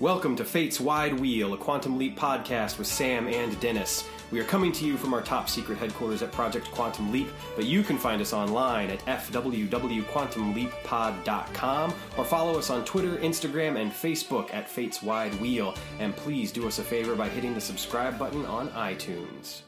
[0.00, 4.08] Welcome to Fate's Wide Wheel, a Quantum Leap podcast with Sam and Dennis.
[4.30, 7.66] We are coming to you from our top secret headquarters at Project Quantum Leap, but
[7.66, 14.54] you can find us online at fwwquantumleappod.com or follow us on Twitter, Instagram, and Facebook
[14.54, 15.74] at Fate's Wide Wheel.
[15.98, 19.60] And please do us a favor by hitting the subscribe button on iTunes.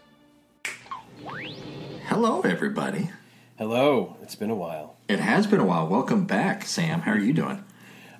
[2.07, 3.11] Hello, everybody.
[3.59, 4.97] Hello, it's been a while.
[5.09, 5.87] It has been a while.
[5.87, 7.03] Welcome back, Sam.
[7.03, 7.63] How are you doing?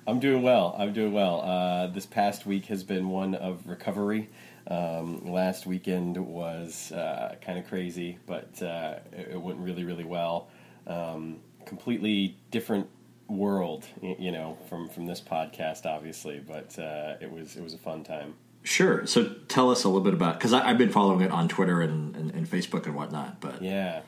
[0.05, 0.75] I'm doing well.
[0.77, 1.41] I'm doing well.
[1.41, 4.29] Uh, this past week has been one of recovery.
[4.67, 10.03] Um, last weekend was uh, kind of crazy, but uh, it, it, went really, really
[10.03, 10.49] well.
[10.87, 12.87] Um, completely different
[13.27, 17.77] world, you know, from from this podcast, obviously, but uh, it was it was a
[17.77, 18.35] fun time.
[18.63, 19.05] Sure.
[19.05, 22.15] So tell us a little bit about because I've been following it on Twitter and,
[22.15, 23.41] and, and Facebook and whatnot.
[23.41, 24.01] But yeah.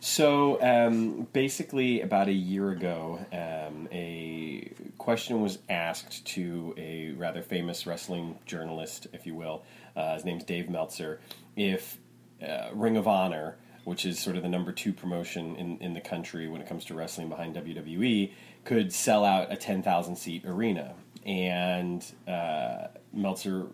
[0.00, 7.42] So um, basically, about a year ago, um, a question was asked to a rather
[7.42, 9.64] famous wrestling journalist, if you will.
[9.96, 11.20] Uh, his name's Dave Meltzer.
[11.56, 11.98] If
[12.46, 16.00] uh, Ring of Honor, which is sort of the number two promotion in, in the
[16.00, 18.32] country when it comes to wrestling behind WWE,
[18.64, 20.94] could sell out a 10,000 seat arena.
[21.24, 23.66] And uh, Meltzer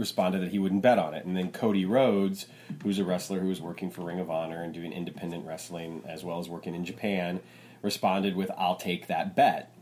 [0.00, 1.24] responded that he wouldn't bet on it.
[1.24, 2.46] And then Cody Rhodes,
[2.82, 6.24] who's a wrestler who was working for Ring of Honor and doing independent wrestling as
[6.24, 7.40] well as working in Japan,
[7.82, 9.72] responded with, I'll take that bet.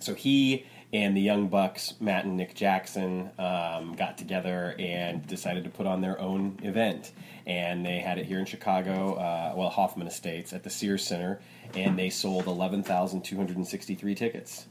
[0.00, 5.64] So he and the Young Bucks, Matt and Nick Jackson, um, got together and decided
[5.64, 7.12] to put on their own event.
[7.46, 11.40] And they had it here in Chicago, uh, well, Hoffman Estates at the Sears Center,
[11.74, 14.66] and they sold 11,263 tickets.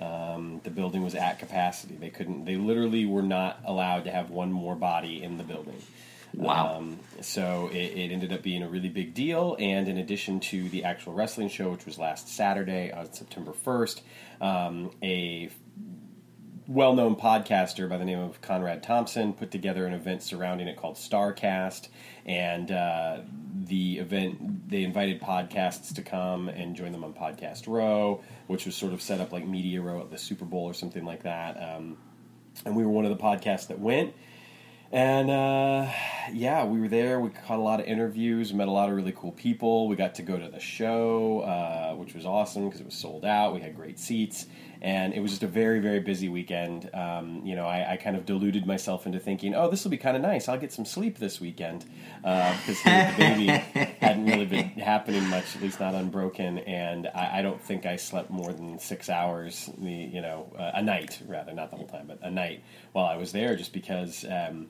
[0.00, 1.96] Um, the building was at capacity.
[1.96, 2.44] They couldn't.
[2.44, 5.80] They literally were not allowed to have one more body in the building.
[6.34, 6.76] Wow.
[6.76, 9.56] Um, so it, it, ended up being a really big deal.
[9.58, 14.00] And in addition to the actual wrestling show, which was last Saturday on September 1st,
[14.42, 15.48] um, a
[16.66, 20.76] well known podcaster by the name of Conrad Thompson put together an event surrounding it
[20.76, 21.88] called Starcast.
[22.26, 23.20] And uh,
[23.64, 28.74] the event, they invited podcasts to come and join them on Podcast Row, which was
[28.74, 31.56] sort of set up like Media Row at the Super Bowl or something like that.
[31.56, 31.96] Um,
[32.64, 34.12] and we were one of the podcasts that went.
[34.92, 35.90] And uh,
[36.32, 37.20] yeah, we were there.
[37.20, 39.88] We caught a lot of interviews, met a lot of really cool people.
[39.88, 43.24] We got to go to the show, uh, which was awesome because it was sold
[43.24, 43.54] out.
[43.54, 44.46] We had great seats
[44.82, 46.90] and it was just a very very busy weekend.
[46.94, 49.96] Um, you know, I, I, kind of deluded myself into thinking, oh, this will be
[49.96, 50.48] kind of nice.
[50.48, 51.84] I'll get some sleep this weekend
[52.22, 53.46] because uh, the baby
[54.00, 57.96] hadn't really been happening much, at least not unbroken, and I, I don't think I
[57.96, 59.70] slept more than six hours.
[59.78, 63.06] The you know uh, a night rather, not the whole time, but a night while
[63.06, 64.24] I was there, just because.
[64.24, 64.68] Um,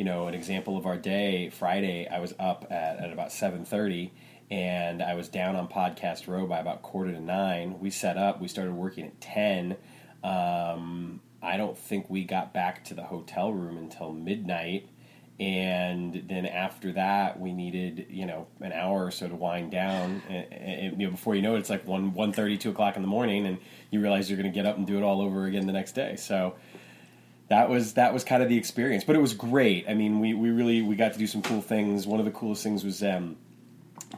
[0.00, 3.66] you know, an example of our day, Friday, I was up at, at about seven
[3.66, 4.14] thirty
[4.50, 7.78] and I was down on Podcast Row by about quarter to nine.
[7.80, 8.40] We set up.
[8.40, 9.76] We started working at ten.
[10.24, 14.88] Um, I don't think we got back to the hotel room until midnight,
[15.38, 20.22] and then after that, we needed you know an hour or so to wind down.
[20.30, 22.96] And, and, you know, before you know it, it's like one one thirty, two o'clock
[22.96, 23.58] in the morning, and
[23.90, 25.92] you realize you're going to get up and do it all over again the next
[25.92, 26.16] day.
[26.16, 26.54] So
[27.50, 29.86] that was that was kind of the experience, but it was great.
[29.88, 32.06] I mean, we, we really we got to do some cool things.
[32.06, 33.36] One of the coolest things was um,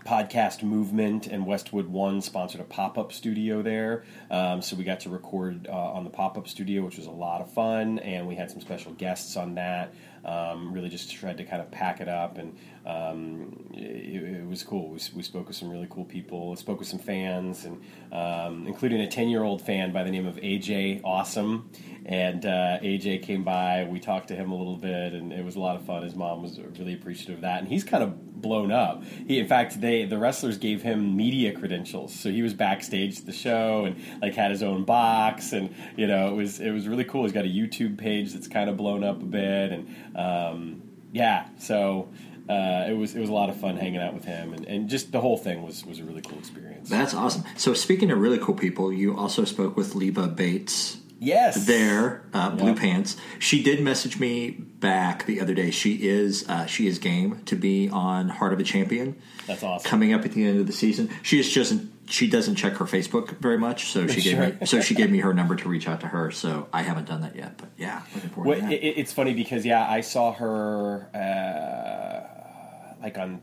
[0.06, 5.10] podcast movement and westwood one sponsored a pop-up studio there um, so we got to
[5.10, 8.50] record uh, on the pop-up studio which was a lot of fun and we had
[8.50, 9.93] some special guests on that
[10.25, 12.56] um, really just tried to kind of pack it up and
[12.87, 16.88] um, it, it, was cool we, we, spoke with some really cool people spoke with
[16.88, 17.81] some fans and
[18.12, 21.71] um, including a 10 year old fan by the name of aj awesome
[22.06, 25.56] and uh, aj came by we talked to him a little bit and it was
[25.56, 28.32] a lot of fun his mom was really appreciative of that and he's kind of
[28.43, 29.03] blown up.
[29.27, 33.27] He, in fact, they the wrestlers gave him media credentials, so he was backstage at
[33.27, 36.87] the show and like had his own box, and you know it was it was
[36.88, 37.22] really cool.
[37.22, 41.49] He's got a YouTube page that's kind of blown up a bit, and um, yeah,
[41.59, 42.09] so.
[42.49, 44.89] Uh, it was it was a lot of fun hanging out with him, and, and
[44.91, 46.91] just the whole thing was was a really cool experience.
[46.91, 47.45] That's awesome.
[47.56, 51.67] So speaking of really cool people, you also spoke with Leva Bates Yes.
[51.67, 52.79] There, uh, Blue yep.
[52.79, 53.17] Pants.
[53.39, 55.71] She did message me back the other day.
[55.71, 59.17] She is uh, she is game to be on Heart of a Champion.
[59.47, 59.89] That's awesome.
[59.89, 61.11] Coming up at the end of the season.
[61.23, 64.47] She is just she doesn't check her Facebook very much, so she sure.
[64.47, 66.33] gave me so she gave me her number to reach out to her.
[66.33, 68.85] So I haven't done that yet, but yeah, looking forward well, to that.
[68.85, 73.43] It, it's funny because yeah, I saw her uh, like on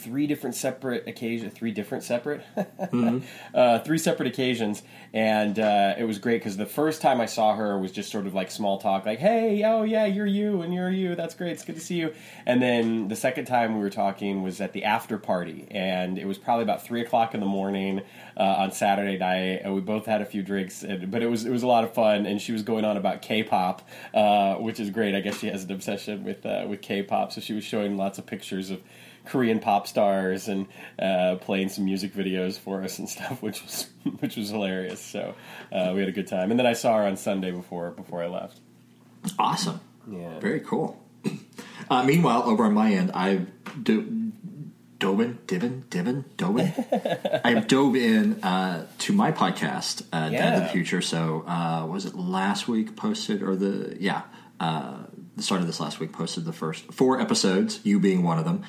[0.00, 3.18] three different separate occasions, three different separate, mm-hmm.
[3.54, 4.82] uh, three separate occasions,
[5.12, 8.26] and uh, it was great because the first time I saw her was just sort
[8.26, 11.14] of like small talk, like "Hey, oh yeah, you're you, and you're you.
[11.14, 11.52] That's great.
[11.52, 12.14] It's good to see you."
[12.46, 16.26] And then the second time we were talking was at the after party, and it
[16.26, 18.02] was probably about three o'clock in the morning
[18.36, 21.44] uh, on Saturday night, and we both had a few drinks, and, but it was
[21.44, 22.26] it was a lot of fun.
[22.26, 25.14] And she was going on about K-pop, uh, which is great.
[25.14, 28.18] I guess she has an obsession with uh, with K-pop, so she was showing lots
[28.18, 28.80] of pictures of
[29.30, 30.66] Korean pop stars and
[30.98, 33.88] uh, playing some music videos for us and stuff, which was
[34.18, 35.00] which was hilarious.
[35.00, 35.34] So
[35.72, 36.50] uh, we had a good time.
[36.50, 38.60] And then I saw her on Sunday before before I left.
[39.38, 39.80] Awesome.
[40.08, 40.38] Yeah.
[40.40, 41.02] Very cool.
[41.88, 43.48] Uh, meanwhile, over on my end, I've
[43.82, 44.30] do,
[45.00, 46.72] dove in, divin, divin, dove in.
[47.44, 50.38] I have dove in uh, to my podcast, uh, yeah.
[50.38, 51.00] Dead to the Future.
[51.00, 54.22] So uh, was it last week posted or the yeah
[54.60, 54.98] uh,
[55.36, 58.44] the start of this last week posted the first four episodes, you being one of
[58.44, 58.62] them.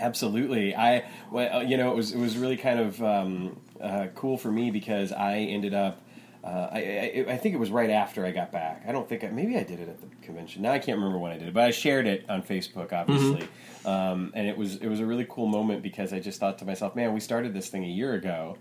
[0.00, 4.36] Absolutely, I well, you know it was it was really kind of um, uh, cool
[4.36, 6.02] for me because I ended up.
[6.42, 8.84] Uh, I, I, I, think it was right after I got back.
[8.88, 10.62] I don't think I, maybe I did it at the convention.
[10.62, 13.42] Now I can't remember when I did it, but I shared it on Facebook, obviously,
[13.42, 13.86] mm-hmm.
[13.86, 16.64] um, and it was it was a really cool moment because I just thought to
[16.64, 18.56] myself, man, we started this thing a year ago,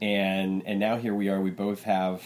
[0.00, 1.38] and and now here we are.
[1.38, 2.22] We both have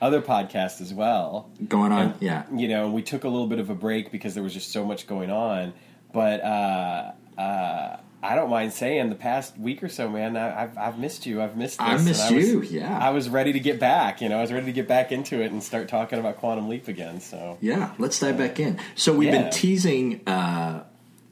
[0.00, 2.12] other podcasts as well going on.
[2.12, 4.54] And, yeah, you know, we took a little bit of a break because there was
[4.54, 5.74] just so much going on,
[6.14, 6.40] but.
[6.40, 10.98] Uh, uh, I don't mind saying the past week or so, man, I, have I've
[10.98, 11.42] missed you.
[11.42, 11.86] I've missed this.
[11.86, 12.62] I missed I you.
[12.62, 14.22] yeah, I was ready to get back.
[14.22, 16.68] You know, I was ready to get back into it and start talking about Quantum
[16.68, 17.20] Leap again.
[17.20, 18.78] So yeah, let's dive back in.
[18.94, 19.42] So we've yeah.
[19.42, 20.20] been teasing.
[20.26, 20.84] Uh,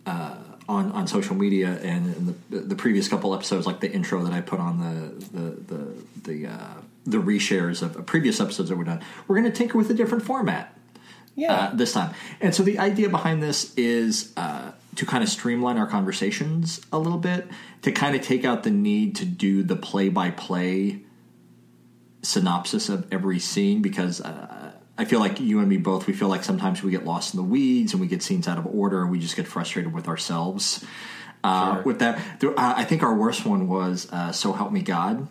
[0.04, 0.34] uh,
[0.69, 4.32] on, on social media and in the, the previous couple episodes, like the intro that
[4.32, 8.84] I put on the the the the, uh, the reshares of previous episodes that were
[8.84, 10.76] done, we're going to tinker with a different format.
[11.34, 12.14] Yeah, uh, this time.
[12.40, 16.99] And so the idea behind this is uh, to kind of streamline our conversations a
[16.99, 17.49] little bit,
[17.83, 21.03] to kind of take out the need to do the play by play
[22.23, 26.29] synopsis of every scene because uh, I feel like you and me both, we feel
[26.29, 29.03] like sometimes we get lost in the weeds and we get scenes out of order
[29.03, 30.85] and we just get frustrated with ourselves.
[31.43, 31.83] Uh, sure.
[31.83, 32.21] With that,
[32.56, 35.27] I think our worst one was uh, "So Help Me God."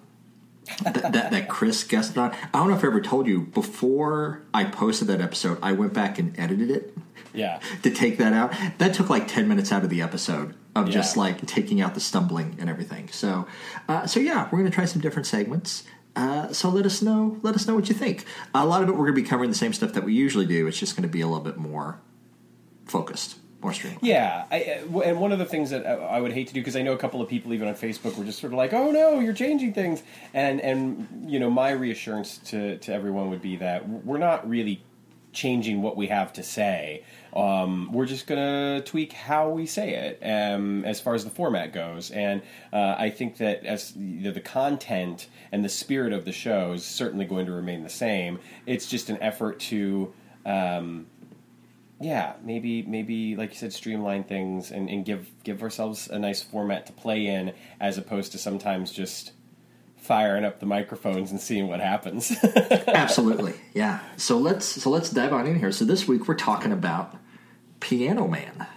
[0.83, 2.31] That, that, that, Chris guested on.
[2.31, 5.57] I don't know if I ever told you before I posted that episode.
[5.61, 6.95] I went back and edited it
[7.33, 7.59] yeah.
[7.83, 8.53] To take that out.
[8.77, 10.93] That took like 10 minutes out of the episode of yeah.
[10.93, 13.07] just like taking out the stumbling and everything.
[13.09, 13.47] So,
[13.87, 15.83] uh, so yeah, we're going to try some different segments.
[16.15, 17.37] Uh, so let us know.
[17.41, 18.25] Let us know what you think.
[18.53, 20.45] A lot of it we're going to be covering the same stuff that we usually
[20.45, 20.67] do.
[20.67, 21.99] It's just going to be a little bit more
[22.85, 24.03] focused, more streamlined.
[24.03, 26.81] Yeah, I, and one of the things that I would hate to do because I
[26.81, 29.19] know a couple of people even on Facebook were just sort of like, "Oh no,
[29.19, 30.03] you're changing things,"
[30.33, 34.83] and and you know my reassurance to to everyone would be that we're not really
[35.33, 37.03] changing what we have to say.
[37.33, 41.29] Um, we're just going to tweak how we say it um, as far as the
[41.29, 42.11] format goes.
[42.11, 42.41] And
[42.73, 46.85] uh, I think that as know, the content and the spirit of the show is
[46.85, 48.39] certainly going to remain the same.
[48.65, 50.13] It's just an effort to.
[50.45, 51.05] Um,
[52.01, 56.41] yeah, maybe maybe like you said, streamline things and, and give give ourselves a nice
[56.41, 59.31] format to play in, as opposed to sometimes just
[59.97, 62.31] firing up the microphones and seeing what happens.
[62.87, 63.99] Absolutely, yeah.
[64.17, 65.71] So let's so let's dive on in here.
[65.71, 67.15] So this week we're talking about
[67.79, 68.67] Piano Man.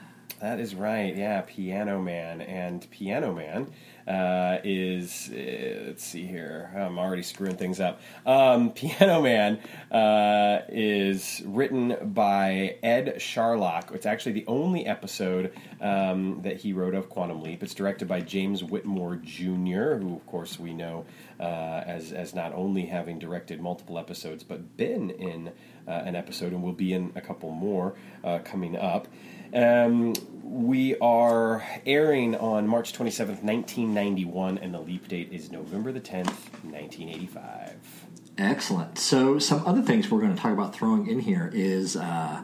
[0.44, 3.73] That is right, yeah, Piano Man and Piano Man
[4.06, 6.70] uh, is uh, let's see here.
[6.76, 8.02] I'm already screwing things up.
[8.26, 9.58] Um, Piano Man
[9.91, 13.94] uh, is written by Ed Scharlach.
[13.94, 17.62] It's actually the only episode um, that he wrote of Quantum Leap.
[17.62, 21.06] It's directed by James Whitmore Jr., who of course we know
[21.41, 25.53] uh, as as not only having directed multiple episodes but been in
[25.89, 29.08] uh, an episode and will be in a couple more uh, coming up.
[29.55, 36.01] Um, we are airing on March 27th, 1991, and the leap date is November the
[36.01, 38.05] 10th, 1985.
[38.37, 38.99] Excellent.
[38.99, 42.43] So, some other things we're going to talk about throwing in here is uh,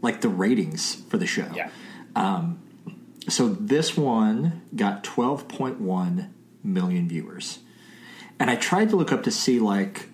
[0.00, 1.50] like the ratings for the show.
[1.54, 1.70] Yeah.
[2.16, 2.62] Um,
[3.28, 6.30] so, this one got 12.1
[6.64, 7.58] million viewers.
[8.40, 10.08] And I tried to look up to see, like,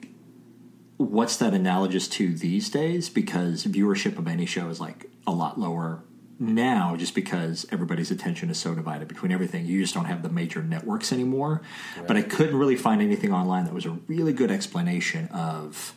[0.97, 5.59] what's that analogous to these days because viewership of any show is like a lot
[5.59, 6.03] lower
[6.39, 9.67] now just because everybody's attention is so divided between everything.
[9.67, 11.63] You just don't have the major networks anymore.
[11.97, 12.07] Right.
[12.07, 15.95] But I couldn't really find anything online that was a really good explanation of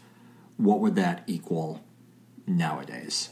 [0.58, 1.84] what would that equal
[2.48, 3.30] nowadays.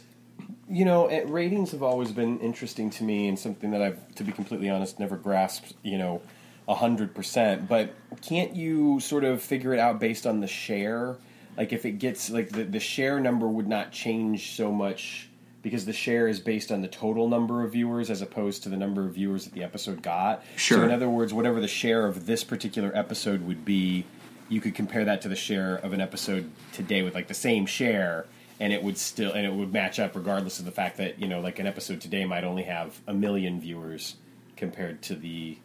[0.70, 4.32] You know, ratings have always been interesting to me and something that I've, to be
[4.32, 6.22] completely honest, never grasped, you know,
[6.68, 7.68] 100%.
[7.68, 11.18] But can't you sort of figure it out based on the share?
[11.58, 15.29] Like if it gets, like the, the share number would not change so much
[15.62, 18.78] because the share is based on the total number of viewers as opposed to the
[18.78, 20.44] number of viewers that the episode got.
[20.56, 20.78] Sure.
[20.78, 24.06] So in other words, whatever the share of this particular episode would be,
[24.48, 27.66] you could compare that to the share of an episode today with like the same
[27.66, 28.26] share
[28.60, 31.28] and it would still and it would match up regardless of the fact that, you
[31.28, 34.16] know, like an episode today might only have a million viewers
[34.56, 35.58] compared to the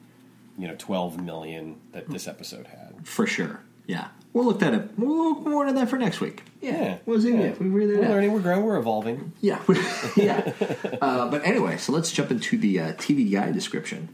[0.57, 3.07] you know 12 million that this episode had.
[3.07, 3.61] For sure.
[3.87, 4.09] Yeah.
[4.35, 4.99] We'll look that up.
[4.99, 6.43] We'll look more into that for next week.
[6.61, 6.99] Yeah.
[7.07, 7.33] We'll see.
[7.33, 7.41] Yeah.
[7.45, 7.55] Yeah.
[7.61, 9.33] We really We're learning, we're growing, we're evolving.
[9.41, 9.61] Yeah,
[10.17, 10.53] yeah.
[11.00, 14.12] uh, but anyway, so let's jump into the uh, TV guide description.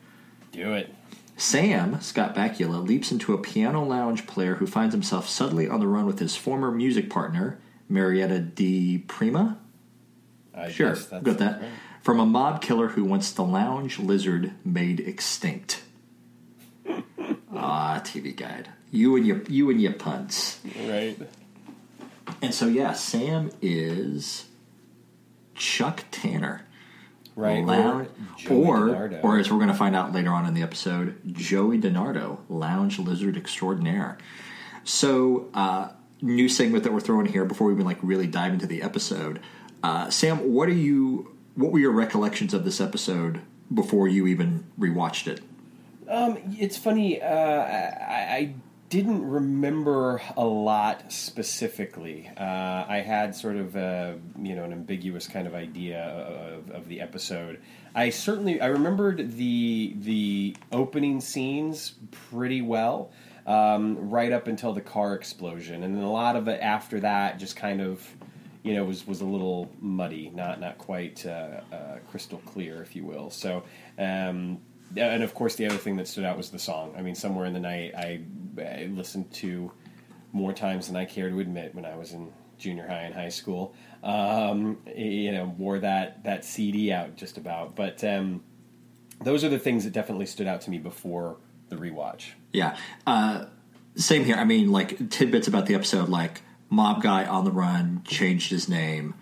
[0.53, 0.95] Do it.
[1.39, 5.87] Sam, Scott Bakula, leaps into a piano lounge player who finds himself suddenly on the
[5.87, 7.59] run with his former music partner,
[7.89, 9.57] Marietta DePrima.
[10.55, 11.61] I Sure, got that.
[11.63, 11.71] right.
[12.03, 15.83] From a mob killer who wants the lounge lizard made extinct.
[18.01, 18.69] Ah, TV guide.
[18.91, 20.61] You and your you and your puns.
[20.87, 21.17] Right.
[22.43, 24.47] And so yeah, Sam is
[25.55, 26.67] Chuck Tanner.
[27.37, 27.65] Right.
[27.65, 28.09] Lounge,
[28.51, 29.25] or, DiNardo.
[29.25, 32.99] or as we're going to find out later on in the episode, Joey DiNardo, lounge
[32.99, 34.19] lizard extraordinaire.
[34.85, 35.91] So, uh,
[36.21, 39.41] new segment that we're throwing here before we even like really dive into the episode.
[39.83, 41.35] Uh, Sam, what are you?
[41.55, 43.41] What were your recollections of this episode
[43.73, 45.41] before you even rewatched it?
[46.11, 47.23] Um, it's funny.
[47.23, 48.55] Uh, I, I
[48.89, 52.29] didn't remember a lot specifically.
[52.37, 56.89] Uh, I had sort of a, you know an ambiguous kind of idea of, of
[56.89, 57.61] the episode.
[57.95, 63.13] I certainly I remembered the the opening scenes pretty well,
[63.47, 67.39] um, right up until the car explosion, and then a lot of it after that
[67.39, 68.07] just kind of.
[68.63, 72.95] You know, was was a little muddy, not not quite uh, uh, crystal clear, if
[72.95, 73.31] you will.
[73.31, 73.63] So,
[73.99, 74.59] um,
[74.97, 76.95] and of course, the other thing that stood out was the song.
[76.97, 78.21] I mean, somewhere in the night, I,
[78.59, 79.71] I listened to
[80.33, 83.29] more times than I care to admit when I was in junior high and high
[83.29, 83.75] school.
[84.03, 87.75] Um, you know, wore that that CD out just about.
[87.75, 88.43] But um,
[89.23, 91.37] those are the things that definitely stood out to me before
[91.69, 92.31] the rewatch.
[92.53, 92.77] Yeah.
[93.07, 93.47] Uh,
[93.97, 94.37] same here.
[94.37, 98.69] I mean, like tidbits about the episode, like mob guy on the run, changed his
[98.69, 99.15] name,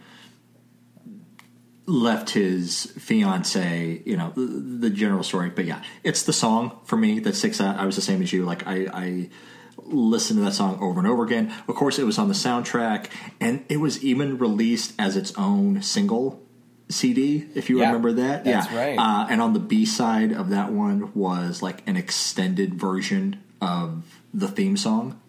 [1.89, 5.49] left his fiance, you know, the, the general story.
[5.49, 7.79] But yeah, it's the song for me that sticks out.
[7.79, 8.45] I was the same as you.
[8.45, 9.31] Like, I, I
[9.79, 11.53] listened to that song over and over again.
[11.67, 13.07] Of course, it was on the soundtrack,
[13.41, 16.43] and it was even released as its own single.
[16.91, 18.99] CD, if you Yeah, remember that, that's yeah, right.
[18.99, 24.21] Uh, and on the B side of that one was like an extended version of
[24.33, 25.21] the theme song.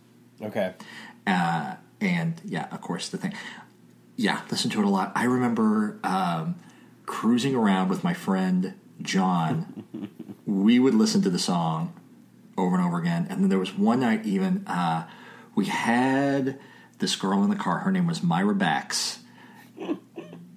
[0.42, 0.74] Okay.
[1.28, 3.34] Uh, and yeah, of course, the thing.
[4.20, 5.14] Yeah, listen to it a lot.
[5.16, 6.60] I remember um,
[7.06, 10.10] cruising around with my friend John.
[10.46, 11.94] we would listen to the song
[12.58, 13.28] over and over again.
[13.30, 15.08] And then there was one night, even, uh,
[15.56, 16.60] we had
[16.98, 17.78] this girl in the car.
[17.80, 19.20] Her name was Myra Bax.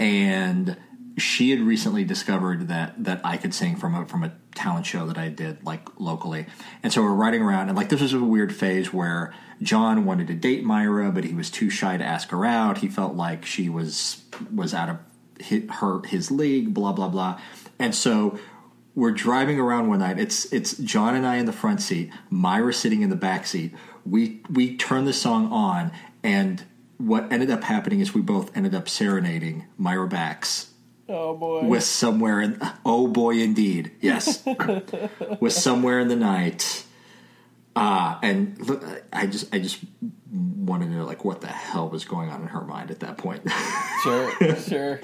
[0.00, 0.76] And
[1.18, 5.06] she had recently discovered that that I could sing from a from a talent show
[5.06, 6.46] that I did like locally,
[6.82, 10.26] and so we're riding around and like this was a weird phase where John wanted
[10.28, 12.78] to date Myra, but he was too shy to ask her out.
[12.78, 14.22] He felt like she was
[14.54, 14.98] was out of
[15.38, 17.40] his, her his league, blah blah blah,
[17.78, 18.38] and so
[18.94, 20.18] we're driving around one night.
[20.18, 23.74] It's it's John and I in the front seat, Myra sitting in the back seat.
[24.04, 25.92] We we turn the song on,
[26.22, 26.62] and
[26.98, 30.71] what ended up happening is we both ended up serenading Myra Bax
[31.14, 31.64] Oh boy.
[31.64, 34.42] with somewhere in oh boy indeed yes
[35.40, 36.84] with somewhere in the night
[37.76, 39.78] uh and look i just i just
[40.32, 43.18] wanted to know like what the hell was going on in her mind at that
[43.18, 43.42] point
[44.02, 45.00] sure, sure.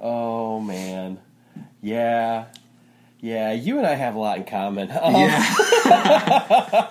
[0.00, 1.18] Oh man,
[1.80, 2.46] yeah,
[3.20, 3.52] yeah.
[3.52, 4.90] You and I have a lot in common.
[4.90, 6.90] Um, yeah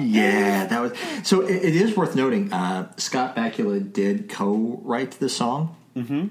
[0.00, 0.92] yeah that was
[1.22, 6.28] so it, it is worth noting uh scott bakula did co-write the song mm-hmm.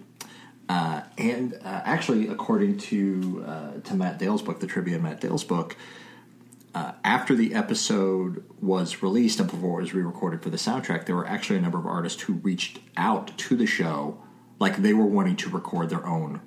[0.71, 5.19] Uh, and uh, actually according to uh, to matt dale's book the trivia in matt
[5.19, 5.75] dale's book
[6.73, 11.15] uh, after the episode was released and before it was re-recorded for the soundtrack, there
[11.15, 14.17] were actually a number of artists who reached out to the show,
[14.57, 16.39] like they were wanting to record their own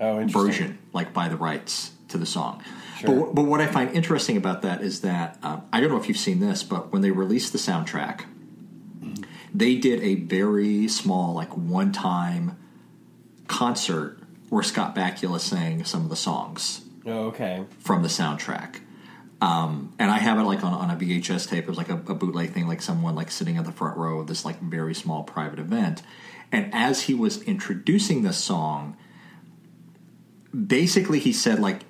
[0.00, 2.62] Oh, version, like by the rights to the song.
[2.98, 3.26] Sure.
[3.26, 6.08] But, but what I find interesting about that is that um, I don't know if
[6.08, 8.24] you've seen this, but when they released the soundtrack,
[9.54, 12.56] they did a very small, like one-time
[13.46, 14.18] concert
[14.50, 17.64] where Scott Bakula sang some of the songs Oh, okay.
[17.80, 18.76] from the soundtrack.
[19.40, 21.64] Um, and I have it like on, on a VHS tape.
[21.64, 24.20] It was like a, a bootleg thing, like someone like sitting at the front row
[24.20, 26.02] of this like very small private event.
[26.50, 28.96] And as he was introducing the song,
[30.66, 31.82] basically he said like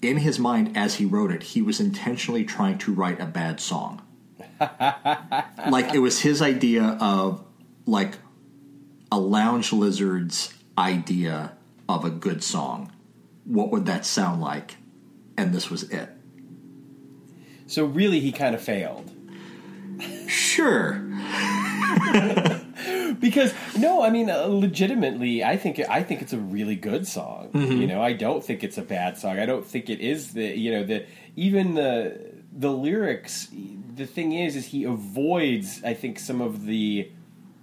[0.00, 3.60] in his mind as he wrote it, he was intentionally trying to write a bad
[3.60, 4.00] song.
[4.60, 7.44] like it was his idea of
[7.84, 8.16] like
[9.10, 11.52] a lounge lizard's idea
[11.88, 12.92] of a good song,
[13.44, 14.76] what would that sound like?
[15.36, 16.10] And this was it.
[17.66, 19.10] So really, he kind of failed.
[20.26, 20.92] Sure.
[23.20, 27.50] because no, I mean, uh, legitimately, I think I think it's a really good song.
[27.52, 27.72] Mm-hmm.
[27.72, 29.38] You know, I don't think it's a bad song.
[29.38, 33.48] I don't think it is the you know the even the the lyrics.
[33.94, 37.10] The thing is, is he avoids I think some of the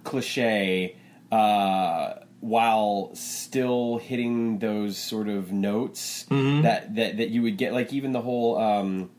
[0.04, 0.96] cliche.
[1.30, 6.62] Uh, while still hitting those sort of notes mm-hmm.
[6.62, 9.10] that, that that you would get like even the whole um,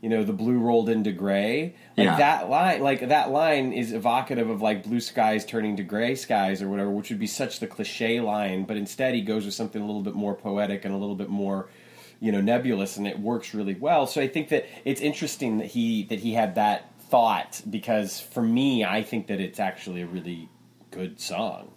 [0.00, 2.16] you know the blue rolled into gray like yeah.
[2.16, 6.62] that line like that line is evocative of like blue skies turning to gray skies
[6.62, 9.82] or whatever which would be such the cliche line but instead he goes with something
[9.82, 11.68] a little bit more poetic and a little bit more
[12.20, 15.68] you know nebulous and it works really well so i think that it's interesting that
[15.68, 20.06] he that he had that thought because for me i think that it's actually a
[20.06, 20.48] really
[20.90, 21.72] good song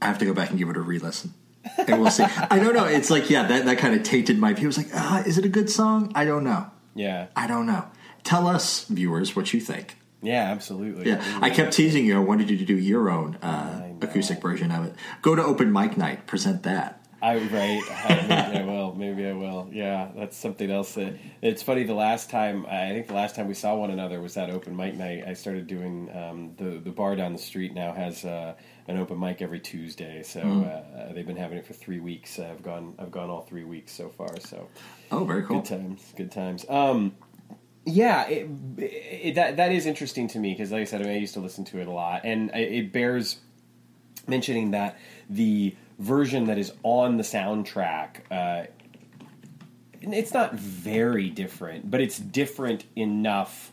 [0.00, 1.34] i have to go back and give it a re-listen
[1.78, 2.22] and we'll see.
[2.22, 2.84] I don't know.
[2.84, 4.66] It's like yeah, that that kind of tainted my view.
[4.66, 6.12] I was like, ah, is it a good song?
[6.14, 6.70] I don't know.
[6.94, 7.86] Yeah, I don't know.
[8.24, 9.96] Tell us, viewers, what you think.
[10.22, 11.08] Yeah, absolutely.
[11.08, 12.16] Yeah, I kept teasing you.
[12.16, 14.94] I wanted you to do your own uh, acoustic version of it.
[15.22, 17.05] Go to open mic night, present that.
[17.26, 17.82] I right.
[17.90, 18.94] I, maybe I will.
[18.94, 19.68] Maybe I will.
[19.72, 20.94] Yeah, that's something else.
[20.94, 21.82] That, it's funny.
[21.82, 24.76] The last time I think the last time we saw one another was that open
[24.76, 25.24] mic night.
[25.26, 28.24] I started doing um, the the bar down the street now has.
[28.24, 28.54] Uh,
[28.88, 30.22] an open mic every Tuesday.
[30.22, 30.64] So mm.
[30.64, 32.38] uh, they've been having it for three weeks.
[32.38, 34.38] I've gone I've gone all three weeks so far.
[34.40, 34.68] So
[35.10, 35.60] oh, very cool.
[35.60, 36.14] Good times.
[36.16, 36.64] Good times.
[36.68, 37.16] Um,
[37.84, 41.14] yeah, it, it, that that is interesting to me because, like I said, I, mean,
[41.14, 43.38] I used to listen to it a lot, and it bears
[44.26, 44.98] mentioning that
[45.30, 48.20] the version that is on the soundtrack.
[48.30, 48.66] Uh,
[50.00, 53.72] it's not very different, but it's different enough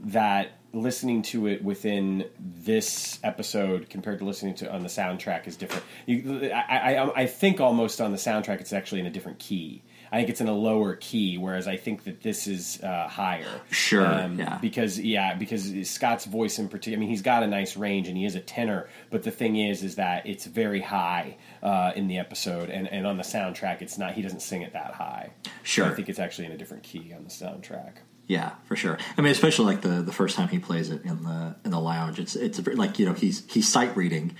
[0.00, 5.46] that listening to it within this episode compared to listening to it on the soundtrack
[5.46, 5.84] is different.
[6.04, 9.82] You, I, I, I think almost on the soundtrack it's actually in a different key.
[10.12, 13.60] I think it's in a lower key, whereas I think that this is uh, higher.
[13.70, 14.06] Sure.
[14.06, 14.58] Um, yeah.
[14.58, 16.96] Because yeah, because Scott's voice in particular.
[16.96, 19.56] I mean, he's got a nice range and he is a tenor, but the thing
[19.56, 23.82] is, is that it's very high uh, in the episode, and, and on the soundtrack,
[23.82, 24.14] it's not.
[24.14, 25.30] He doesn't sing it that high.
[25.62, 25.86] Sure.
[25.86, 27.94] I think it's actually in a different key on the soundtrack.
[28.26, 28.98] Yeah, for sure.
[29.16, 31.80] I mean, especially like the the first time he plays it in the in the
[31.80, 34.34] lounge, it's it's a, like you know he's he's sight reading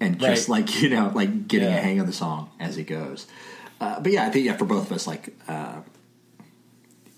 [0.00, 0.60] and just right.
[0.60, 1.76] like you know like getting yeah.
[1.76, 3.26] a hang of the song as he goes.
[3.80, 5.80] Uh, but yeah, I think yeah for both of us like uh,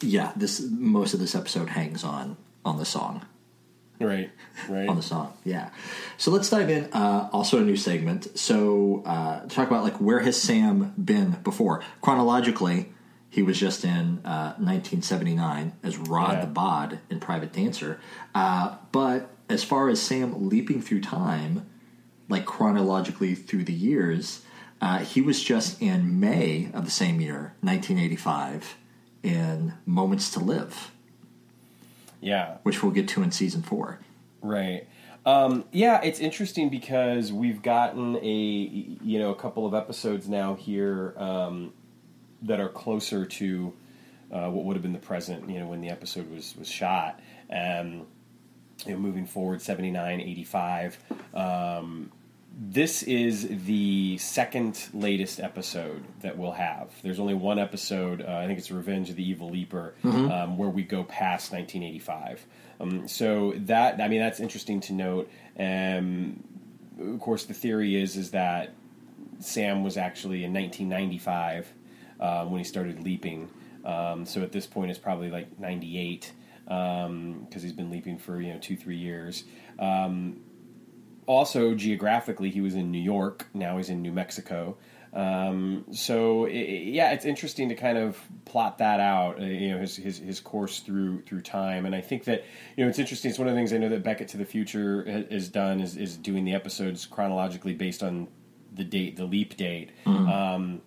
[0.01, 3.25] yeah this most of this episode hangs on on the song.
[4.01, 4.31] Right,
[4.69, 4.89] right.
[4.89, 5.71] on the song, yeah.
[6.19, 6.85] So let's dive in.
[6.93, 8.39] Uh, also, a new segment.
[8.39, 12.93] So, uh, talk about like where has Sam been before chronologically
[13.31, 16.41] he was just in uh, 1979 as Rod yeah.
[16.41, 18.01] the Bod in Private Dancer.
[18.35, 21.69] Uh, but as far as Sam leaping through time,
[22.29, 24.43] like chronologically through the years,
[24.81, 28.77] uh, he was just in May of the same year, 1985,
[29.23, 30.93] in Moments to Live.
[32.21, 32.59] Yeah.
[32.63, 33.99] Which we'll get to in season four.
[34.41, 34.87] Right.
[35.27, 40.55] Um, yeah, it's interesting because we've gotten a you know a couple of episodes now
[40.55, 41.73] here um,
[42.43, 43.73] that are closer to
[44.33, 47.21] uh, what would have been the present, you know, when the episode was was shot.
[47.51, 48.07] Um,
[48.87, 50.99] you know, moving forward, 79, 85.
[51.35, 52.13] Um,
[52.61, 56.91] this is the second latest episode that we'll have.
[57.03, 60.29] There's only one episode, uh, I think it's Revenge of the Evil Leaper, mm-hmm.
[60.29, 62.45] um, where we go past 1985.
[62.81, 65.31] Um, so that, I mean, that's interesting to note.
[65.57, 66.43] Um,
[67.01, 68.75] of course, the theory is is that
[69.39, 71.73] Sam was actually in 1995
[72.19, 73.51] um, when he started leaping.
[73.85, 76.33] Um, so at this point, it's probably like 98
[76.65, 79.45] because um, he's been leaping for you know two three years.
[81.29, 83.47] Also, geographically, he was in New York.
[83.53, 84.79] Now he's in New Mexico.
[85.13, 89.39] Um, so it, yeah, it's interesting to kind of plot that out.
[89.39, 92.45] Uh, you know, his, his his course through through time, and I think that
[92.77, 93.29] you know it's interesting.
[93.29, 95.99] It's one of the things I know that Beckett to the Future has done is
[95.99, 98.29] is doing the episodes chronologically based on
[98.75, 99.91] the date, the leap date.
[100.07, 100.29] Mm-hmm.
[100.31, 100.81] Um,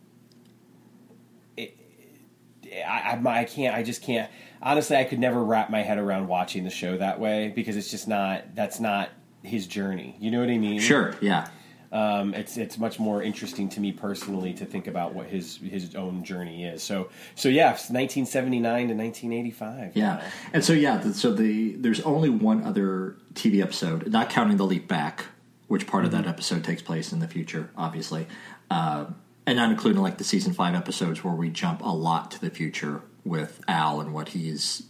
[1.60, 3.76] I, I, I can't.
[3.76, 4.32] I just can't.
[4.60, 7.92] Honestly, I could never wrap my head around watching the show that way because it's
[7.92, 8.56] just not.
[8.56, 9.10] That's not
[9.44, 10.16] his journey.
[10.20, 10.80] You know what I mean?
[10.80, 11.16] Sure.
[11.22, 11.48] Yeah.
[11.92, 15.94] Um, it's it's much more interesting to me personally to think about what his his
[15.94, 16.82] own journey is.
[16.82, 19.92] So so yeah, 1979 to 1985.
[19.96, 20.24] Yeah,
[20.54, 24.88] and so yeah, so the there's only one other TV episode, not counting the leap
[24.88, 25.26] back,
[25.68, 26.16] which part mm-hmm.
[26.16, 28.26] of that episode takes place in the future, obviously.
[28.70, 29.08] Uh,
[29.46, 32.50] and not including like the season five episodes where we jump a lot to the
[32.50, 34.84] future with Al and what he's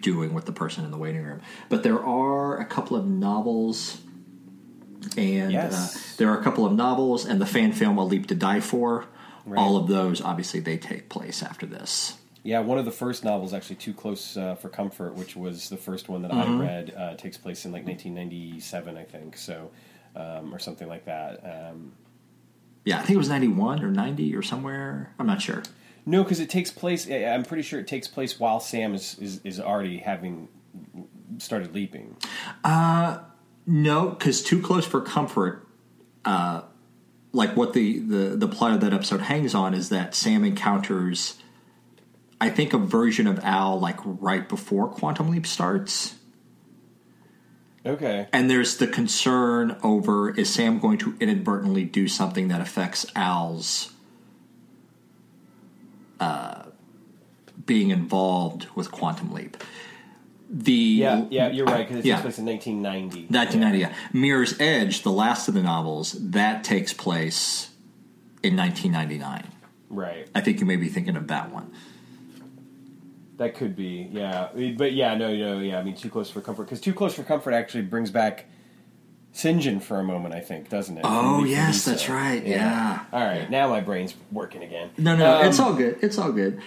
[0.00, 1.40] doing with the person in the waiting room.
[1.68, 4.00] But there are a couple of novels
[5.16, 5.94] and Yes.
[5.96, 8.60] uh, there are a couple of novels and the fan film A Leap to Die
[8.60, 9.06] For.
[9.56, 12.18] All of those, obviously, they take place after this.
[12.42, 15.76] Yeah, one of the first novels, actually, Too Close uh, for Comfort, which was the
[15.76, 16.60] first one that Mm-hmm.
[16.60, 19.70] I read, uh, takes place in like 1997, I think, so
[20.16, 21.44] um, or something like that.
[21.44, 21.92] Um,
[22.84, 25.12] Yeah, I think it was ninety one or ninety or somewhere.
[25.18, 25.62] I'm not sure.
[26.06, 27.06] No, because it takes place.
[27.10, 30.48] I'm pretty sure it takes place while Sam is is, is already having
[31.38, 32.16] started leaping.
[32.64, 35.66] No, because too close for comfort.
[36.24, 36.62] Uh,
[37.32, 41.36] like what the, the the plot of that episode hangs on is that Sam encounters,
[42.40, 46.14] I think, a version of Al like right before Quantum Leap starts,
[47.84, 48.28] Okay.
[48.32, 53.92] and there's the concern over is Sam going to inadvertently do something that affects Al's
[56.20, 56.64] uh,
[57.64, 59.56] being involved with Quantum Leap.
[60.48, 63.26] The Yeah, yeah, you're right because it takes place in 1990.
[63.34, 63.78] 1990.
[63.78, 63.92] Yeah.
[64.12, 67.70] Mirror's Edge, the last of the novels, that takes place
[68.42, 69.52] in 1999.
[69.88, 70.28] Right.
[70.34, 71.72] I think you may be thinking of that one.
[73.38, 74.48] That could be, yeah.
[74.76, 75.78] But yeah, no, no, yeah.
[75.78, 78.46] I mean, Too Close for Comfort because Too Close for Comfort actually brings back
[79.36, 81.02] Sinjin for a moment, I think, doesn't it?
[81.04, 81.90] Oh, yes, Lisa.
[81.90, 83.04] that's right, yeah.
[83.12, 84.88] All right, now my brain's working again.
[84.96, 85.98] No, no, Um, it's all good.
[86.00, 86.60] It's all good.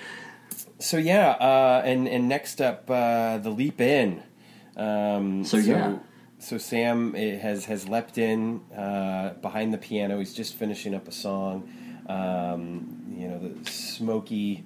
[0.78, 4.22] So yeah, uh, and and next up, uh, the leap in.
[4.78, 5.98] Um, So, yeah.
[6.38, 10.20] So Sam has has leapt in uh, behind the piano.
[10.20, 11.68] He's just finishing up a song.
[12.08, 14.64] Um, you know, the smoky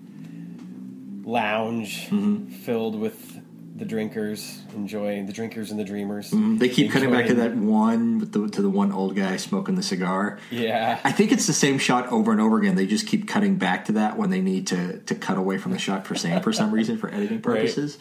[1.24, 2.50] lounge Mm-hmm.
[2.66, 3.40] filled with
[3.76, 6.30] the drinkers enjoy the drinkers and the dreamers.
[6.30, 6.58] Mm-hmm.
[6.58, 9.76] They keep cutting back to that one, with the, to the one old guy smoking
[9.76, 10.38] the cigar.
[10.52, 11.00] Yeah.
[11.04, 12.76] I think it's the same shot over and over again.
[12.76, 15.72] They just keep cutting back to that when they need to, to cut away from
[15.72, 17.98] the shot for Sam for some reason for editing purposes.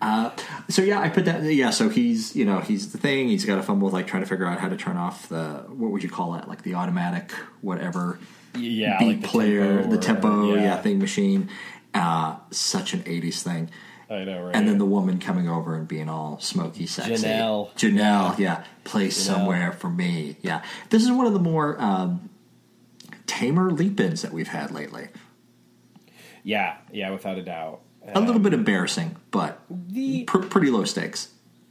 [0.00, 0.30] Uh,
[0.68, 1.42] so yeah, I put that.
[1.42, 3.28] Yeah, so he's you know he's the thing.
[3.28, 5.64] He's got to fumble with like trying to figure out how to turn off the
[5.68, 8.20] what would you call it like the automatic whatever
[8.54, 10.80] yeah, beat like the player tempo the or- tempo yeah.
[10.80, 11.48] thing machine.
[11.94, 13.70] Uh, such an '80s thing.
[14.10, 14.56] I know, right?
[14.56, 17.12] And then the woman coming over and being all smoky, sexy.
[17.26, 17.70] Janelle.
[17.74, 18.64] Janelle, yeah.
[18.84, 20.36] Play somewhere for me.
[20.40, 20.62] Yeah.
[20.90, 22.30] This is one of the more um,
[23.26, 25.08] tamer leap ins that we've had lately.
[26.42, 27.80] yeah, yeah, without a doubt.
[28.14, 31.28] A little bit embarrassing, but The pr- pretty low stakes.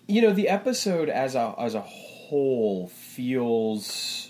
[0.07, 4.29] you know the episode as a as a whole feels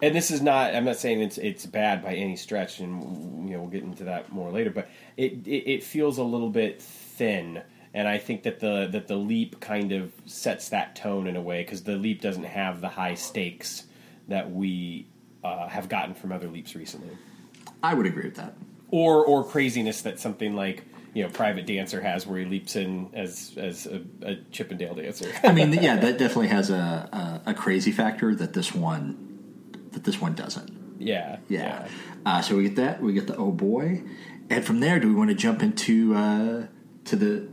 [0.00, 3.54] and this is not i'm not saying it's it's bad by any stretch and you
[3.56, 6.80] know we'll get into that more later but it it, it feels a little bit
[7.18, 11.36] thin and i think that the that the leap kind of sets that tone in
[11.36, 13.84] a way because the leap doesn't have the high stakes
[14.28, 15.06] that we
[15.44, 17.16] uh, have gotten from other leaps recently
[17.82, 18.54] I would agree with that.
[18.90, 23.10] or or craziness that something like you know private dancer has where he leaps in
[23.14, 27.54] as as a, a chippendale dancer I mean, yeah, that definitely has a, a, a
[27.54, 29.38] crazy factor that this one
[29.92, 30.70] that this one doesn't.
[31.48, 31.88] yeah Yeah.
[32.26, 33.02] Uh, so we get that.
[33.02, 34.02] We get the oh boy,
[34.50, 36.66] and from there, do we want to jump into uh,
[37.08, 37.48] to the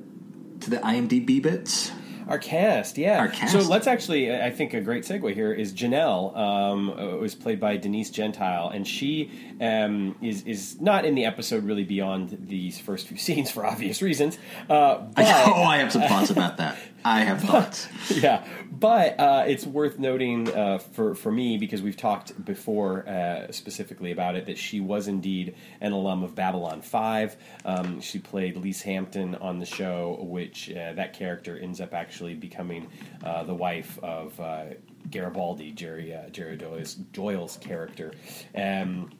[0.61, 1.91] to the IMDb bits?
[2.27, 3.19] Our cast, yeah.
[3.19, 3.51] Our cast.
[3.51, 7.59] So let's actually, I think a great segue here is Janelle, um, uh, was played
[7.59, 12.79] by Denise Gentile, and she um, is is not in the episode really beyond these
[12.79, 14.39] first few scenes for obvious reasons.
[14.69, 16.77] Uh, but, oh, I have some thoughts about that.
[17.05, 17.87] I have thoughts.
[18.09, 23.51] yeah, but uh, it's worth noting uh, for for me because we've talked before uh,
[23.51, 27.37] specifically about it that she was indeed an alum of Babylon Five.
[27.63, 32.33] Um, she played Lise Hampton on the show, which uh, that character ends up actually
[32.33, 32.87] becoming
[33.23, 34.65] uh, the wife of uh,
[35.11, 38.13] Garibaldi, Jerry uh, Jerry Doyle's, Doyle's character.
[38.55, 39.11] Um,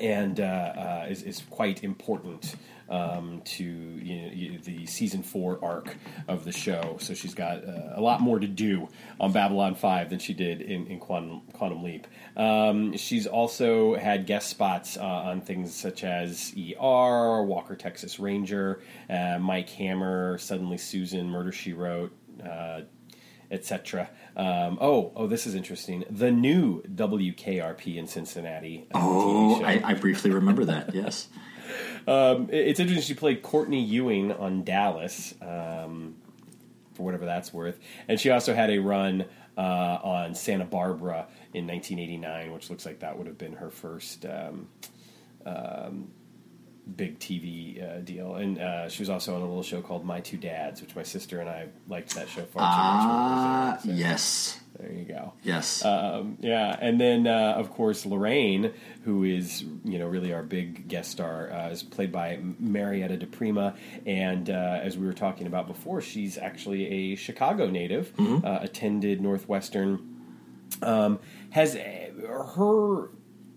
[0.00, 2.54] and uh, uh, is, is quite important
[2.88, 5.96] um, to you know, you- the season four arc
[6.26, 6.96] of the show.
[7.00, 8.88] So she's got uh, a lot more to do
[9.20, 12.06] on Babylon Five than she did in, in Quantum, Quantum Leap.
[12.36, 18.80] Um, she's also had guest spots uh, on things such as ER, Walker Texas Ranger,
[19.10, 22.12] uh, Mike Hammer, Suddenly Susan, Murder She Wrote.
[22.44, 22.82] Uh,
[23.50, 24.10] Etc.
[24.36, 26.04] Um, oh, oh, this is interesting.
[26.10, 28.86] The new WKRP in Cincinnati.
[28.94, 29.64] uh, Oh.
[29.64, 30.94] I, I briefly remember that.
[30.94, 31.28] Yes.
[32.06, 33.02] Um, it's interesting.
[33.06, 36.16] She played Courtney Ewing on Dallas, um,
[36.94, 39.24] for whatever that's worth, and she also had a run
[39.56, 39.60] uh,
[40.02, 44.68] on Santa Barbara in 1989, which looks like that would have been her first um,
[45.46, 46.10] um,
[46.96, 48.34] big TV uh, deal.
[48.36, 51.02] And uh, she was also on a little show called My Two Dads, which my
[51.02, 53.76] sister and I liked that show far too Ah, much.
[53.78, 53.94] was there.
[53.96, 55.32] yes, So there you go.
[55.42, 55.84] yes.
[55.84, 58.72] Um, yeah, and then uh, of course Lorraine,
[59.04, 63.76] who is you know really our big guest star, uh, is played by Marietta DePrima,
[64.06, 68.12] and uh, as we were talking about before, she's actually a Chicago native.
[68.18, 70.16] Uh, attended Northwestern.
[70.82, 71.18] um,
[71.50, 73.10] has her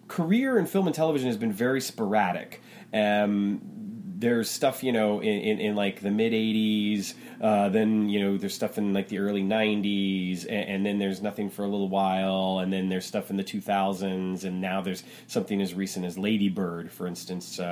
[0.08, 2.62] career in film and television has been very sporadic.
[2.94, 3.62] Um,
[4.22, 8.38] there's stuff you know in, in, in like the mid 80s uh, then you know
[8.38, 11.90] there's stuff in like the early 90s and, and, then there's nothing for a little
[11.90, 16.18] while and then there's stuff in the 2000s and now there's something as recent as
[16.18, 17.64] Lady Bird for instance uh,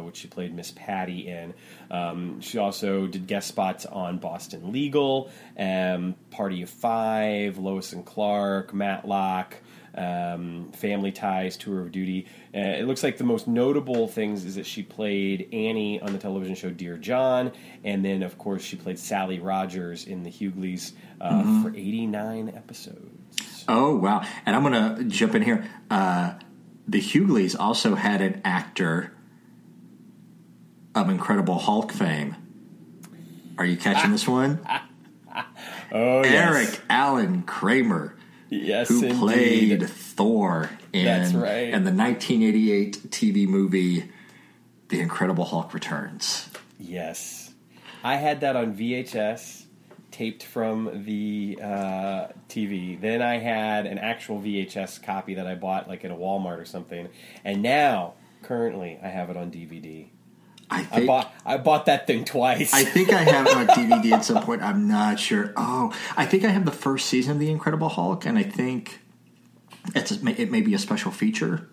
[0.00, 1.52] uh, which she played Miss Patty in.
[1.90, 8.06] Um, she also did guest spots on Boston Legal um, Party of Five Lois and
[8.06, 9.56] Clark Matlock
[10.00, 12.26] um, Family Ties, Tour of Duty.
[12.54, 16.18] Uh, it looks like the most notable things is that she played Annie on the
[16.18, 17.52] television show Dear John,
[17.84, 21.62] and then of course she played Sally Rogers in the Hughleys uh, mm-hmm.
[21.62, 23.64] for 89 episodes.
[23.68, 24.24] Oh wow!
[24.46, 25.68] And I'm going to jump in here.
[25.90, 26.34] Uh,
[26.88, 29.12] the Hughleys also had an actor
[30.94, 32.36] of Incredible Hulk fame.
[33.58, 34.66] Are you catching this one?
[35.92, 36.80] oh, Eric yes.
[36.88, 38.16] Allen Kramer
[38.50, 39.18] Yes, who indeed.
[39.18, 41.68] played Thor in, That's right.
[41.72, 44.10] in the 1988 TV movie
[44.88, 46.48] The Incredible Hulk Returns.
[46.78, 47.54] Yes,
[48.02, 49.64] I had that on VHS,
[50.10, 53.00] taped from the uh, TV.
[53.00, 56.64] Then I had an actual VHS copy that I bought like at a Walmart or
[56.64, 57.08] something,
[57.44, 60.08] and now currently I have it on DVD.
[60.70, 62.72] I, think, I bought I bought that thing twice.
[62.72, 64.62] I think I have it on DVD at some point.
[64.62, 65.52] I'm not sure.
[65.56, 69.00] Oh, I think I have the first season of The Incredible Hulk, and I think
[69.94, 71.68] it's a, it may be a special feature.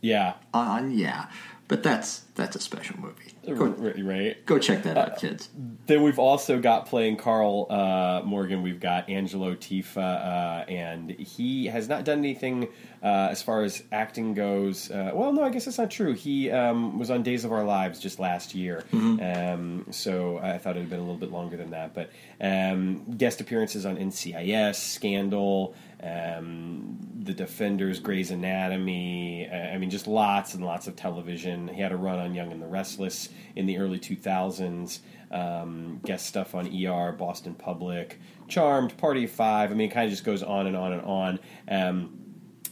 [0.00, 0.34] Yeah.
[0.52, 1.30] On yeah,
[1.66, 3.32] but that's that's a special movie.
[3.46, 4.44] Go, right.
[4.44, 5.48] Go check that out, kids.
[5.86, 8.62] Then we've also got playing Carl uh, Morgan.
[8.62, 12.68] We've got Angelo Tiffe, uh, and he has not done anything
[13.02, 14.90] uh, as far as acting goes.
[14.90, 16.12] Uh, well, no, I guess that's not true.
[16.12, 19.20] He um, was on Days of Our Lives just last year, mm-hmm.
[19.22, 21.94] um, so I thought it had been a little bit longer than that.
[21.94, 25.74] But um, guest appearances on NCIS, Scandal.
[26.04, 29.48] Um, the Defenders, Grey's Anatomy.
[29.50, 31.68] Uh, I mean, just lots and lots of television.
[31.68, 35.00] He had a run on Young and the Restless in the early 2000s.
[35.30, 39.70] Um, guest stuff on ER, Boston Public, Charmed, Party of Five.
[39.72, 41.40] I mean, it kind of just goes on and on and on.
[41.66, 42.18] Um,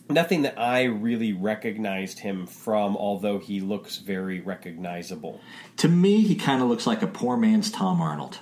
[0.09, 5.41] nothing that I really recognized him from, although he looks very recognizable.
[5.79, 8.39] To me, he kind of looks like a poor man's Tom Arnold.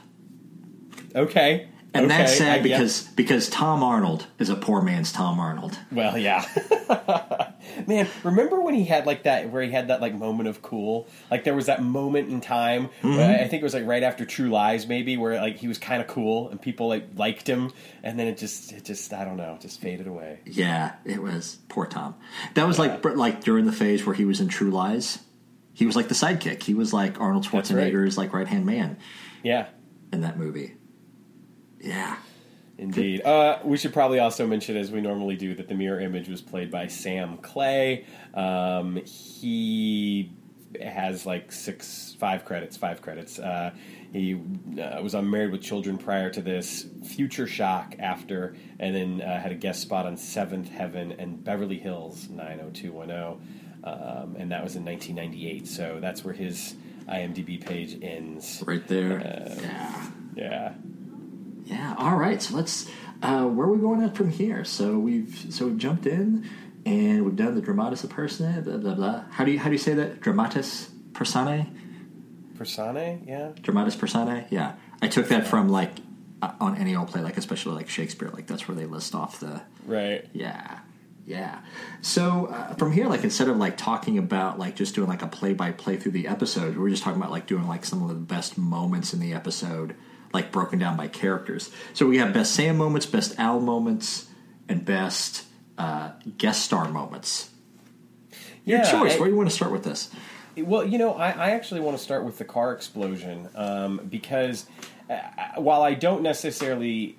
[1.15, 1.69] Okay.
[1.93, 5.77] And okay, that's sad because because Tom Arnold is a poor man's Tom Arnold.
[5.91, 6.45] Well, yeah.
[7.87, 11.09] Man, remember when he had like that where he had that like moment of cool?
[11.33, 12.91] Like there was that moment in time.
[13.03, 13.19] Mm-hmm.
[13.19, 16.01] I think it was like right after True Lies maybe where like he was kind
[16.01, 17.73] of cool and people like liked him
[18.05, 20.41] and then it just it just I don't know, just faded away.
[20.45, 22.15] Yeah, it was poor Tom.
[22.55, 22.99] That was yeah.
[23.03, 25.19] like like during the phase where he was in True Lies.
[25.73, 26.63] He was like the sidekick.
[26.63, 28.25] He was like Arnold Schwarzenegger's right.
[28.25, 28.99] like right-hand man.
[29.43, 29.69] Yeah.
[30.13, 30.75] In that movie.
[31.81, 32.17] Yeah.
[32.79, 33.23] Indeed.
[33.23, 36.41] Uh, we should probably also mention, as we normally do, that the mirror image was
[36.41, 38.07] played by Sam Clay.
[38.33, 40.33] Um, he
[40.81, 43.39] has like six, five credits, five credits.
[43.39, 43.73] Uh,
[44.13, 44.35] he
[44.81, 49.39] uh, was on Married with Children prior to this, Future Shock after, and then uh,
[49.41, 53.59] had a guest spot on Seventh Heaven and Beverly Hills 90210.
[53.83, 55.67] Um, and that was in 1998.
[55.69, 56.75] So that's where his
[57.09, 58.63] IMDb page ends.
[58.67, 59.21] Right there.
[59.21, 60.11] Uh, yeah.
[60.35, 60.75] Yeah.
[61.71, 61.95] Yeah.
[61.97, 62.43] All right.
[62.43, 62.91] So let's.
[63.23, 64.65] Uh, where are we going at from here?
[64.65, 66.49] So we've so we've jumped in
[66.87, 68.61] and we've done the dramatis personae.
[68.63, 69.25] Blah blah blah.
[69.31, 70.21] How do you how do you say that?
[70.21, 71.67] Dramatis personae.
[72.57, 73.21] Personae.
[73.27, 73.53] Yeah.
[73.61, 74.47] Dramatis personae.
[74.51, 74.75] Yeah.
[75.01, 75.93] I took that from like
[76.43, 78.31] uh, on any old play, like especially like Shakespeare.
[78.31, 79.63] Like that's where they list off the.
[79.87, 80.27] Right.
[80.33, 80.81] Yeah.
[81.27, 81.61] Yeah.
[82.01, 85.29] So uh, from here, like instead of like talking about like just doing like a
[85.29, 88.09] play by play through the episode, we're just talking about like doing like some of
[88.09, 89.95] the best moments in the episode
[90.33, 91.71] like broken down by characters.
[91.93, 94.29] So we have best Sam moments, best Al moments,
[94.69, 95.45] and best
[95.79, 97.51] uh, guest star moments.
[98.65, 99.15] Your yeah, choice.
[99.15, 100.11] I, Where do you want to start with this?
[100.57, 104.67] Well, you know, I, I actually want to start with the car explosion um, because
[105.09, 105.21] uh,
[105.57, 107.17] while I don't necessarily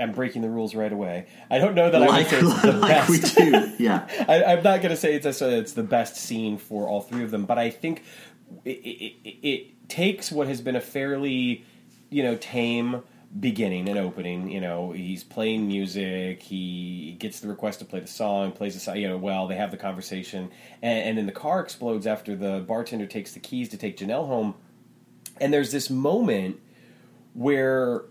[0.00, 1.26] I'm breaking the rules right away.
[1.50, 3.38] I don't know that like, I would say it's the like best.
[3.38, 3.72] we do.
[3.78, 7.24] Yeah, I, am not going to say it's it's the best scene for all three
[7.24, 8.02] of them, but I think
[8.64, 11.64] it, it, it takes what has been a fairly
[12.12, 13.02] you know, tame
[13.38, 14.50] beginning and opening.
[14.50, 16.42] You know, he's playing music.
[16.42, 18.96] He gets the request to play the song, plays the song.
[18.96, 20.50] You know, well, they have the conversation,
[20.82, 24.26] and, and then the car explodes after the bartender takes the keys to take Janelle
[24.26, 24.54] home.
[25.40, 26.60] And there's this moment
[27.32, 28.04] where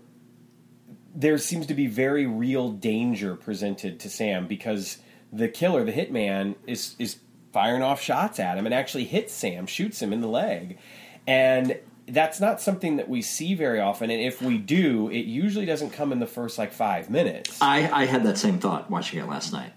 [1.14, 4.98] there seems to be very real danger presented to Sam because
[5.32, 7.18] the killer, the hitman, is is
[7.52, 10.78] firing off shots at him and actually hits Sam, shoots him in the leg,
[11.26, 15.66] and that's not something that we see very often, and if we do, it usually
[15.66, 17.60] doesn't come in the first like five minutes.
[17.60, 19.72] I, I had that same thought watching it last night.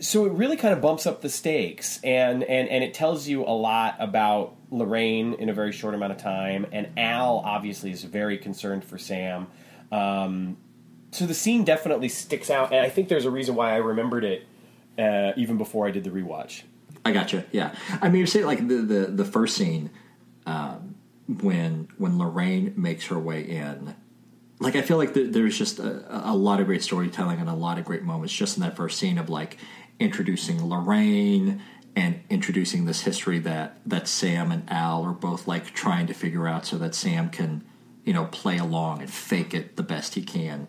[0.00, 3.42] So it really kind of bumps up the stakes, and and and it tells you
[3.44, 8.04] a lot about Lorraine in a very short amount of time, and Al obviously is
[8.04, 9.48] very concerned for Sam.
[9.90, 10.56] Um,
[11.10, 14.24] so the scene definitely sticks out, and I think there's a reason why I remembered
[14.24, 14.46] it
[14.98, 16.62] uh, even before I did the rewatch.
[17.04, 17.44] I gotcha.
[17.50, 19.90] Yeah, I mean, you say like the the, the first scene
[20.46, 20.94] um,
[21.28, 23.94] when when Lorraine makes her way in.
[24.60, 27.54] Like I feel like the, there's just a, a lot of great storytelling and a
[27.54, 29.56] lot of great moments just in that first scene of like
[30.00, 31.62] introducing Lorraine
[31.94, 36.48] and introducing this history that that Sam and Al are both like trying to figure
[36.48, 37.64] out so that Sam can
[38.04, 40.66] you know play along and fake it the best he can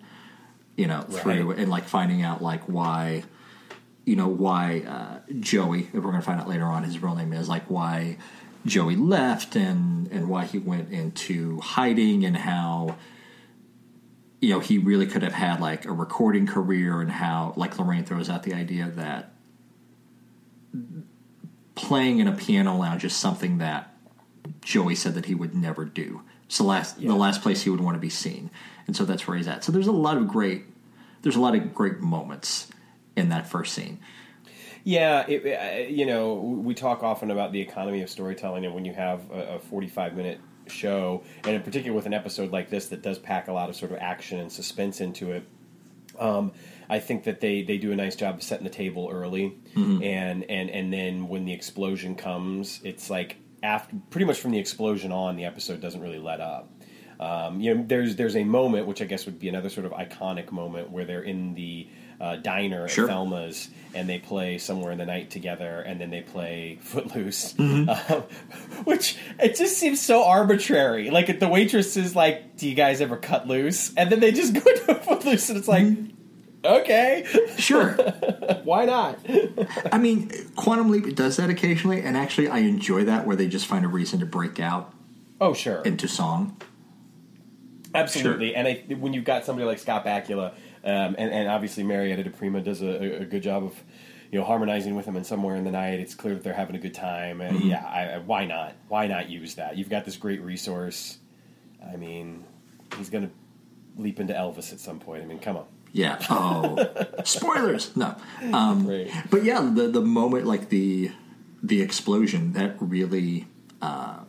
[0.75, 3.23] you know through and like finding out like why
[4.05, 7.15] you know why uh, Joey if we're going to find out later on his real
[7.15, 8.17] name is like why
[8.65, 12.97] Joey left and and why he went into hiding and how
[14.41, 18.03] you know he really could have had like a recording career and how like Lorraine
[18.03, 19.33] throws out the idea that
[21.75, 23.95] playing in a piano lounge is something that
[24.61, 26.21] Joey said that he would never do.
[26.45, 27.09] It's the last yeah.
[27.09, 28.49] the last place he would want to be seen,
[28.87, 29.63] and so that's where he's at.
[29.63, 30.63] So there's a lot of great
[31.21, 32.67] there's a lot of great moments
[33.15, 33.99] in that first scene.
[34.89, 38.93] Yeah, it, you know, we talk often about the economy of storytelling, and when you
[38.95, 43.03] have a, a 45 minute show, and in particular with an episode like this that
[43.03, 45.43] does pack a lot of sort of action and suspense into it,
[46.17, 46.53] um,
[46.89, 50.01] I think that they, they do a nice job of setting the table early, mm-hmm.
[50.01, 54.59] and, and and then when the explosion comes, it's like after pretty much from the
[54.59, 56.67] explosion on, the episode doesn't really let up.
[57.19, 59.91] Um, you know, there's there's a moment which I guess would be another sort of
[59.91, 63.05] iconic moment where they're in the uh, diner sure.
[63.05, 67.53] at Thelma's and they play somewhere in the night together, and then they play Footloose,
[67.53, 67.89] mm-hmm.
[68.13, 68.21] um,
[68.83, 71.09] which it just seems so arbitrary.
[71.09, 74.53] Like the waitress is like, "Do you guys ever cut loose?" And then they just
[74.53, 75.85] go to Footloose, and it's like.
[75.85, 76.15] Mm-hmm.
[76.61, 77.25] Okay,
[77.57, 77.91] sure.
[78.65, 79.17] Why not?
[79.93, 83.65] I mean, Quantum Leap does that occasionally, and actually, I enjoy that where they just
[83.65, 84.93] find a reason to break out.
[85.39, 85.81] Oh, sure.
[85.83, 86.61] Into song.
[87.95, 88.57] Absolutely, sure.
[88.57, 90.53] and I, when you've got somebody like Scott Bakula,
[90.83, 93.83] um, and, and, obviously Marietta DePrima does a, a, good job of
[94.31, 96.75] you know harmonizing with them, and somewhere in the night, it's clear that they're having
[96.75, 97.41] a good time.
[97.41, 97.69] And mm-hmm.
[97.69, 98.75] yeah, I, why not?
[98.87, 99.77] Why not use that?
[99.77, 101.17] You've got this great resource.
[101.85, 102.45] I mean,
[102.97, 105.23] he's going to leap into Elvis at some point.
[105.23, 105.65] I mean, come on.
[105.91, 106.17] Yeah.
[106.29, 106.87] Oh,
[107.23, 107.95] spoilers.
[107.95, 108.15] No.
[108.53, 108.85] Um,
[109.29, 111.11] but yeah, the the moment like the
[111.61, 113.47] the explosion that really
[113.81, 114.19] uh,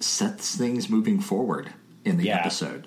[0.00, 1.72] sets things moving forward
[2.04, 2.38] in the yeah.
[2.38, 2.86] episode.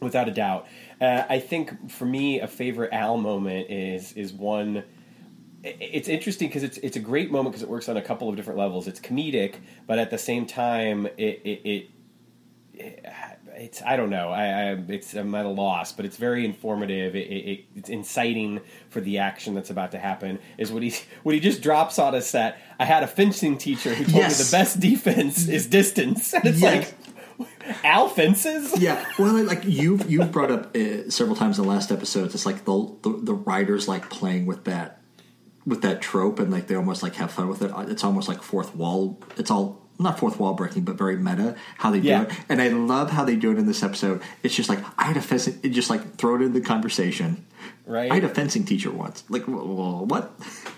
[0.00, 0.66] Without a doubt,
[1.00, 4.84] uh, I think for me a favorite Al moment is is one.
[5.62, 8.36] It's interesting because it's it's a great moment because it works on a couple of
[8.36, 8.88] different levels.
[8.88, 11.90] It's comedic, but at the same time, it it, it,
[12.74, 13.04] it
[13.60, 14.30] it's I don't know.
[14.30, 17.14] I, I, it's I'm at a loss, but it's very informative.
[17.14, 20.38] It, it, it's inciting for the action that's about to happen.
[20.56, 22.58] Is what he what he just drops on a set.
[22.78, 24.38] I had a fencing teacher who told yes.
[24.38, 26.92] me the best defense is distance, and it's yes.
[26.92, 27.09] like
[27.84, 28.80] Al fences.
[28.80, 32.34] Yeah, well, like you you brought up uh, several times in the last episodes.
[32.34, 35.00] It's like the, the the writers like playing with that
[35.66, 37.70] with that trope, and like they almost like have fun with it.
[37.88, 39.20] It's almost like fourth wall.
[39.36, 42.30] It's all not fourth wall breaking, but very meta how they do it.
[42.48, 44.22] And I love how they do it in this episode.
[44.42, 47.46] It's just like I had a fencing, it just like throw it in the conversation.
[47.84, 48.10] Right.
[48.10, 49.24] I had a fencing teacher once.
[49.28, 50.32] Like what?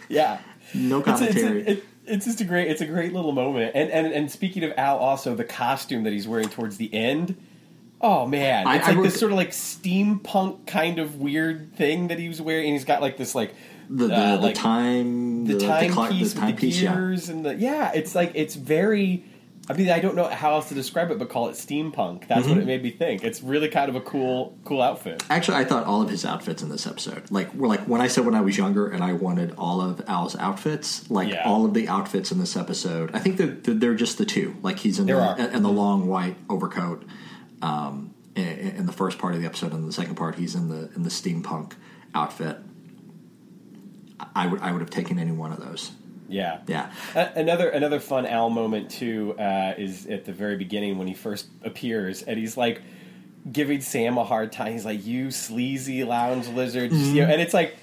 [0.08, 0.40] Yeah.
[0.74, 1.60] No commentary.
[1.60, 3.72] It's, it's, it, it's just a great it's a great little moment.
[3.74, 7.36] And and and speaking of Al, also the costume that he's wearing towards the end.
[8.00, 12.08] Oh man, it's I, like I this sort of like steampunk kind of weird thing
[12.08, 12.66] that he was wearing.
[12.66, 13.54] And he's got like this like
[13.88, 17.34] the the, uh, the like, time the, the timepiece the, the with the gears yeah.
[17.34, 17.92] and the yeah.
[17.94, 19.24] It's like it's very
[19.68, 22.26] I mean, I don't know how else to describe it, but call it steampunk.
[22.26, 22.50] That's mm-hmm.
[22.50, 23.22] what it made me think.
[23.22, 25.22] It's really kind of a cool, cool outfit.
[25.30, 28.08] Actually, I thought all of his outfits in this episode, like, were like when I
[28.08, 31.48] said when I was younger and I wanted all of Al's outfits, like yeah.
[31.48, 33.14] all of the outfits in this episode.
[33.14, 34.56] I think that they're, they're, just the two.
[34.62, 35.38] Like he's in there the are.
[35.38, 37.04] in the long white overcoat
[37.60, 40.70] um, in, in, the first part of the episode, and the second part he's in
[40.70, 41.74] the in the steampunk
[42.14, 42.58] outfit.
[44.34, 45.92] I would I would have taken any one of those.
[46.32, 46.92] Yeah, yeah.
[47.14, 51.14] Uh, another another fun Al moment too uh, is at the very beginning when he
[51.14, 52.80] first appears, and he's like
[53.50, 54.72] giving Sam a hard time.
[54.72, 57.16] He's like, "You sleazy lounge lizard," mm-hmm.
[57.16, 57.76] you know, and it's like,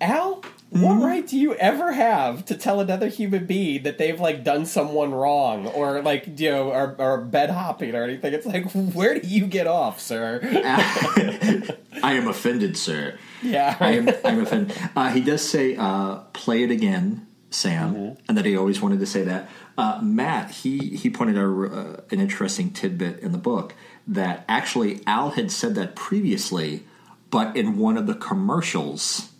[0.00, 0.80] Al, mm-hmm.
[0.80, 4.64] what right do you ever have to tell another human being that they've like done
[4.64, 8.32] someone wrong or like you know or, or bed hopping or anything?
[8.32, 10.40] It's like, where do you get off, sir?
[12.02, 13.18] I am offended, sir.
[13.42, 14.08] Yeah, I am.
[14.24, 14.76] I'm offended.
[14.96, 18.20] Uh, he does say, uh, "Play it again." Sam, mm-hmm.
[18.28, 19.48] and that he always wanted to say that.
[19.76, 23.74] Uh, Matt, he he pointed out uh, an interesting tidbit in the book
[24.06, 26.84] that actually Al had said that previously,
[27.30, 29.30] but in one of the commercials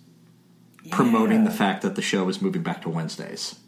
[0.83, 0.95] yeah.
[0.95, 3.59] promoting the fact that the show was moving back to Wednesdays.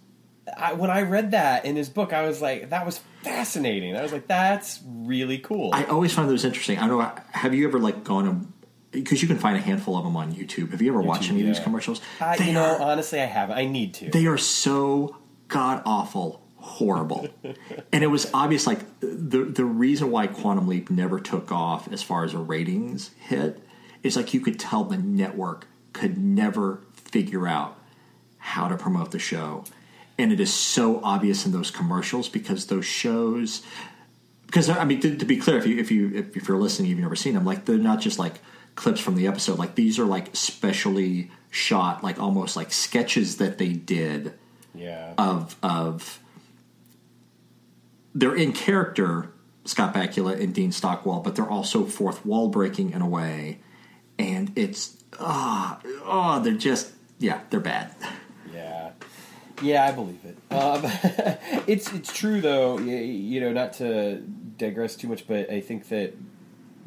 [0.57, 3.97] I, when I read that in his book, I was like, that was fascinating.
[3.97, 5.71] I was like, that's really cool.
[5.73, 6.79] I always find those interesting.
[6.79, 7.13] I don't know.
[7.31, 8.53] Have you ever like gone and
[8.93, 10.71] because you can find a handful of them on YouTube.
[10.71, 11.49] Have you ever YouTube, watched any yeah.
[11.49, 12.01] of these commercials?
[12.21, 13.59] Uh, you know, are, honestly, I haven't.
[13.59, 14.11] I need to.
[14.11, 15.17] They are so
[15.49, 17.29] god awful, horrible,
[17.93, 18.67] and it was obvious.
[18.67, 23.11] Like the the reason why Quantum Leap never took off as far as a ratings
[23.19, 23.63] hit
[24.03, 27.79] is like you could tell the network could never figure out
[28.39, 29.65] how to promote the show,
[30.19, 33.63] and it is so obvious in those commercials because those shows.
[34.47, 36.99] Because I mean, to, to be clear, if you if you if you're listening, you've
[36.99, 37.47] never seen them.
[37.47, 38.35] Like they're not just like
[38.75, 39.59] clips from the episode.
[39.59, 44.35] Like these are like specially shot, like almost like sketches that they did.
[44.75, 45.15] Yeah.
[45.19, 46.19] Of of
[48.15, 49.33] they're in character,
[49.65, 53.61] Scott Bakula and Dean Stockwell, but they're also fourth wall breaking in a way,
[54.19, 56.03] and it's ah oh,
[56.39, 57.95] oh they're just yeah they're bad.
[58.53, 58.91] Yeah.
[59.63, 60.37] Yeah, I believe it.
[60.53, 60.83] Um,
[61.67, 62.79] it's it's true though.
[62.79, 64.17] You know, not to
[64.59, 66.15] digress too much, but I think that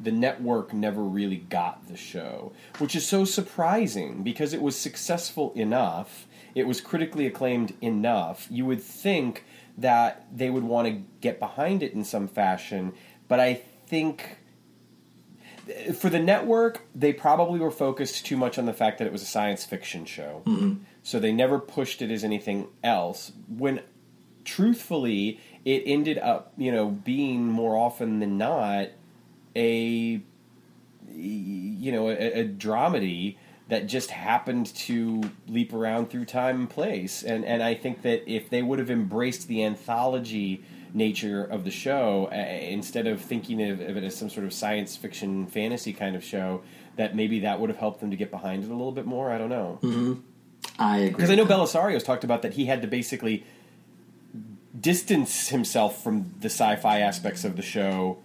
[0.02, 5.54] the network never really got the show, which is so surprising because it was successful
[5.56, 8.48] enough, it was critically acclaimed enough.
[8.50, 9.46] You would think
[9.78, 12.94] that they would want to get behind it in some fashion,
[13.28, 14.38] but I think
[15.98, 19.22] for the network, they probably were focused too much on the fact that it was
[19.22, 20.44] a science fiction show.
[20.46, 20.84] Mm-hmm.
[21.04, 23.32] So they never pushed it as anything else.
[23.48, 23.82] When
[24.44, 28.90] truthfully, it ended up, you know, being more often than not
[29.56, 30.22] a
[31.08, 33.38] you know a, a dramedy
[33.68, 37.24] that just happened to leap around through time and place.
[37.24, 41.72] And and I think that if they would have embraced the anthology nature of the
[41.72, 45.92] show uh, instead of thinking of, of, it as some sort of science fiction fantasy
[45.92, 46.62] kind of show,
[46.96, 49.32] that maybe that would have helped them to get behind it a little bit more.
[49.32, 49.80] I don't know.
[49.82, 50.14] Mm-hmm.
[50.80, 53.44] I agree because I know Bellisario's talked about that he had to basically
[54.80, 58.20] distance himself from the sci-fi aspects of the show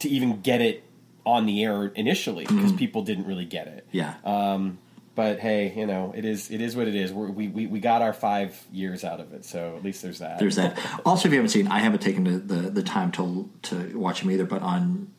[0.00, 0.84] to even get it
[1.26, 2.76] on the air initially because mm-hmm.
[2.76, 3.86] people didn't really get it.
[3.90, 4.14] Yeah.
[4.24, 4.78] Um,
[5.14, 7.12] but hey, you know, it is it is what it is.
[7.12, 10.18] We're, we we we got our five years out of it, so at least there's
[10.18, 10.38] that.
[10.38, 10.78] There's that.
[11.06, 14.20] Also, if you haven't seen, I haven't taken the, the, the time to to watch
[14.20, 14.44] them either.
[14.44, 15.12] But on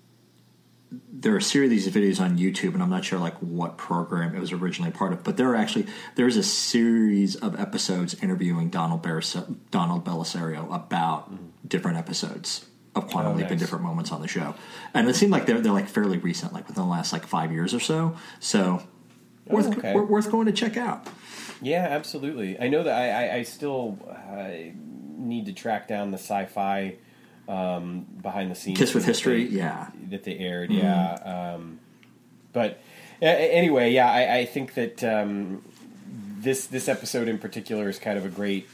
[1.11, 3.77] there are a series of these videos on YouTube, and I'm not sure like what
[3.77, 5.23] program it was originally part of.
[5.23, 9.01] But there are actually there's a series of episodes interviewing Donald
[9.71, 11.45] Donald Bellisario about mm-hmm.
[11.67, 12.65] different episodes
[12.95, 13.51] of Quantum oh, Leap nice.
[13.51, 14.55] in different moments on the show,
[14.93, 17.51] and it seemed like they're they're like fairly recent, like within the last like five
[17.51, 18.15] years or so.
[18.39, 18.81] So
[19.49, 19.93] oh, worth okay.
[19.95, 21.07] worth going to check out.
[21.61, 22.59] Yeah, absolutely.
[22.59, 24.73] I know that I I, I still uh,
[25.17, 26.95] need to track down the sci-fi
[27.47, 29.45] um, behind the scenes Kiss with History.
[29.45, 30.69] They, yeah, that they aired.
[30.69, 30.79] Mm-hmm.
[30.79, 31.79] Yeah, um,
[32.53, 32.81] but
[33.21, 35.63] uh, anyway, yeah, I, I think that um,
[36.39, 38.69] this this episode in particular is kind of a great,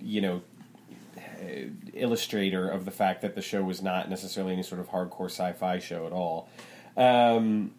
[0.00, 0.42] you know,
[1.92, 5.78] illustrator of the fact that the show was not necessarily any sort of hardcore sci-fi
[5.78, 6.48] show at all.
[6.96, 7.72] Um,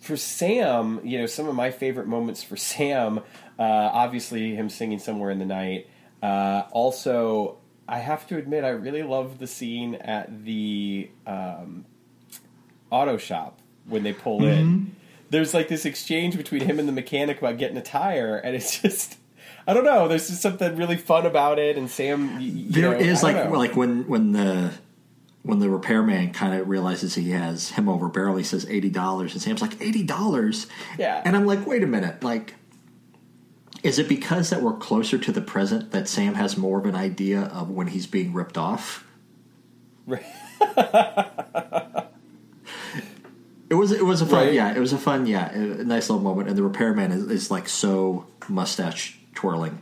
[0.00, 3.18] for Sam, you know, some of my favorite moments for Sam,
[3.58, 5.88] uh, obviously him singing "Somewhere in the Night."
[6.22, 7.58] Uh, also,
[7.88, 11.84] I have to admit, I really love the scene at the um,
[12.90, 14.58] auto shop when they pull mm-hmm.
[14.58, 14.96] in.
[15.30, 18.80] There's like this exchange between him and the mechanic about getting a tire, and it's
[18.82, 19.16] just
[19.68, 20.08] I don't know.
[20.08, 22.40] There's just something really fun about it, and Sam.
[22.40, 23.50] You, you there know, is like know.
[23.50, 24.72] like when when the
[25.42, 29.34] when the repairman kind of realizes he has him over barrel, he says eighty dollars,
[29.34, 30.68] and Sam's like eighty dollars.
[30.98, 32.54] Yeah, and I'm like, wait a minute, like.
[33.84, 36.96] Is it because that we're closer to the present that Sam has more of an
[36.96, 39.06] idea of when he's being ripped off?
[40.04, 40.26] Right.
[43.70, 44.52] it was it was a fun right.
[44.52, 47.50] yeah it was a fun yeah a nice little moment and the repairman is, is
[47.52, 49.80] like so mustache twirling.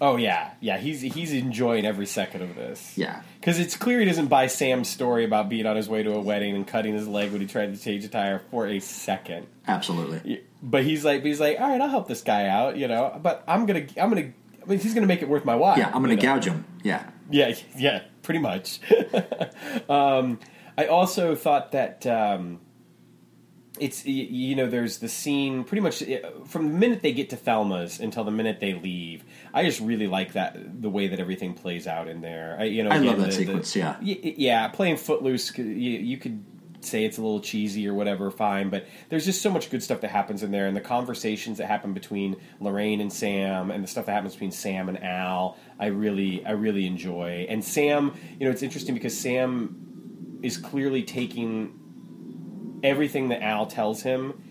[0.00, 0.78] Oh yeah, yeah.
[0.78, 2.96] He's he's enjoying every second of this.
[2.96, 6.12] Yeah, because it's clear he doesn't buy Sam's story about being on his way to
[6.14, 8.78] a wedding and cutting his leg when he tried to change a tire for a
[8.78, 9.48] second.
[9.66, 10.44] Absolutely.
[10.62, 13.18] But he's like, he's like, all right, I'll help this guy out, you know.
[13.20, 14.32] But I'm gonna, I'm gonna.
[14.62, 15.76] I mean, he's gonna make it worth my while.
[15.76, 16.64] Yeah, I'm gonna gouge him.
[16.84, 17.10] Yeah.
[17.30, 18.78] Yeah, yeah, pretty much.
[19.88, 20.38] um,
[20.78, 22.06] I also thought that.
[22.06, 22.60] Um,
[23.80, 27.36] it's you know there's the scene pretty much uh, from the minute they get to
[27.36, 29.24] Thelma's until the minute they leave.
[29.52, 32.56] I just really like that the way that everything plays out in there.
[32.58, 33.72] I, you know, I again, love that the, sequence.
[33.72, 36.44] The, yeah, yeah, playing Footloose, you, you, could
[36.82, 38.70] say it's a little cheesy or whatever, fine.
[38.70, 41.66] But there's just so much good stuff that happens in there, and the conversations that
[41.66, 45.86] happen between Lorraine and Sam, and the stuff that happens between Sam and Al, I
[45.86, 47.46] really, I really enjoy.
[47.48, 51.80] And Sam, you know, it's interesting because Sam is clearly taking
[52.84, 54.42] everything that Al tells him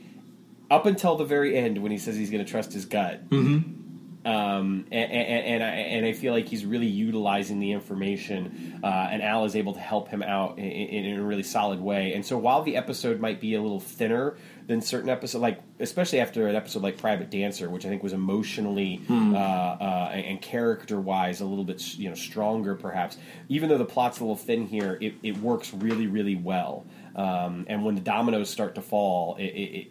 [0.70, 3.30] up until the very end when he says he's going to trust his gut.
[3.30, 3.82] Mm-hmm.
[4.26, 8.88] Um, and, and, and, I, and I feel like he's really utilizing the information, uh,
[8.88, 12.14] and Al is able to help him out in, in, in, a really solid way.
[12.14, 16.22] And so while the episode might be a little thinner than certain episodes, like especially
[16.22, 19.36] after an episode like Private Dancer, which I think was emotionally hmm.
[19.36, 23.18] uh, uh, and character wise a little bit you know stronger, perhaps.
[23.50, 26.86] Even though the plot's a little thin here, it, it works really really well.
[27.16, 29.88] Um, and when the dominoes start to fall, it, it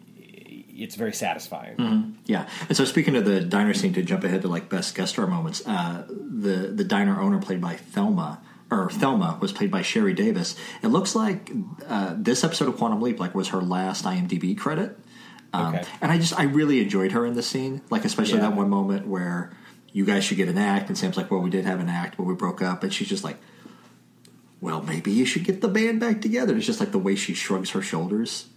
[0.75, 1.77] it's very satisfying.
[1.77, 2.11] Mm-hmm.
[2.25, 2.49] Yeah.
[2.67, 5.27] And so speaking of the diner scene, to jump ahead to like best guest star
[5.27, 10.13] moments, uh, the the diner owner played by Thelma or Thelma was played by Sherry
[10.13, 10.55] Davis.
[10.81, 11.51] It looks like
[11.87, 14.97] uh, this episode of Quantum Leap like was her last IMDb credit.
[15.53, 15.87] Um, okay.
[16.01, 18.49] And I just I really enjoyed her in the scene, like especially yeah.
[18.49, 19.51] that one moment where
[19.91, 22.17] you guys should get an act, and Sam's like, "Well, we did have an act,
[22.17, 23.37] but we broke up," and she's just like,
[24.63, 27.33] "Well, maybe you should get the band back together." It's just like the way she
[27.33, 28.47] shrugs her shoulders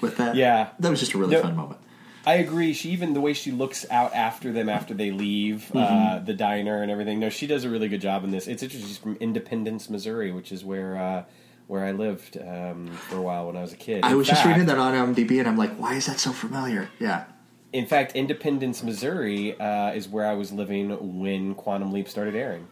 [0.00, 0.36] with that.
[0.36, 1.80] Yeah, that was just a really no, fun moment.
[2.24, 2.72] I agree.
[2.72, 6.06] She even the way she looks out after them after they leave uh, mm-hmm.
[6.06, 7.18] uh, the diner and everything.
[7.18, 8.46] No, she does a really good job in this.
[8.46, 8.88] It's interesting.
[8.88, 11.24] She's from Independence, Missouri, which is where uh,
[11.66, 14.04] where I lived um, for a while when I was a kid.
[14.04, 16.20] I in was fact, just reading that on IMDb, and I'm like, why is that
[16.20, 16.88] so familiar?
[17.00, 17.24] Yeah.
[17.72, 22.68] In fact, Independence, Missouri, uh, is where I was living when Quantum Leap started airing.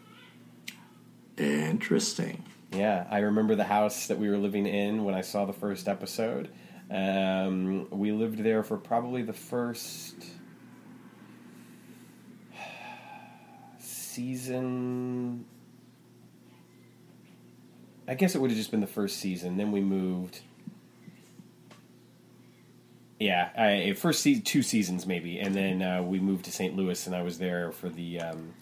[1.37, 2.43] Interesting.
[2.73, 5.87] Yeah, I remember the house that we were living in when I saw the first
[5.87, 6.49] episode
[6.93, 10.15] um, we lived there for probably the first
[13.79, 15.45] season.
[18.07, 19.57] I guess it would have just been the first season.
[19.57, 20.41] Then we moved.
[23.19, 26.75] Yeah, I, first se- two seasons maybe, and then uh, we moved to St.
[26.75, 28.53] Louis, and I was there for the um,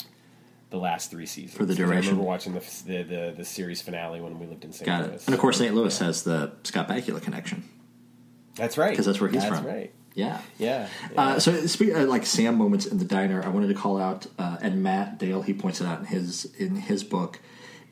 [0.72, 1.56] the last three seasons.
[1.56, 4.66] For the duration, I remember watching the, the the, the series finale when we lived
[4.66, 4.86] in St.
[4.86, 5.16] Got Louis.
[5.16, 5.28] It.
[5.28, 5.76] And of course, St.
[5.76, 6.08] Louis yeah.
[6.08, 7.64] has the Scott Bakula connection.
[8.56, 8.90] That's right.
[8.90, 9.66] Because that's where he's that's from.
[9.66, 9.94] right.
[10.14, 10.42] Yeah.
[10.58, 10.88] Yeah.
[11.12, 11.22] yeah.
[11.22, 14.28] Uh, so speaking of, like Sam moments in the diner, I wanted to call out
[14.40, 15.42] uh, and Matt Dale.
[15.42, 17.40] He points it out in his in his book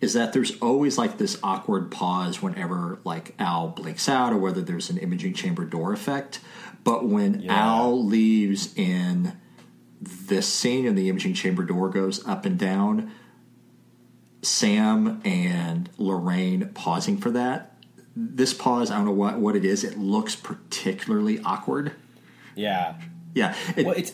[0.02, 4.62] is that there's always like this awkward pause whenever like Al blinks out or whether
[4.62, 6.40] there's an imaging chamber door effect.
[6.84, 7.54] But when yeah.
[7.54, 9.38] Al leaves in
[10.02, 13.12] this scene and the imaging chamber door goes up and down,
[14.42, 17.70] Sam and Lorraine pausing for that
[18.20, 19.84] this pause, I don't know what, what it is.
[19.84, 21.94] It looks particularly awkward.
[22.56, 23.00] Yeah.
[23.34, 23.56] Yeah.
[23.78, 24.14] It, well, it's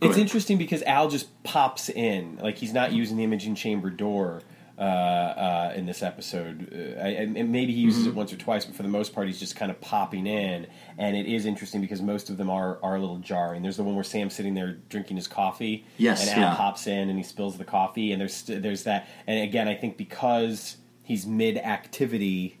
[0.00, 4.42] it's interesting because Al just pops in, like he's not using the imaging chamber door
[4.78, 6.68] uh, uh, in this episode.
[6.70, 8.10] Uh, I, maybe he uses mm-hmm.
[8.10, 10.66] it once or twice, but for the most part, he's just kind of popping in.
[10.98, 13.62] And it is interesting because most of them are are a little jarring.
[13.62, 16.56] There's the one where Sam's sitting there drinking his coffee, yes, and Al yeah.
[16.56, 18.12] pops in and he spills the coffee.
[18.12, 19.08] And there's there's that.
[19.26, 22.58] And again, I think because he's mid activity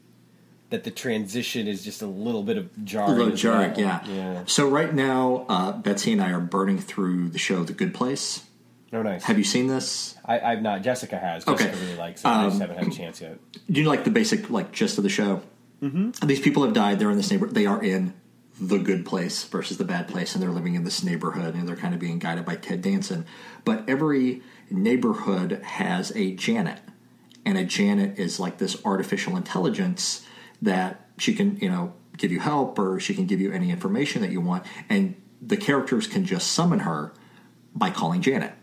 [0.70, 3.12] that the transition is just a little bit of jarring.
[3.12, 3.80] A little jarring, well.
[3.80, 4.06] yeah.
[4.08, 4.42] yeah.
[4.46, 8.44] So right now, uh, Betsy and I are burning through the show The Good Place.
[8.92, 9.24] Oh, nice.
[9.24, 10.16] Have you seen this?
[10.24, 10.82] I, have not.
[10.82, 11.44] Jessica has.
[11.44, 11.80] Jessica okay.
[11.80, 12.28] really likes it.
[12.28, 13.38] I just um, haven't had a chance yet.
[13.70, 15.42] Do you like the basic like gist of the show?
[15.82, 16.26] Mm-hmm.
[16.26, 16.98] These people have died.
[16.98, 17.54] They're in this neighborhood.
[17.54, 18.14] They are in
[18.60, 21.76] the good place versus the bad place, and they're living in this neighborhood, and they're
[21.76, 23.26] kind of being guided by Ted Danson.
[23.64, 26.80] But every neighborhood has a Janet,
[27.44, 30.24] and a Janet is like this artificial intelligence
[30.62, 34.22] that she can, you know, give you help or she can give you any information
[34.22, 34.64] that you want.
[34.88, 37.12] And the characters can just summon her
[37.74, 38.54] by calling Janet.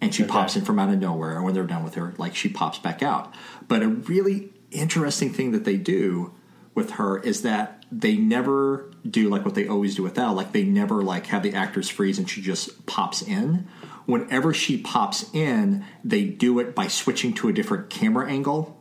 [0.00, 0.32] And she okay.
[0.32, 1.36] pops in from out of nowhere.
[1.36, 3.34] And when they're done with her, like she pops back out.
[3.66, 6.34] But a really interesting thing that they do
[6.74, 10.34] with her is that they never do like what they always do with Al.
[10.34, 13.66] Like they never like have the actors freeze and she just pops in.
[14.04, 18.80] Whenever she pops in, they do it by switching to a different camera angle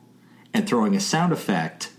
[0.54, 1.92] and throwing a sound effect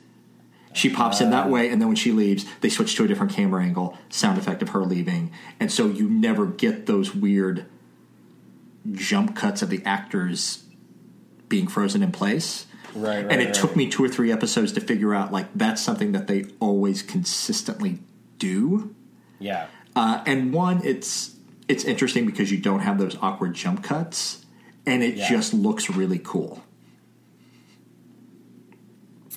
[0.77, 1.49] she pops in that ah.
[1.49, 4.61] way, and then when she leaves, they switch to a different camera angle, sound effect
[4.61, 7.65] of her leaving, and so you never get those weird
[8.93, 10.65] jump cuts of the actors
[11.49, 12.67] being frozen in place.
[12.95, 13.55] Right, right and it right.
[13.55, 17.03] took me two or three episodes to figure out like that's something that they always
[17.03, 17.99] consistently
[18.39, 18.95] do.
[19.39, 19.67] Yeah.
[19.95, 21.37] Uh, and one, it's
[21.69, 24.45] it's interesting because you don't have those awkward jump cuts,
[24.85, 25.29] and it yeah.
[25.29, 26.63] just looks really cool.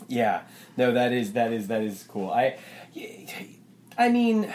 [0.08, 0.42] Yeah,
[0.76, 2.30] no, that is that is that is cool.
[2.32, 2.58] I,
[3.98, 4.52] I mean,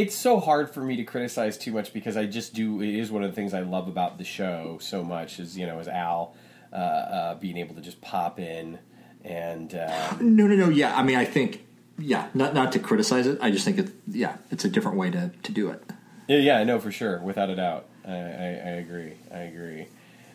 [0.00, 2.80] it's so hard for me to criticize too much because I just do.
[2.80, 5.66] It is one of the things I love about the show so much is you
[5.66, 6.34] know is Al
[6.72, 8.78] uh, uh, being able to just pop in
[9.24, 10.68] And uh, no, no, no.
[10.68, 11.66] Yeah, I mean, I think
[11.98, 13.38] yeah, not not to criticize it.
[13.42, 15.82] I just think it's yeah, it's a different way to to do it.
[16.26, 17.86] Yeah, yeah, no, for sure, without a doubt.
[18.06, 19.14] I, I, I agree.
[19.32, 19.88] I agree.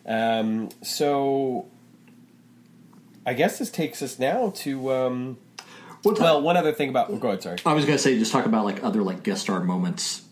[0.06, 1.68] Um, so,
[3.26, 4.94] I guess this takes us now to.
[4.94, 5.38] Um,
[6.06, 7.20] well, one other thing about.
[7.20, 7.44] Go ahead.
[7.44, 7.58] Sorry.
[7.66, 10.24] I was going to say just talk about like other like guest star moments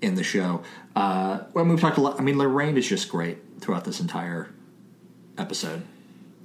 [0.00, 0.62] in the show.
[0.96, 2.18] Uh, when we've talked a lot.
[2.18, 4.50] I mean, Lorraine is just great throughout this entire
[5.36, 5.82] episode.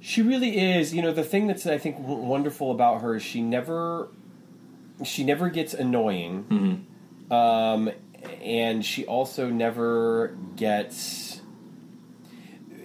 [0.00, 0.94] She really is.
[0.94, 4.08] You know, the thing that's I think wonderful about her is she never
[5.02, 7.32] she never gets annoying, mm-hmm.
[7.32, 7.90] um,
[8.42, 11.40] and she also never gets.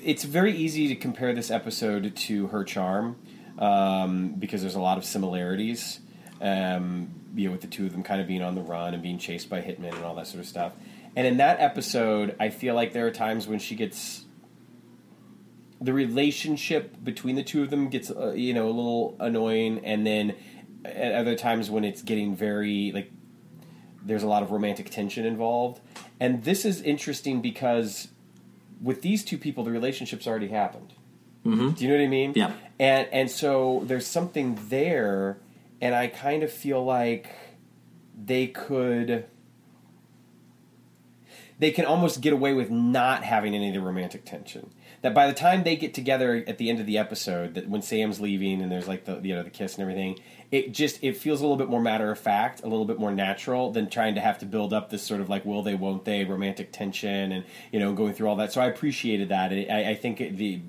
[0.01, 3.17] It's very easy to compare this episode to her charm
[3.59, 5.99] um, because there's a lot of similarities.
[6.41, 9.03] Um, you know, with the two of them kind of being on the run and
[9.03, 10.73] being chased by hitmen and all that sort of stuff.
[11.15, 14.25] And in that episode, I feel like there are times when she gets
[15.81, 20.05] the relationship between the two of them gets uh, you know a little annoying, and
[20.05, 20.35] then
[20.85, 23.11] at other times when it's getting very like
[24.03, 25.81] there's a lot of romantic tension involved.
[26.19, 28.09] And this is interesting because
[28.81, 30.93] with these two people, the relationship's already happened.
[31.45, 31.71] Mm-hmm.
[31.71, 32.33] Do you know what I mean?
[32.35, 32.53] Yeah.
[32.79, 35.37] And and so there's something there,
[35.81, 37.29] and I kind of feel like
[38.15, 39.25] they could.
[41.57, 44.71] They can almost get away with not having any of the romantic tension
[45.01, 47.81] that by the time they get together at the end of the episode, that when
[47.81, 50.19] Sam's leaving and there's like the you know the kiss and everything,
[50.51, 53.11] it just it feels a little bit more matter of fact, a little bit more
[53.11, 56.05] natural than trying to have to build up this sort of like will they won't
[56.05, 58.51] they romantic tension and you know going through all that.
[58.51, 59.51] So I appreciated that.
[59.51, 60.61] I, I think the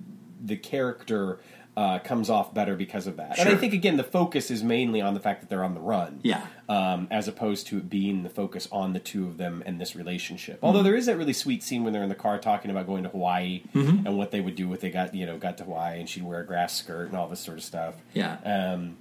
[0.42, 1.38] the character
[1.76, 3.36] uh, comes off better because of that.
[3.36, 3.46] Sure.
[3.46, 5.80] And I think again the focus is mainly on the fact that they're on the
[5.80, 9.62] run, yeah, um, as opposed to it being the focus on the two of them
[9.64, 10.56] and this relationship.
[10.56, 10.66] Mm-hmm.
[10.66, 13.04] Although there is that really sweet scene when they're in the car talking about going
[13.04, 14.06] to Hawaii mm-hmm.
[14.06, 16.24] and what they would do if they got you know got to Hawaii and she'd
[16.24, 17.94] wear a grass skirt and all this sort of stuff.
[18.14, 18.36] Yeah.
[18.44, 18.96] Um,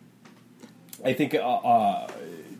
[1.03, 2.11] I think uh, uh,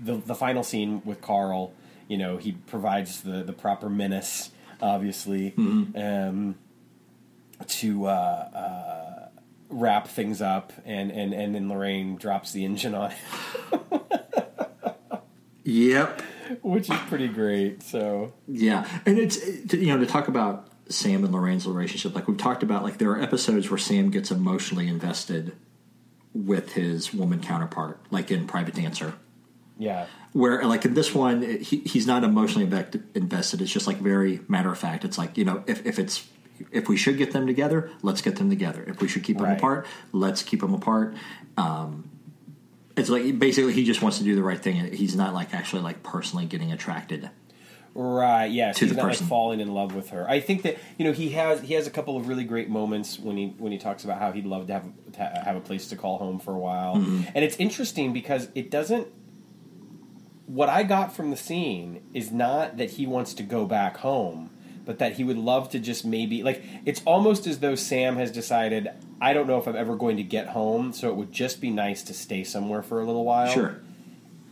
[0.04, 1.72] the the final scene with Carl,
[2.08, 4.52] you know, he provides the the proper menace,
[4.82, 5.98] obviously, mm-hmm.
[5.98, 6.56] um,
[7.68, 9.28] to uh, uh,
[9.70, 13.14] wrap things up, and and and then Lorraine drops the engine on.
[15.64, 16.22] yep,
[16.62, 17.84] which is pretty great.
[17.84, 19.38] So yeah, and it's
[19.74, 23.12] you know to talk about Sam and Lorraine's relationship, like we've talked about, like there
[23.12, 25.56] are episodes where Sam gets emotionally invested
[26.34, 29.14] with his woman counterpart, like in Private Dancer.
[29.78, 30.08] Yeah.
[30.34, 32.66] Where, like in this one, he, he's not emotionally
[33.16, 33.62] invested.
[33.62, 35.06] It's just like very matter of fact.
[35.06, 36.28] It's like you know, if, if it's
[36.72, 38.84] if we should get them together, let's get them together.
[38.88, 41.16] If we should keep them apart, let's keep them apart.
[41.58, 42.10] Um,
[42.98, 44.94] it's like basically he just wants to do the right thing.
[44.94, 47.30] He's not like actually like personally getting attracted
[47.94, 48.48] Right.
[48.48, 48.78] Yes.
[48.78, 49.26] To he's not person.
[49.26, 50.30] like falling in love with her.
[50.30, 53.20] I think that you know he has he has a couple of really great moments
[53.20, 55.90] when he when he talks about how he'd love to have to have a place
[55.90, 57.24] to call home for a while, mm-hmm.
[57.34, 59.08] and it's interesting because it doesn't.
[60.46, 64.50] What I got from the scene is not that he wants to go back home,
[64.90, 68.32] but that he would love to just maybe like it's almost as though Sam has
[68.32, 68.90] decided
[69.22, 71.70] I don't know if I'm ever going to get home, so it would just be
[71.70, 73.54] nice to stay somewhere for a little while.
[73.54, 73.80] Sure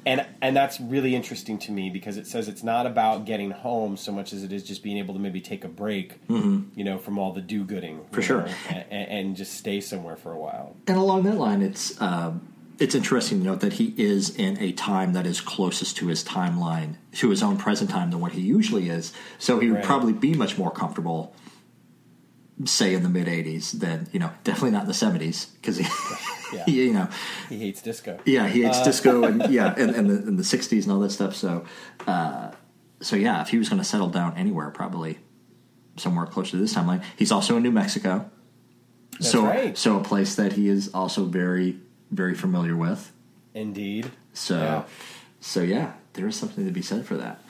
[0.05, 3.97] and and that's really interesting to me because it says it's not about getting home
[3.97, 6.69] so much as it is just being able to maybe take a break, mm-hmm.
[6.77, 10.39] you know, from all the do-gooding for sure, and, and, just stay somewhere for a
[10.39, 10.77] while.
[10.85, 14.71] And along that line, it's um, it's interesting to note that he is in a
[14.71, 18.41] time that is closest to his timeline, to his own present time, than what he
[18.41, 19.13] usually is.
[19.39, 19.85] So he would right.
[19.85, 21.33] probably be much more comfortable
[22.65, 25.85] say in the mid 80s than you know definitely not in the 70s because he,
[26.55, 26.65] yeah.
[26.65, 27.07] he, you know
[27.49, 28.83] he hates disco yeah he hates uh.
[28.83, 31.65] disco and yeah and, and, the, and the 60s and all that stuff so
[32.07, 32.49] uh,
[32.99, 35.19] so yeah if he was going to settle down anywhere probably
[35.97, 38.27] somewhere close to this timeline he's also in new mexico
[39.11, 39.77] That's so right.
[39.77, 41.79] so a place that he is also very
[42.11, 43.11] very familiar with
[43.53, 44.83] indeed so yeah.
[45.39, 47.41] so yeah there is something to be said for that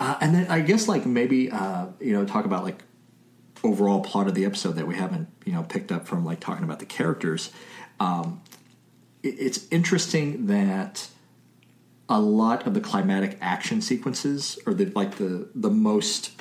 [0.00, 2.82] uh, and then i guess like maybe uh, you know talk about like
[3.64, 6.64] overall plot of the episode that we haven't you know picked up from like talking
[6.64, 7.50] about the characters.
[8.00, 8.42] Um,
[9.22, 11.08] it, it's interesting that
[12.08, 16.32] a lot of the climatic action sequences, or the like the the most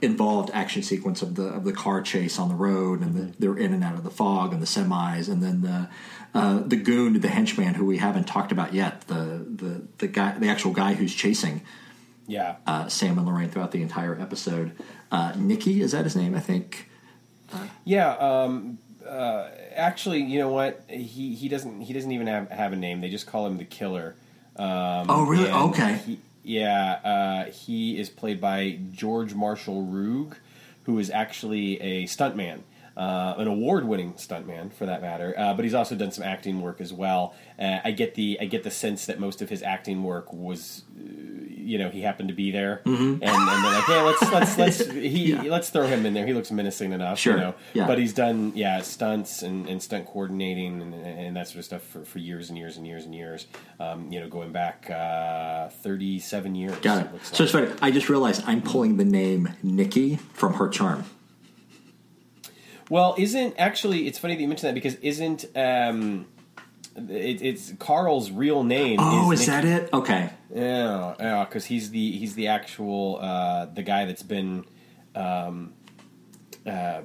[0.00, 3.58] involved action sequence of the of the car chase on the road, and the, they're
[3.58, 5.88] in and out of the fog, and the semis, and then the
[6.34, 10.38] uh, the goon, the henchman, who we haven't talked about yet, the the the guy,
[10.38, 11.62] the actual guy who's chasing
[12.26, 12.56] yeah.
[12.66, 14.72] Uh, Sam and Lorraine throughout the entire episode.
[15.10, 16.34] Uh, Nicky, is that his name?
[16.34, 16.88] I think.
[17.52, 18.12] Uh, yeah.
[18.12, 20.84] Um, uh, actually, you know what?
[20.88, 23.00] He he doesn't he doesn't even have, have a name.
[23.00, 24.14] They just call him the Killer.
[24.56, 25.50] Um, oh, really?
[25.50, 25.96] Okay.
[26.06, 27.00] He, yeah.
[27.04, 30.36] Uh, he is played by George Marshall Ruge,
[30.84, 32.60] who is actually a stuntman.
[32.96, 35.34] Uh, an award-winning stuntman for that matter.
[35.38, 37.34] Uh, but he's also done some acting work as well.
[37.58, 40.82] Uh, I get the I get the sense that most of his acting work was,
[40.98, 41.02] uh,
[41.48, 43.02] you know, he happened to be there, Mm-hmm.
[43.02, 46.26] and, and they're like, yeah, let's let's let's he let's throw him in there.
[46.26, 47.34] He looks menacing enough, Sure.
[47.34, 47.54] you know.
[47.72, 47.86] Yeah.
[47.86, 51.82] But he's done yeah stunts and, and stunt coordinating and, and that sort of stuff
[51.82, 53.46] for, for years and years and years and years.
[53.80, 56.76] Um, you know, going back uh, thirty-seven years.
[56.78, 57.12] Got it.
[57.12, 57.68] looks So it's funny.
[57.80, 61.04] I just realized I'm pulling the name Nikki from her charm.
[62.92, 64.06] Well, isn't actually?
[64.06, 66.26] It's funny that you mentioned that because isn't um,
[66.94, 68.98] it, it's Carl's real name?
[69.00, 69.88] Oh, is Nick- that it?
[69.94, 70.28] Okay.
[70.54, 74.66] Yeah, yeah, because he's the he's the actual uh, the guy that's been
[75.14, 75.72] um,
[76.66, 77.00] uh,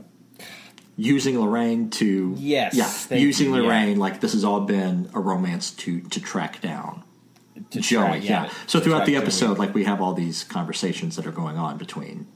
[0.98, 2.76] Using Lorraine to Yes,
[3.10, 3.62] yeah, using you, yeah.
[3.62, 7.04] Lorraine like this has all been a romance to to track down
[7.70, 8.08] to Joey.
[8.20, 8.46] track- yeah.
[8.48, 9.22] to- So throughout the Joey.
[9.22, 12.28] episode, like we have all these conversations that are going on between.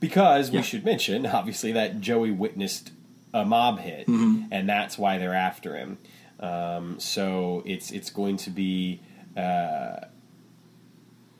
[0.00, 0.60] Because Yeah.
[0.60, 2.92] we should mention obviously that Joey witnessed
[3.34, 4.46] a mob hit, Mm-hmm.
[4.52, 5.98] and that's why they're after him.
[6.40, 9.00] Um, so it's it's going to be
[9.36, 10.00] uh,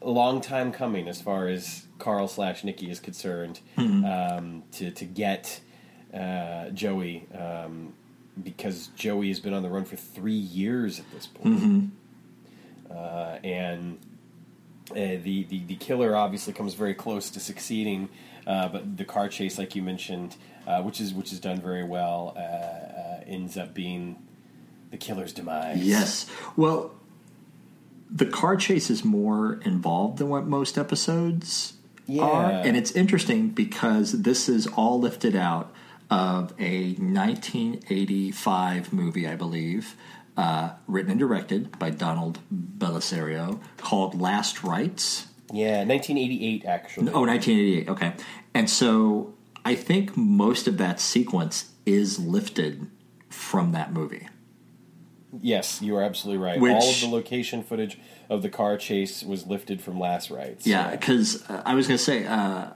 [0.03, 4.05] a long time coming as far as Carl slash Nikki is concerned Mm-hmm.
[4.05, 5.61] um, to to get
[6.15, 7.93] uh, Joey um,
[8.43, 11.59] because Joey has been on the run for three years at this point.
[11.61, 11.87] Mm-hmm.
[12.91, 13.99] Uh, and
[14.91, 18.09] uh, the, the the killer obviously comes very close to succeeding,
[18.47, 20.37] uh, but the car chase, like you mentioned,
[20.67, 24.17] uh, which is which is done very well, uh, uh, ends up being
[24.91, 25.85] the killer's demise.
[25.85, 26.27] Yes.
[26.57, 26.93] Well,
[28.11, 31.75] the car chase is more involved than what most episodes
[32.21, 35.73] are, and it's interesting because this is all lifted out
[36.09, 39.97] of a 1985 movie, I believe,
[40.37, 45.27] uh, written and directed by Donald Bellisario, called Last Rites.
[45.53, 47.13] Yeah, 1988 actually.
[47.13, 47.89] Oh, 1988.
[47.89, 48.13] Okay.
[48.55, 49.35] And so
[49.65, 52.89] I think most of that sequence is lifted
[53.29, 54.29] from that movie.
[55.43, 56.61] Yes, you are absolutely right.
[56.61, 60.67] Which- All of the location footage of the car chase was lifted from Last Rites.
[60.67, 62.71] Yeah, because uh, I was going to say, uh,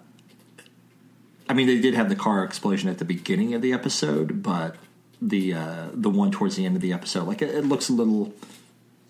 [1.49, 4.77] I mean, they did have the car explosion at the beginning of the episode, but
[5.21, 7.93] the uh, the one towards the end of the episode, like it, it looks a
[7.93, 8.33] little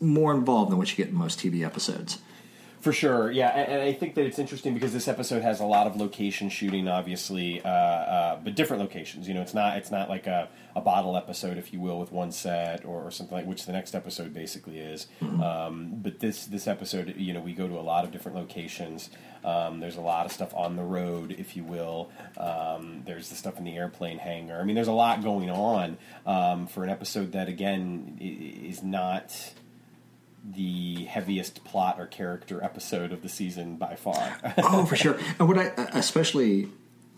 [0.01, 2.19] more involved than what you get in most TV episodes.
[2.81, 5.67] For sure, yeah, and, and I think that it's interesting because this episode has a
[5.67, 9.29] lot of location shooting, obviously, uh, uh, but different locations.
[9.29, 12.11] You know, it's not it's not like a, a bottle episode, if you will, with
[12.11, 15.09] one set or, or something like which the next episode basically is.
[15.21, 19.11] Um, but this this episode, you know, we go to a lot of different locations.
[19.45, 22.11] Um, there's a lot of stuff on the road, if you will.
[22.39, 24.59] Um, there's the stuff in the airplane hangar.
[24.59, 29.53] I mean, there's a lot going on um, for an episode that, again, is not
[30.45, 34.39] the heaviest plot or character episode of the season by far.
[34.59, 35.19] oh, for sure.
[35.39, 36.69] And what I uh, especially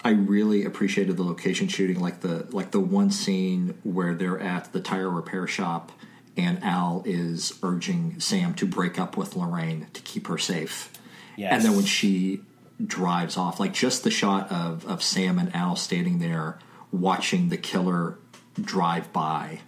[0.04, 4.72] I really appreciated the location shooting, like the like the one scene where they're at
[4.72, 5.92] the tire repair shop
[6.36, 10.90] and Al is urging Sam to break up with Lorraine to keep her safe.
[11.36, 11.52] Yes.
[11.52, 12.40] And then when she
[12.84, 16.58] drives off, like just the shot of, of Sam and Al standing there
[16.90, 18.18] watching the killer
[18.60, 19.60] drive by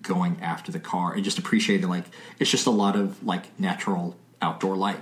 [0.00, 2.04] going after the car and just appreciating like
[2.38, 5.00] it's just a lot of like natural outdoor light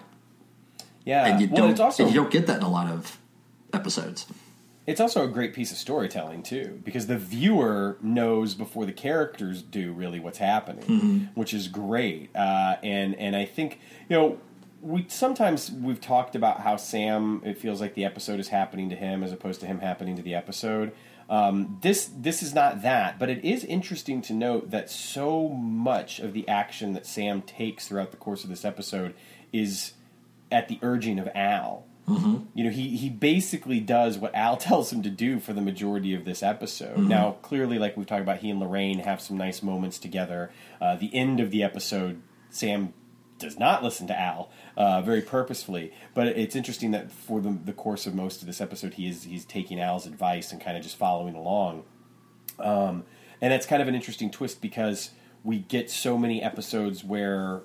[1.04, 3.18] yeah, and you well, don't also and you don't get that in a lot of
[3.72, 4.26] episodes.
[4.86, 9.62] it's also a great piece of storytelling too, because the viewer knows before the characters
[9.62, 11.18] do really what's happening, Mm-hmm.
[11.40, 12.34] which is great.
[12.36, 14.38] Uh, and and I think you know
[14.82, 18.96] we sometimes we've talked about how Sam it feels like the episode is happening to
[18.96, 20.92] him as opposed to him happening to the episode.
[21.30, 26.18] Um, this this is not that, but it is interesting to note that so much
[26.18, 29.14] of the action that Sam takes throughout the course of this episode
[29.52, 29.92] is
[30.50, 31.84] at the urging of Al.
[32.54, 36.14] You know, he he basically does what Al tells him to do for the majority
[36.14, 36.98] of this episode.
[36.98, 40.50] Now, clearly, like we've talked about, he and Lorraine have some nice moments together.
[40.80, 42.20] Uh, the end of the episode,
[42.50, 42.92] Sam
[43.40, 47.72] does not listen to Al uh, very purposefully, but it's interesting that for the, the
[47.72, 50.82] course of most of this episode, he is he's taking Al's advice and kind of
[50.82, 51.84] just following along.
[52.58, 53.04] Um,
[53.40, 55.10] and that's kind of an interesting twist because
[55.42, 57.62] we get so many episodes where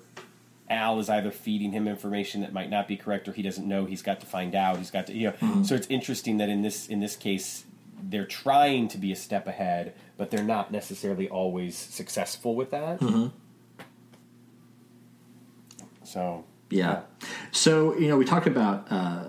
[0.68, 3.84] Al is either feeding him information that might not be correct or he doesn't know.
[3.84, 4.78] He's got to find out.
[4.78, 5.62] He's got to, you know.
[5.62, 7.64] So it's interesting that in this in this case,
[8.02, 13.00] they're trying to be a step ahead, but they're not necessarily always successful with that.
[16.06, 17.02] So Yeah.
[17.52, 19.24] So you know, we talked about uh,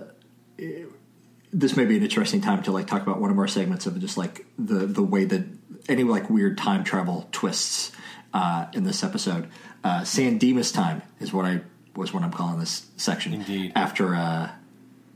[1.52, 3.98] this may be an interesting time to like talk about one of our segments of
[4.00, 5.44] just like the the way that
[5.88, 7.92] any like weird time travel twists
[8.34, 9.48] uh, in this episode.
[9.82, 11.60] Uh, San Dimas time is what I
[11.94, 13.32] was what I'm calling this section.
[13.34, 13.72] Indeed.
[13.74, 14.50] After uh,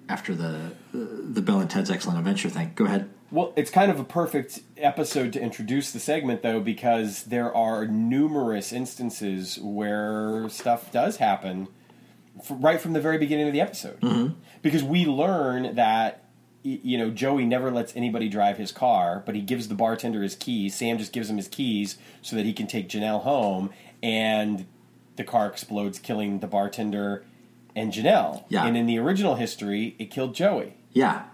[0.08, 2.72] after the the Bill and Ted's Excellent Adventure thing.
[2.74, 3.08] Go ahead.
[3.33, 7.87] Well, it's kind of a perfect episode to introduce the segment, though, because there are
[7.87, 11.68] numerous instances where stuff does happen
[12.51, 14.01] right from the very beginning of the episode.
[14.03, 14.35] Mm-hmm.
[14.61, 16.24] Because we learn that
[16.62, 20.37] you know Joey never lets anybody drive his car, but he gives the bartender his
[20.37, 20.74] keys.
[20.74, 23.70] Sam just gives him his keys so that he can take Janelle home,
[24.03, 24.66] and
[25.16, 27.24] the car explodes, killing the bartender
[27.74, 28.45] and Janelle.
[28.51, 28.66] Yeah.
[28.66, 30.74] And in the original history, it killed Joey.
[30.93, 31.24] Yeah.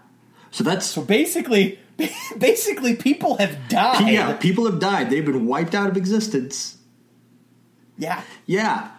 [0.51, 1.79] So that's so basically,
[2.37, 4.11] basically, people have died.
[4.11, 5.09] Yeah, people have died.
[5.09, 6.77] They've been wiped out of existence.
[7.97, 8.23] Yeah.
[8.45, 8.91] Yeah.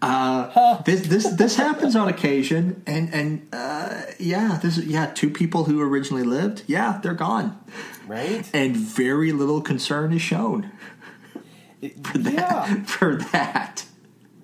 [0.00, 0.82] Uh, huh.
[0.84, 5.82] This this this happens on occasion, and and uh, yeah, this yeah, two people who
[5.82, 7.58] originally lived, yeah, they're gone,
[8.06, 8.48] right?
[8.54, 10.70] And very little concern is shown
[12.04, 12.32] for that.
[12.32, 12.82] Yeah.
[12.84, 13.86] For that,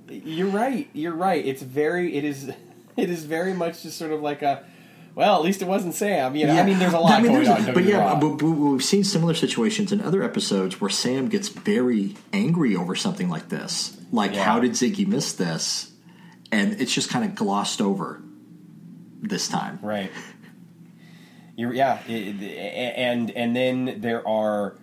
[0.09, 0.89] you're right.
[0.93, 1.45] You're right.
[1.45, 2.17] It's very.
[2.17, 2.51] It is.
[2.97, 4.65] It is very much just sort of like a.
[5.15, 6.35] Well, at least it wasn't Sam.
[6.35, 6.63] You know, yeah.
[6.63, 7.73] I mean, there's a lot I mean, going on.
[7.73, 12.17] But yeah, but, but we've seen similar situations in other episodes where Sam gets very
[12.33, 13.97] angry over something like this.
[14.11, 14.45] Like, yeah.
[14.45, 15.93] how did Ziggy miss this?
[16.51, 18.23] And it's just kind of glossed over
[19.21, 20.11] this time, right?
[21.57, 22.43] You're, yeah, it,
[22.97, 24.77] and and then there are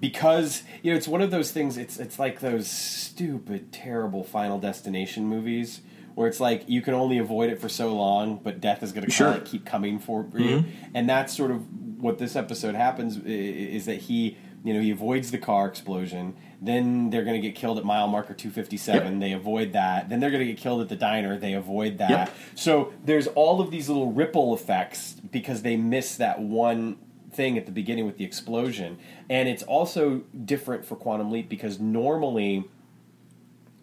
[0.00, 1.76] because you know it's one of those things.
[1.76, 5.80] It's it's like those stupid, terrible Final Destination movies
[6.14, 9.04] where it's like you can only avoid it for so long, but death is going
[9.04, 9.38] to sure.
[9.44, 10.58] keep coming for you.
[10.58, 10.70] Mm-hmm.
[10.94, 11.66] And that's sort of
[12.02, 16.34] what this episode happens is that he, you know, he avoids the car explosion.
[16.60, 19.12] Then they're going to get killed at mile marker 257.
[19.12, 19.20] Yep.
[19.20, 20.08] They avoid that.
[20.08, 21.38] Then they're going to get killed at the diner.
[21.38, 22.10] They avoid that.
[22.10, 22.34] Yep.
[22.54, 26.98] So there's all of these little ripple effects because they miss that one
[27.32, 28.98] thing at the beginning with the explosion.
[29.28, 32.68] And it's also different for Quantum Leap because normally,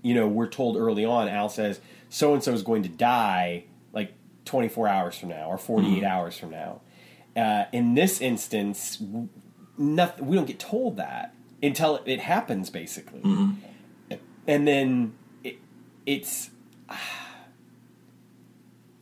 [0.02, 3.66] you know, we're told early on, Al says, so and so is going to die
[3.94, 4.14] like
[4.46, 6.06] 24 hours from now or 48 mm-hmm.
[6.06, 6.82] hours from now.
[7.36, 9.02] Uh, in this instance,
[9.78, 13.22] nothing, we don't get told that until it, happens, basically.
[13.22, 14.16] Mm-hmm.
[14.48, 15.58] And then it,
[16.06, 16.50] it's.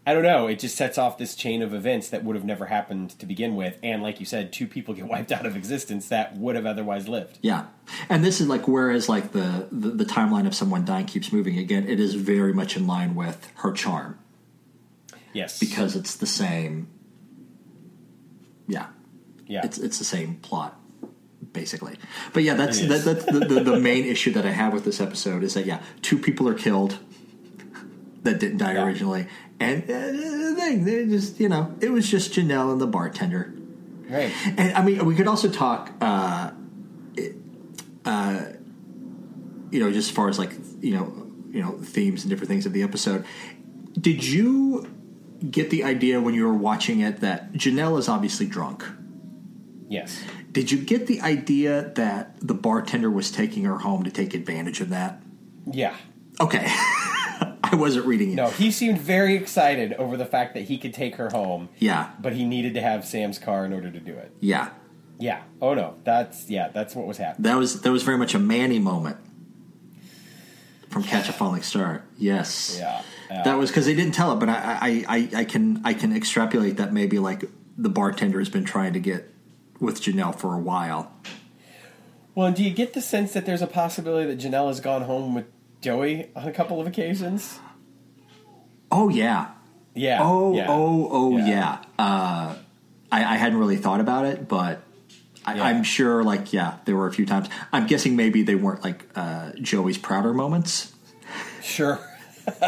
[0.07, 0.47] I don't know.
[0.47, 3.57] It just sets off this chain of events that would have never happened to begin
[3.57, 6.65] with, and like you said, two people get wiped out of existence that would have
[6.65, 7.39] otherwise lived.
[7.41, 7.65] Yeah,
[8.07, 11.57] and this is like whereas like the, the the, timeline of someone dying keeps moving
[11.57, 11.85] again.
[11.89, 14.17] It is very much in line with her charm.
[15.33, 16.87] Yes, because it's the same.
[18.65, 18.87] Yeah,
[19.45, 20.79] yeah, it's it's the same plot
[21.51, 21.97] basically.
[22.31, 25.01] But yeah, that's that, that's the, the, the, main issue that I have with this
[25.01, 26.97] episode is that yeah, two people are killed
[28.23, 28.85] that didn't die yeah.
[28.85, 29.27] originally,
[29.59, 33.53] and uh, the thing, they just you know, it was just Janelle and the bartender.
[34.09, 34.31] Right.
[34.57, 36.51] And I mean, we could also talk, uh,
[38.05, 38.41] uh,
[39.71, 42.65] you know, just as far as like you know, you know, themes and different things
[42.65, 43.25] of the episode.
[43.99, 44.87] Did you
[45.49, 48.85] get the idea when you were watching it that Janelle is obviously drunk?
[49.89, 50.21] Yes.
[50.51, 54.81] Did you get the idea that the bartender was taking her home to take advantage
[54.81, 55.21] of that?
[55.71, 55.95] Yeah.
[56.39, 56.67] Okay.
[57.63, 58.35] I wasn't reading it.
[58.35, 61.69] No, he seemed very excited over the fact that he could take her home.
[61.77, 62.11] Yeah.
[62.19, 64.31] But he needed to have Sam's car in order to do it.
[64.39, 64.69] Yeah.
[65.19, 65.41] Yeah.
[65.61, 65.95] Oh no.
[66.03, 67.43] That's yeah, that's what was happening.
[67.49, 69.17] That was that was very much a Manny moment.
[70.89, 72.05] From Catch a Falling Star.
[72.17, 72.77] Yes.
[72.79, 73.01] Yeah.
[73.29, 73.43] yeah.
[73.43, 76.15] That was because they didn't tell it, but I, I, I, I can I can
[76.15, 77.43] extrapolate that maybe like
[77.77, 79.29] the bartender has been trying to get
[79.79, 81.11] with Janelle for a while.
[82.33, 85.33] Well, do you get the sense that there's a possibility that Janelle has gone home
[85.33, 85.45] with
[85.82, 87.59] Joey on a couple of occasions.
[88.91, 89.51] Oh yeah.
[89.93, 90.19] Yeah.
[90.21, 90.65] Oh yeah.
[90.69, 91.47] oh oh yeah.
[91.47, 91.78] yeah.
[91.97, 92.55] Uh,
[93.11, 94.82] I, I, hadn't really thought about it, but
[95.45, 97.47] I, am sure like yeah, there were a few times.
[97.71, 100.93] I'm guessing maybe they weren't like uh, Joey's prouder moments.
[101.61, 101.99] Sure.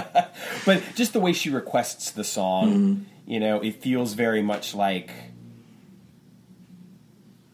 [0.65, 3.03] but just the way she requests the song, mm-hmm.
[3.31, 5.11] you know, it feels very much like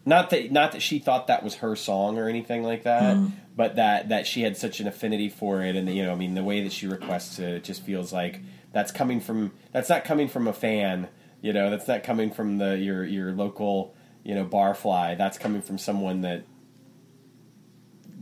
[0.06, 3.32] not that not that she thought that was her song or anything like that, mm.
[3.56, 6.34] but that that she had such an affinity for it, and you know, I mean,
[6.34, 8.40] the way that she requests it, it just feels like
[8.72, 11.08] that's coming from that's not coming from a fan,
[11.42, 15.18] you know, that's not coming from the your your local you know barfly.
[15.18, 16.44] That's coming from someone that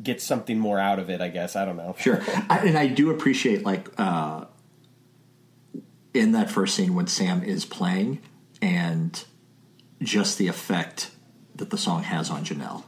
[0.03, 1.21] gets something more out of it.
[1.21, 1.95] I guess I don't know.
[1.99, 4.47] Sure, I, and I do appreciate like uh,
[6.15, 8.23] in that first scene when Sam is playing
[8.63, 9.23] and
[10.03, 11.11] just the effect
[11.55, 12.85] that the song has on Janelle.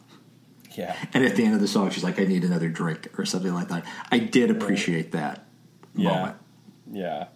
[0.72, 0.94] Yeah.
[1.14, 3.54] And at the end of the song, she's like, "I need another drink" or something
[3.54, 3.84] like that.
[4.10, 5.46] I did appreciate that
[5.94, 6.10] yeah.
[6.10, 6.36] moment.
[6.90, 7.26] Yeah.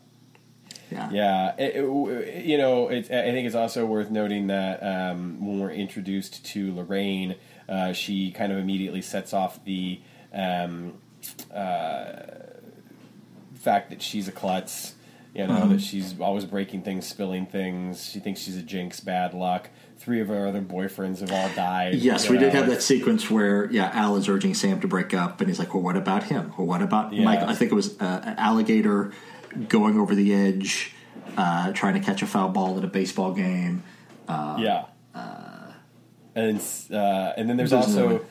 [0.91, 1.11] Yeah.
[1.11, 1.55] Yeah.
[1.57, 6.45] It, it, you know, I think it's also worth noting that um, when we're introduced
[6.47, 7.37] to Lorraine,
[7.68, 10.01] uh, she kind of immediately sets off the
[10.35, 10.95] um,
[11.55, 12.12] uh,
[13.55, 14.95] fact that she's a klutz
[15.35, 18.05] You know that she's always breaking things, spilling things.
[18.11, 19.70] She thinks she's a jinx, bad luck.
[20.01, 21.95] Three of our other boyfriends have all died.
[21.97, 25.43] Yes, we did have that sequence where yeah, Al is urging Sam to break up,
[25.43, 26.55] and he's like, "Well, what about him?
[26.57, 27.25] Well, what about Yeah.
[27.25, 29.13] Mike?" I think it was uh, an alligator
[29.69, 30.95] going over the edge,
[31.37, 33.83] uh, trying to catch a foul ball at a baseball game.
[34.27, 34.87] yeah.
[36.35, 38.25] and uh, and then there's There's also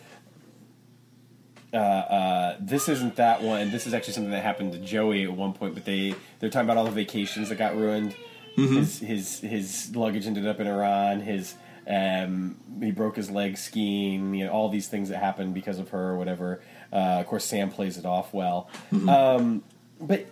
[1.72, 3.70] uh, uh, this isn't that one.
[3.72, 5.76] This is actually something that happened to Joey at one point.
[5.76, 8.16] But they they're talking about all the vacations that got ruined.
[8.60, 8.76] Mm-hmm.
[8.78, 11.22] His his his luggage ended up in Iran.
[11.22, 11.56] His
[11.88, 14.34] um, he broke his leg skiing.
[14.34, 16.62] You know all these things that happened because of her or whatever.
[16.92, 18.70] Uh, of course, Sam plays it off well.
[18.92, 19.10] Mm-hmm.
[19.10, 19.64] Um,
[20.00, 20.26] but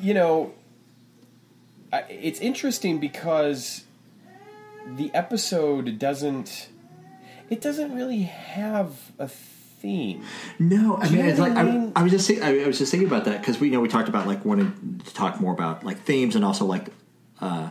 [0.00, 0.54] you know,
[1.92, 3.84] it's interesting because
[4.86, 6.68] the episode doesn't
[7.50, 10.24] it doesn't really have a theme
[10.58, 13.08] No, I mean, it's like I I, was just think, I, I was just thinking
[13.08, 16.00] about that because we know we talked about like wanting to talk more about like
[16.02, 16.86] themes and also like
[17.40, 17.70] uh,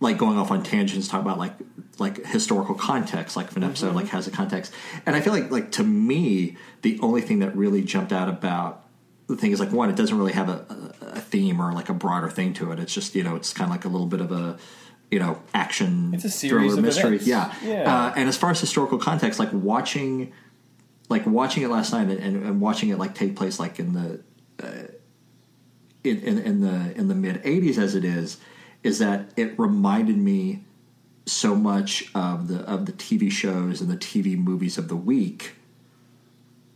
[0.00, 1.54] like going off on tangents, talk about like
[1.98, 3.96] like historical context, like episode Mm-hmm.
[3.96, 4.72] like has a context.
[5.06, 8.84] And I feel like like to me, the only thing that really jumped out about
[9.28, 11.94] the thing is like one, it doesn't really have a, a, theme or like a
[11.94, 12.78] broader thing to it.
[12.78, 14.58] It's just you know, it's kind of like a little bit of a
[15.10, 17.16] you know action It's a series thriller mystery.
[17.16, 17.26] events.
[17.26, 18.06] Yeah, Yeah.
[18.06, 20.32] Uh, and as far as historical context, like watching
[21.08, 23.92] like watching it last night and, and, and watching it like take place like in
[23.92, 24.22] the
[24.62, 24.88] uh,
[26.02, 28.38] in, in, in the in the mid 80s as it is
[28.82, 30.64] is that it reminded me
[31.26, 35.54] so much of the of the TV shows and the TV movies of the week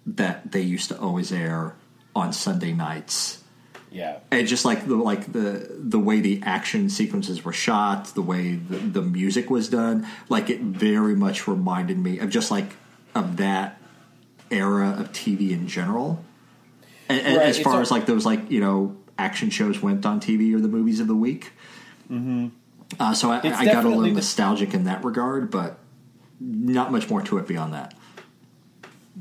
[0.06, 1.74] that they used to always air
[2.14, 3.42] on Sunday nights
[3.90, 8.22] yeah and just like the like the the way the action sequences were shot, the
[8.22, 12.66] way the, the music was done, like it very much reminded me of just like
[13.14, 13.80] of that
[14.50, 16.22] era of TV in general.
[17.08, 20.20] And, Right, as far a- as like those like you know action shows went on
[20.20, 21.52] TV or the movies of the week.
[22.10, 22.48] Mm-hmm.
[23.00, 25.78] Uh, so I, I got a little nostalgic in that regard, but
[26.40, 27.94] not much more to it beyond that.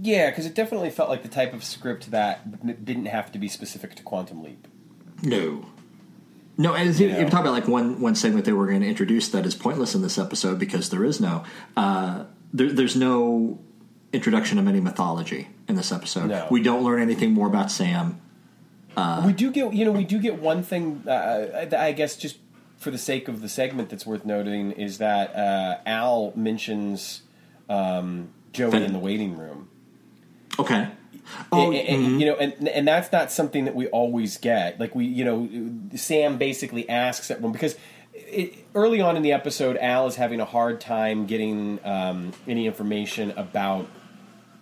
[0.01, 3.47] yeah because it definitely felt like the type of script that didn't have to be
[3.47, 4.67] specific to quantum leap
[5.23, 5.65] No.
[6.57, 7.29] No, and You even know.
[7.29, 10.01] talk about like one one segment they were going to introduce that is pointless in
[10.01, 11.43] this episode because there is no
[11.75, 13.59] uh, there, there's no
[14.13, 16.27] introduction of any mythology in this episode.
[16.27, 16.47] No.
[16.49, 18.21] We don't learn anything more about Sam.
[19.25, 22.37] we do get you know we do get one thing uh, I guess just
[22.77, 27.21] for the sake of the segment that's worth noting is that uh, Al mentions
[27.69, 29.69] um, Joey in the waiting room
[30.59, 30.87] Okay.
[31.51, 34.79] Oh, and, and, you know, and and that's not something that we always get.
[34.79, 35.49] Like we, you know,
[35.95, 37.75] Sam basically asks everyone because
[38.13, 42.67] it, early on in the episode, Al is having a hard time getting um, any
[42.67, 43.87] information about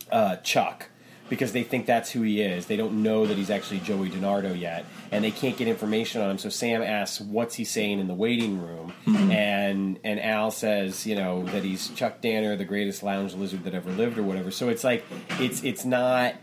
[0.09, 0.87] uh, Chuck
[1.29, 2.65] because they think that's who he is.
[2.65, 6.31] They don't know that he's actually Joey DiNardo yet, and they can't get information on
[6.31, 6.37] him.
[6.37, 8.93] So Sam asks, "What's he saying in the waiting room?"
[9.31, 13.73] And and Al says, you know, that he's Chuck Danner, the greatest lounge lizard that
[13.73, 14.51] ever lived, or whatever.
[14.51, 15.05] So it's like
[15.39, 16.35] it's it's not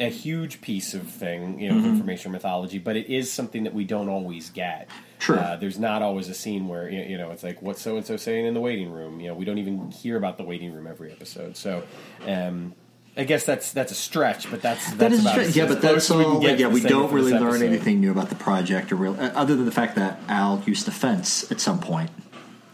[0.00, 3.64] a huge piece of thing, you know, of information or mythology, but it is something
[3.64, 4.88] that we don't always get.
[5.18, 5.38] Sure.
[5.38, 8.04] Uh, there's not always a scene where you you know it's like what's so and
[8.04, 9.20] so saying in the waiting room.
[9.20, 11.56] You know, we don't even hear about the waiting room every episode.
[11.56, 11.82] So,
[12.26, 12.74] um,
[13.16, 15.42] I guess that's that's a stretch, but that's that's that is about true.
[15.44, 16.42] as- Yeah, as but that's as we all.
[16.42, 17.66] Like, yeah, we don't really learn episode.
[17.66, 20.86] anything new about the project, or real, uh, other than the fact that Al used
[20.86, 22.10] to fence at some point.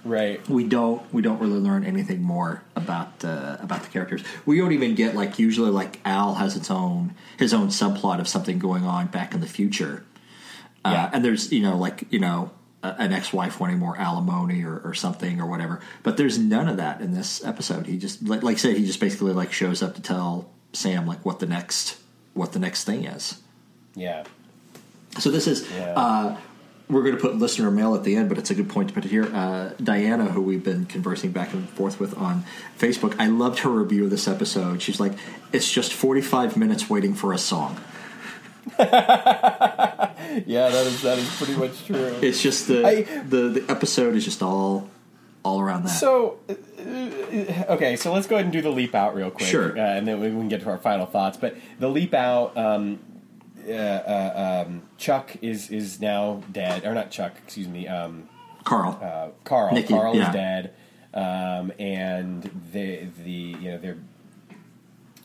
[0.05, 0.47] right?
[0.49, 4.22] we don't we don't really learn anything more about uh, about the characters.
[4.47, 8.28] We don't even get like usually like Al has its own his own subplot of
[8.28, 10.05] something going on back in the future,
[10.84, 11.11] uh, Yeah.
[11.12, 12.53] and there's you know like you know
[12.83, 15.81] a, an ex wife wanting more alimony or, or something or whatever.
[16.03, 17.87] But there's none of that in this episode.
[17.87, 21.07] He just like, like I said he just basically like shows up to tell Sam
[21.07, 21.99] like what the next
[22.35, 23.41] what the next thing is.
[23.95, 24.24] Yeah,
[25.18, 25.95] So this is Yeah.
[25.97, 26.37] uh,
[26.89, 28.95] we're going to put listener mail at the end, but it's a good point to
[28.95, 29.24] put it here.
[29.35, 32.45] Uh, Diana, who we've been conversing back and forth with on
[32.79, 34.81] Facebook, I loved her review of this episode.
[34.81, 35.12] She's like,
[35.53, 37.79] "It's just forty five minutes waiting for a song.
[38.78, 40.68] yeah.
[40.68, 42.18] That is that is pretty much true.
[42.22, 44.88] It's just the I- the the episode is just all
[45.42, 49.14] all around that." So, uh, okay, so let's go ahead and do the leap out
[49.14, 49.76] real quick, Sure.
[49.78, 51.36] uh, and then we can get to our final thoughts.
[51.36, 52.98] But the leap out, um,
[53.68, 57.32] uh, uh, um, Chuck is is now dead, or not Chuck?
[57.44, 58.28] Excuse me, um,
[58.64, 59.74] Carl, uh, Carl.
[59.74, 60.28] Nikki, Carl yeah.
[60.28, 60.74] is dead,
[61.14, 62.42] um, and
[62.72, 63.98] the the you know they're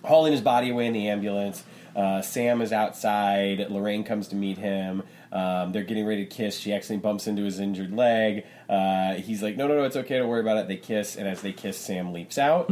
[0.03, 1.63] hauling his body away in the ambulance.
[1.95, 3.67] Uh, Sam is outside.
[3.69, 5.03] Lorraine comes to meet him.
[5.31, 6.57] Um, they're getting ready to kiss.
[6.57, 8.45] She accidentally bumps into his injured leg.
[8.69, 10.17] Uh, he's like, "No, no, no, it's okay.
[10.19, 12.69] Don't worry about it." They kiss, and as they kiss, Sam leaps out,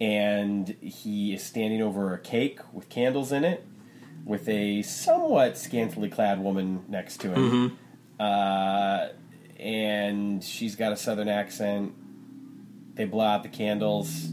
[0.00, 3.64] and he is standing over a cake with candles in it,
[4.24, 7.78] with a somewhat scantily clad woman next to him.
[8.18, 9.08] uh,
[9.58, 11.92] and she's got a southern accent.
[12.94, 14.28] They blow out the candles.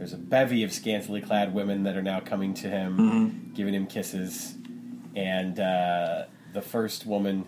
[0.00, 3.52] There's a bevy of scantily clad women that are now coming to him, Mm-hmm.
[3.52, 4.54] giving him kisses,
[5.14, 6.24] and uh,
[6.54, 7.46] the first woman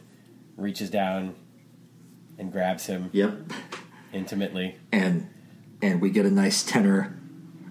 [0.58, 1.34] reaches down
[2.38, 3.52] and grabs him Yep.
[4.12, 4.76] intimately.
[4.92, 5.30] And
[5.80, 7.18] and we get a nice tenor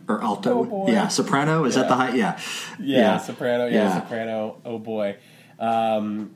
[0.07, 0.61] or alto.
[0.61, 0.87] Oh, boy.
[0.91, 1.65] yeah, soprano.
[1.65, 2.15] Is that the high?
[2.15, 2.39] Yeah.
[2.79, 3.67] Yeah, soprano.
[3.67, 4.01] Yeah, Yeah.
[4.01, 4.61] soprano.
[4.65, 5.17] Oh boy.
[5.59, 6.33] Um,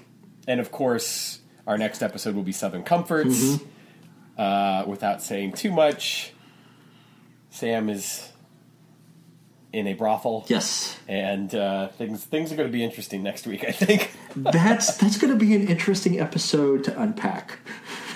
[0.47, 3.55] and of course, our next episode will be Southern Comforts.
[3.55, 4.39] Mm-hmm.
[4.39, 6.31] Uh, without saying too much,
[7.49, 8.31] Sam is
[9.75, 10.45] in a brothel.
[10.47, 10.97] Yes.
[11.07, 13.65] And uh, things things are going to be interesting next week.
[13.65, 14.11] I think.
[14.35, 17.59] That's that's going to be an interesting episode to unpack.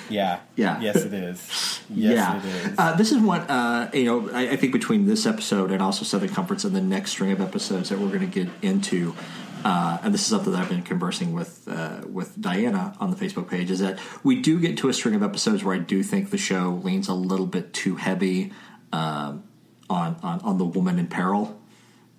[0.10, 0.40] yeah.
[0.58, 0.82] Yeah.
[0.82, 1.82] Yes, it is.
[1.90, 2.76] Yes, yeah, it is.
[2.78, 3.42] Uh, this is one.
[3.42, 6.82] Uh, you know, I, I think between this episode and also Southern Comforts and the
[6.82, 9.16] next string of episodes that we're going to get into,
[9.64, 13.18] uh, and this is something that I've been conversing with uh, with Diana on the
[13.18, 16.04] Facebook page, is that we do get to a string of episodes where I do
[16.04, 18.52] think the show leans a little bit too heavy
[18.92, 19.44] um,
[19.90, 21.60] on, on on the woman in peril.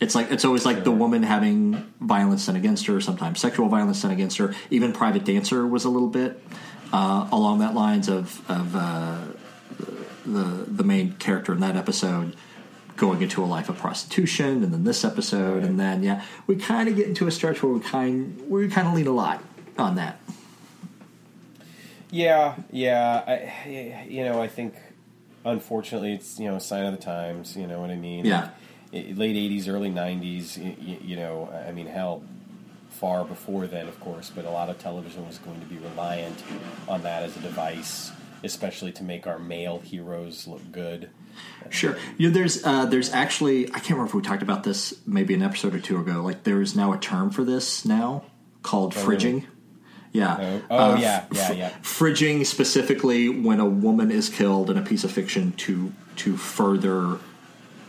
[0.00, 4.00] It's like it's always like the woman having violence done against her, sometimes sexual violence
[4.02, 4.54] done against her.
[4.70, 6.42] Even Private Dancer was a little bit
[6.92, 9.18] uh, along that lines of of uh,
[10.24, 12.34] the the main character in that episode
[12.96, 16.88] going into a life of prostitution, and then this episode, and then yeah, we kind
[16.88, 19.42] of get into a stretch where we kind we kind of lean a lot
[19.78, 20.18] on that.
[22.10, 23.22] Yeah, yeah.
[23.26, 24.74] I, you know, I think
[25.44, 27.56] unfortunately it's you know a sign of the times.
[27.56, 28.24] You know what I mean?
[28.24, 28.50] Yeah.
[28.92, 30.56] Like, late '80s, early '90s.
[30.56, 32.22] You, you know, I mean, hell,
[32.88, 34.30] far before then, of course.
[34.34, 36.42] But a lot of television was going to be reliant
[36.88, 38.10] on that as a device,
[38.42, 41.10] especially to make our male heroes look good.
[41.70, 41.96] Sure.
[42.18, 45.34] You know, there's uh, there's actually I can't remember if we talked about this maybe
[45.34, 46.22] an episode or two ago.
[46.22, 48.24] Like there is now a term for this now
[48.62, 49.46] called Oh, really?
[50.12, 50.36] Yeah.
[50.40, 51.70] Oh, oh, Uh, yeah, yeah, yeah.
[51.82, 57.18] Fridging specifically when a woman is killed in a piece of fiction to to further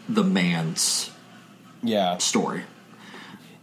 [0.07, 1.11] the man's
[1.83, 2.63] Yeah, story.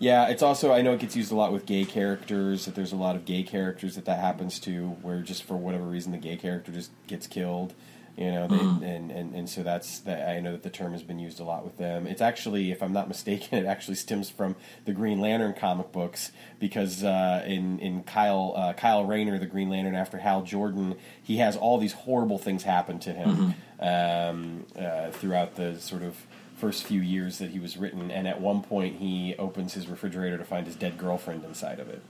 [0.01, 2.65] Yeah, it's also I know it gets used a lot with gay characters.
[2.65, 5.85] That there's a lot of gay characters that that happens to, where just for whatever
[5.85, 7.75] reason the gay character just gets killed.
[8.19, 8.83] You know, they, Mm-hmm.
[8.83, 10.29] and, and and so that's that.
[10.29, 12.05] I know that the term has been used a lot with them.
[12.07, 14.57] It's actually, if I'm not mistaken, it actually stems from
[14.87, 19.71] the Green Lantern comic books because uh, in in Kyle uh, Kyle Rayner, the Green
[19.71, 25.11] Lantern, after Hal Jordan, he has all these horrible things happen to him um, uh,
[25.13, 26.17] throughout the sort of
[26.57, 30.37] first few years that he was written, and at one point he opens his refrigerator
[30.37, 32.03] to find his dead girlfriend inside of it.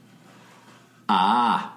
[1.07, 1.75] Ah.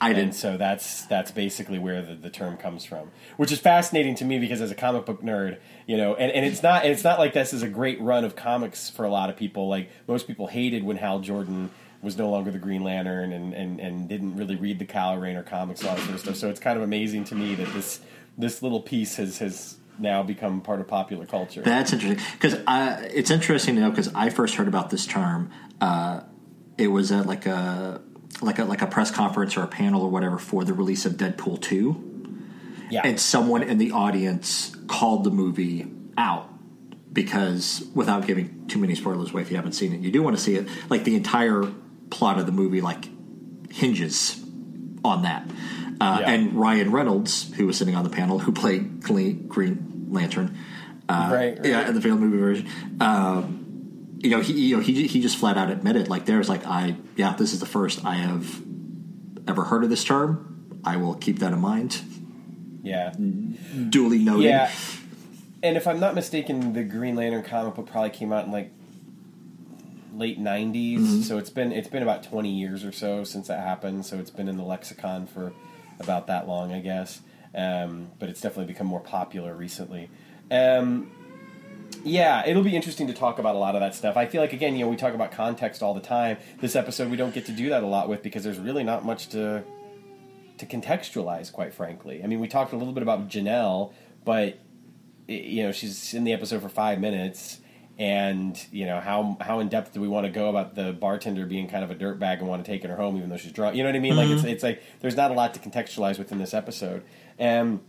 [0.00, 3.60] I And didn't so that's that's basically where the, the term comes from, which is
[3.60, 6.82] fascinating to me because as a comic book nerd, you know, and, and it's not
[6.82, 9.36] and it's not like this is a great run of comics for a lot of
[9.36, 9.68] people.
[9.68, 11.70] Like most people hated when Hal Jordan
[12.02, 15.42] was no longer the Green Lantern and, and, and didn't really read the Kyle Rayner
[15.42, 16.36] comics and all that sort of stuff.
[16.36, 18.00] So it's kind of amazing to me that this
[18.36, 21.62] this little piece has has now become part of popular culture.
[21.62, 22.58] That's interesting because
[23.14, 25.50] it's interesting to know because I first heard about this term.
[25.80, 26.22] Uh,
[26.76, 28.02] it was at like a
[28.40, 31.14] like a like a press conference or a panel or whatever for the release of
[31.14, 32.02] Deadpool two,
[32.90, 33.02] yeah.
[33.04, 36.48] and someone in the audience called the movie out
[37.12, 40.36] because without giving too many spoilers away if you haven't seen it, you do want
[40.36, 40.68] to see it.
[40.90, 41.64] Like the entire
[42.10, 43.08] plot of the movie like
[43.72, 44.42] hinges
[45.04, 45.48] on that.
[46.00, 46.30] Uh, Yeah.
[46.30, 50.58] And Ryan Reynolds, who was sitting on the panel, who played Green, Lantern,
[51.08, 51.64] uh, Right, right.
[51.64, 52.68] yeah, in the film movie version.
[53.00, 53.63] Um,
[54.24, 56.96] you know, he you know he he just flat out admitted like there's like I
[57.14, 58.62] yeah this is the first I have
[59.46, 60.80] ever heard of this term.
[60.82, 62.00] I will keep that in mind.
[62.82, 63.12] yeah.
[63.90, 64.44] Duly noted.
[64.44, 64.72] Yeah.
[65.62, 68.70] And if I'm not mistaken, the Green Lantern comic book probably came out in like
[70.14, 70.98] late 90s.
[70.98, 71.20] Mm-hmm.
[71.22, 74.06] So it's been it's been about 20 years or so since that happened.
[74.06, 75.52] So it's been in the lexicon for
[76.00, 77.20] about that long, I guess.
[77.54, 80.10] Um, but it's definitely become more popular recently.
[80.50, 81.10] Um,
[82.04, 84.16] yeah, it'll be interesting to talk about a lot of that stuff.
[84.16, 86.36] I feel like again, you know, we talk about context all the time.
[86.60, 89.04] This episode we don't get to do that a lot with because there's really not
[89.04, 89.64] much to
[90.58, 92.22] to contextualize, quite frankly.
[92.22, 93.92] I mean, we talked a little bit about Janelle,
[94.24, 94.58] but
[95.26, 97.60] you know, she's in the episode for five minutes,
[97.98, 101.46] and you know how how in depth do we want to go about the bartender
[101.46, 103.76] being kind of a dirtbag and want to take her home even though she's drunk?
[103.76, 104.16] You know what I mean?
[104.16, 107.02] Like it's it's like there's not a lot to contextualize within this episode.
[107.40, 107.80] Um,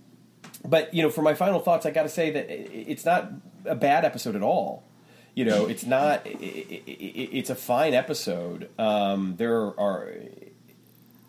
[0.65, 3.31] but you know, for my final thoughts, I got to say that it's not
[3.65, 4.83] a bad episode at all.
[5.33, 6.21] You know, it's not.
[6.25, 8.69] i- i- i- It's a fine episode.
[8.79, 10.09] Um, there are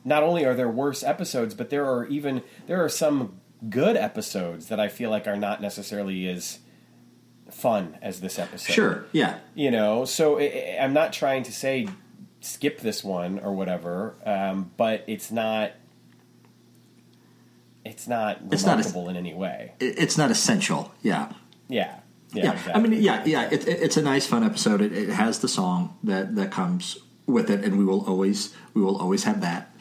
[0.05, 4.67] not only are there worse episodes, but there are even there are some good episodes
[4.69, 6.59] that I feel like are not necessarily as
[7.51, 8.73] fun as this episode.
[8.73, 9.05] Sure.
[9.13, 9.39] Yeah.
[9.55, 10.05] you know.
[10.05, 11.89] So I- I, I'm not trying to say
[12.41, 15.73] skip this one or whatever, um, but it's not
[17.87, 19.73] it's not it's remarkable not a, in any way.
[19.81, 20.93] It's not essential.
[21.03, 21.33] Yeah.
[21.69, 22.01] Yeah.
[22.33, 22.45] Yeah.
[22.45, 22.53] yeah.
[22.53, 22.75] Exactly.
[22.75, 23.49] I mean, yeah, yeah.
[23.51, 24.81] It, it, it's a nice, fun episode.
[24.81, 28.83] It, it, has the song that that comes with it, and we will always we
[28.83, 29.75] will always have that.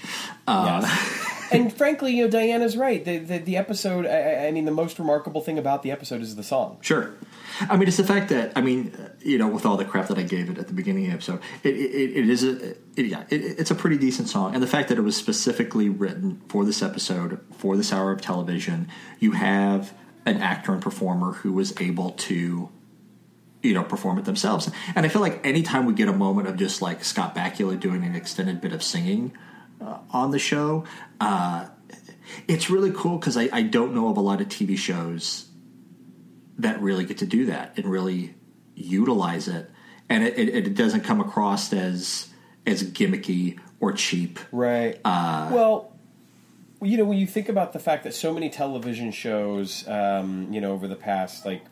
[0.47, 1.21] Uh, yes.
[1.51, 3.03] and frankly, you know, Diana's right.
[3.03, 4.05] The the, the episode.
[4.05, 6.77] I, I, mean, the most remarkable thing about the episode is the song.
[6.81, 7.13] Sure.
[7.61, 10.17] I mean, it's the fact that I mean, you know, with all the crap that
[10.17, 13.05] I gave it at the beginning of the episode, it, it, it is a it,
[13.05, 16.65] yeah, it's a pretty decent song, and the fact that it was specifically written for
[16.65, 18.87] this episode for this hour of television,
[19.19, 19.93] you have
[20.25, 22.69] an actor and performer who was able to
[23.61, 26.55] you know perform it themselves and i feel like anytime we get a moment of
[26.55, 29.35] just like scott bakula doing an extended bit of singing
[29.85, 30.83] uh, on the show.
[31.19, 31.67] Uh,
[32.47, 35.47] it's really cool because I, I, don't know of a lot of tv shows
[36.57, 38.33] that really get to do that and really
[38.75, 39.69] utilize it.
[40.09, 42.29] And it, it, it doesn't come across as
[42.65, 44.39] as gimmicky or cheap.
[44.51, 44.99] Right.
[45.05, 45.91] Uh, well
[46.81, 50.59] you know when you think about the fact that so many television shows um, you
[50.61, 51.63] know over the past like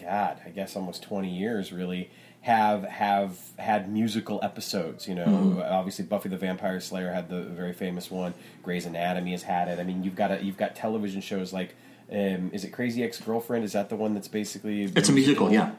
[0.00, 2.10] god i guess almost 20 years really
[2.42, 5.60] have have had musical episodes you know mm-hmm.
[5.60, 9.78] obviously buffy the vampire slayer had the very famous one grey's anatomy has had it
[9.78, 11.74] i mean you've got a, you've got television shows like
[12.10, 15.72] um, is it crazy ex-girlfriend is that the one that's basically it's a musical yeah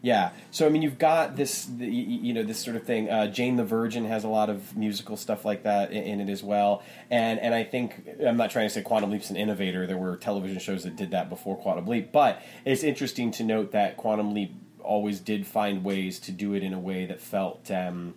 [0.00, 0.30] yeah.
[0.50, 3.10] So I mean, you've got this, you know, this sort of thing.
[3.10, 6.30] Uh, Jane the Virgin has a lot of musical stuff like that in, in, it
[6.30, 6.82] as well.
[7.10, 9.86] And and I think I'm not trying to say Quantum Leap's an innovator.
[9.86, 13.72] There were television shows that did that before Quantum Leap, but it's interesting to note
[13.72, 17.70] that Quantum Leap always did find ways to do it in a way that felt,
[17.70, 18.14] um,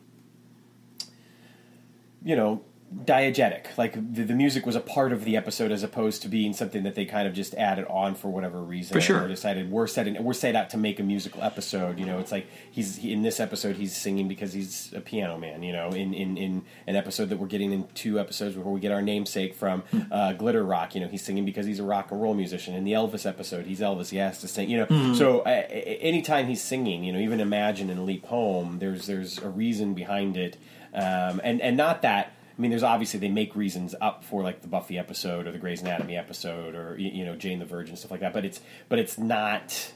[2.24, 2.62] you know,
[2.94, 3.78] diegetic.
[3.78, 6.84] Like the, the, music was a part of the episode as opposed to being something
[6.84, 8.94] that they kind of just added on for whatever reason.
[8.94, 9.24] For sure.
[9.24, 12.00] Or decided we're setting we're set out to make a musical episode.
[12.00, 15.38] You know, it's like he's he, in this episode he's singing because he's a piano
[15.38, 15.64] man.
[15.64, 18.82] You know, in, in, in an episode that we're getting in two episodes before we
[18.82, 20.02] get our namesake from hmm.
[20.12, 20.94] uh, Glitter Rock.
[20.94, 22.76] You know, he's singing because he's a rock and roll musician.
[22.76, 24.10] In the Elvis episode, he's Elvis.
[24.10, 24.70] He has to sing.
[24.70, 25.14] You know, mm-hmm.
[25.14, 29.50] so uh, anytime he's singing, you know, even Imagine and Leap Home, there's there's a
[29.50, 30.58] reason behind it,
[30.94, 34.62] um, and and not that I mean, there's obviously they make reasons up for like
[34.62, 38.12] the Buffy episode or the Grey's Anatomy episode or you know Jane the Virgin stuff
[38.12, 38.60] like that, but it's
[38.90, 39.92] but it's not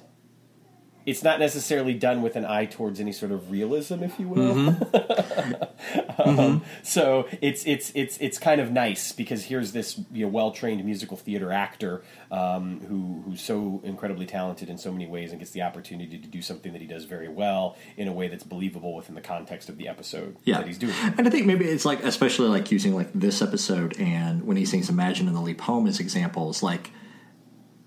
[1.05, 4.55] it's not necessarily done with an eye towards any sort of realism, if you will.
[4.55, 6.21] Mm-hmm.
[6.21, 6.65] um, mm-hmm.
[6.81, 10.83] So it's it's it's it's kind of nice because here's this you know, well trained
[10.83, 15.51] musical theater actor um, who who's so incredibly talented in so many ways and gets
[15.51, 18.95] the opportunity to do something that he does very well in a way that's believable
[18.95, 20.57] within the context of the episode yeah.
[20.57, 20.93] that he's doing.
[21.17, 24.65] And I think maybe it's like especially like using like this episode and when he
[24.65, 26.91] sings "Imagine" and "The Leap Home" as examples, like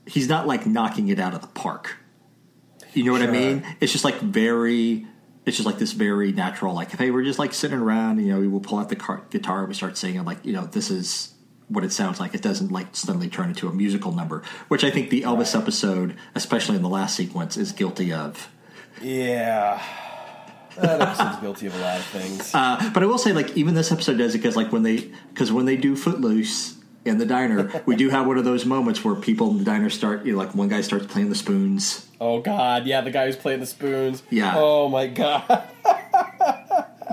[0.06, 1.96] he's not like knocking it out of the park
[2.98, 3.28] you know what sure.
[3.28, 3.76] I mean?
[3.80, 5.06] It's just like very.
[5.46, 8.38] It's just like this very natural, like hey, we're just like sitting around, you know,
[8.38, 11.32] we will pull out the car- guitar, we start singing, like you know, this is
[11.68, 12.34] what it sounds like.
[12.34, 15.62] It doesn't like suddenly turn into a musical number, which I think the Elvis right.
[15.62, 18.50] episode, especially in the last sequence, is guilty of.
[19.00, 19.82] Yeah.
[20.76, 22.54] That episode's guilty of a lot of things.
[22.54, 25.10] Uh, but I will say, like, even this episode does it because, like, when they
[25.32, 29.04] because when they do Footloose, in the diner, we do have one of those moments
[29.04, 32.06] where people in the diner start, you know, like one guy starts playing the spoons.
[32.20, 34.22] Oh God, yeah, the guy who's playing the spoons.
[34.30, 34.54] Yeah.
[34.56, 35.68] Oh my God.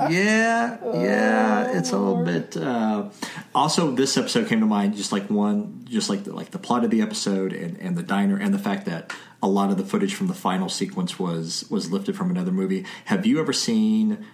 [0.10, 2.58] yeah, yeah, it's a little bit.
[2.58, 3.10] Uh,
[3.54, 6.84] also, this episode came to mind just like one, just like the, like the plot
[6.84, 9.86] of the episode and, and the diner and the fact that a lot of the
[9.86, 12.86] footage from the final sequence was was lifted from another movie.
[13.06, 14.26] Have you ever seen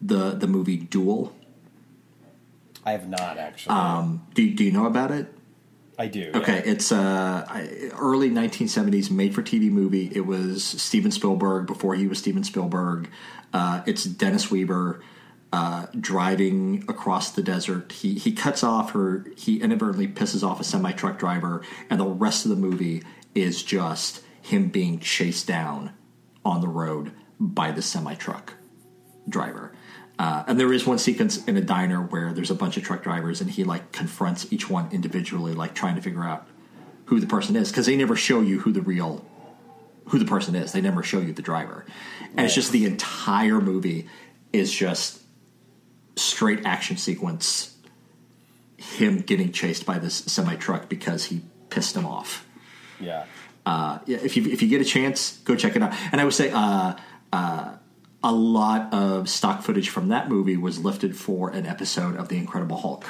[0.00, 1.34] the the movie Duel?
[2.84, 3.76] I have not actually.
[3.76, 5.32] Um, do Do you know about it?
[5.98, 6.32] I do.
[6.34, 6.72] Okay, yeah.
[6.72, 7.46] it's uh,
[7.98, 10.10] early 1970s made for TV movie.
[10.12, 13.10] It was Steven Spielberg before he was Steven Spielberg.
[13.52, 15.02] Uh, it's Dennis Weaver
[15.52, 17.92] uh, driving across the desert.
[17.92, 19.26] He he cuts off her.
[19.36, 23.02] He inadvertently pisses off a semi truck driver, and the rest of the movie
[23.34, 25.92] is just him being chased down
[26.44, 28.54] on the road by the semi truck
[29.28, 29.72] driver.
[30.22, 33.02] Uh, and there is one sequence in a diner where there's a bunch of truck
[33.02, 36.46] drivers and he like confronts each one individually, like trying to figure out
[37.06, 39.26] who the person is because they never show you who the real
[40.06, 40.70] who the person is.
[40.70, 41.84] They never show you the driver,
[42.36, 44.08] and it's just the entire movie
[44.52, 45.20] is just
[46.14, 47.76] straight action sequence.
[48.76, 52.46] Him getting chased by this semi truck because he pissed him off.
[53.00, 53.24] Yeah.
[53.66, 53.98] Uh.
[54.06, 55.92] If you if you get a chance, go check it out.
[56.12, 56.52] And I would say.
[56.52, 56.94] Uh,
[57.32, 57.76] uh,
[58.24, 62.36] a lot of stock footage from that movie was lifted for an episode of The
[62.36, 63.04] Incredible Hulk.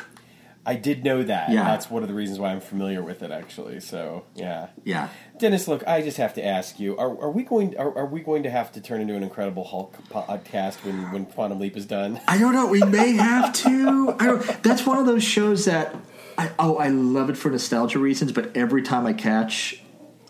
[0.64, 1.50] I did know that.
[1.50, 1.64] Yeah.
[1.64, 3.80] That's one of the reasons why I'm familiar with it, actually.
[3.80, 4.68] So, yeah.
[4.84, 5.08] Yeah.
[5.38, 7.76] Dennis, look, I just have to ask you: Are, are we going?
[7.76, 11.26] Are, are, we going to have to turn into an Incredible Hulk podcast when when
[11.26, 12.20] Quantum Leap is done?
[12.28, 12.68] I don't know.
[12.68, 14.14] We may have to.
[14.20, 14.62] I don't.
[14.62, 15.96] That's one of those shows that
[16.38, 19.82] I, oh, I love it for nostalgia reasons, but every time I catch,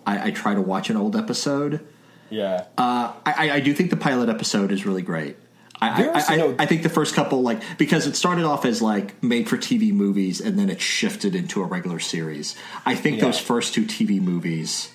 [0.06, 1.86] I, I try to watch an old episode.
[2.32, 2.64] Yeah.
[2.78, 5.36] Uh, I, I do think the pilot episode is really great.
[5.82, 9.20] I, I, I, I, think the first couple, like, because it started off as like
[9.20, 12.56] made for TV movies and then it shifted into a regular series.
[12.86, 13.24] I think yeah.
[13.24, 14.92] those first two TV movies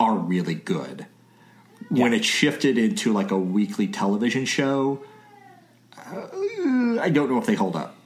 [0.00, 1.06] are really good.
[1.90, 2.02] Yeah.
[2.02, 5.02] When it shifted into like a weekly television show,
[5.96, 6.26] uh,
[7.00, 7.96] I don't know if they hold up.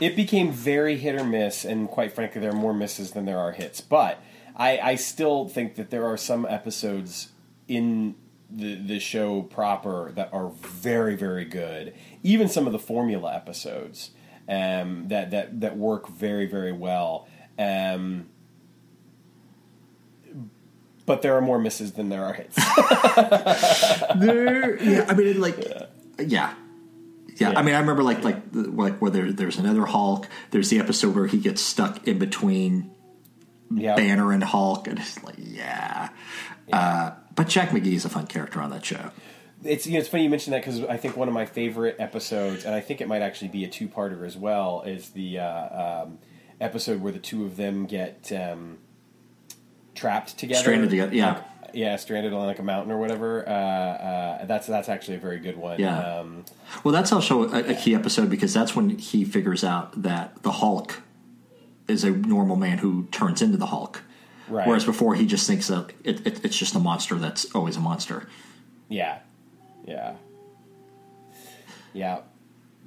[0.00, 3.38] It became very hit or miss, and quite frankly, there are more misses than there
[3.38, 3.82] are hits.
[3.82, 4.22] But
[4.56, 7.29] I, I still think that there are some episodes
[7.70, 8.16] in
[8.50, 11.94] the the show proper that are very very good.
[12.22, 14.10] Even some of the formula episodes
[14.48, 17.28] um, that that that work very very well.
[17.58, 18.28] Um,
[21.06, 22.54] but there are more misses than there are hits.
[24.16, 25.86] there, yeah, I mean, like, yeah.
[26.18, 26.54] yeah.
[27.36, 30.28] Yeah, I mean, I remember like like like where there, there's another Hulk.
[30.50, 32.90] There's the episode where he gets stuck in between
[33.74, 33.96] yep.
[33.96, 36.10] Banner and Hulk, and it's like, yeah.
[36.68, 36.78] yeah.
[36.78, 39.12] Uh, but Jack McGee is a fun character on that show.
[39.64, 41.96] It's you know, it's funny you mentioned that because I think one of my favorite
[41.98, 45.38] episodes, and I think it might actually be a two parter as well, is the
[45.38, 46.18] uh, um,
[46.60, 48.76] episode where the two of them get um,
[49.94, 51.14] trapped together, stranded together.
[51.14, 53.48] Yeah, like, yeah, stranded on like a mountain or whatever.
[53.48, 55.80] Uh, uh, that's that's actually a very good one.
[55.80, 56.18] Yeah.
[56.18, 56.44] Um,
[56.84, 60.52] well, that's also a, a, key episode because that's when he figures out that the
[60.52, 61.00] Hulk
[61.88, 64.02] is a normal man who turns into the Hulk.
[64.50, 64.66] Right.
[64.66, 67.80] Whereas before he just thinks that it, it, it's just a monster that's always a
[67.80, 68.28] monster.
[68.88, 69.20] Yeah.
[69.86, 70.14] Yeah.
[71.92, 72.20] Yeah.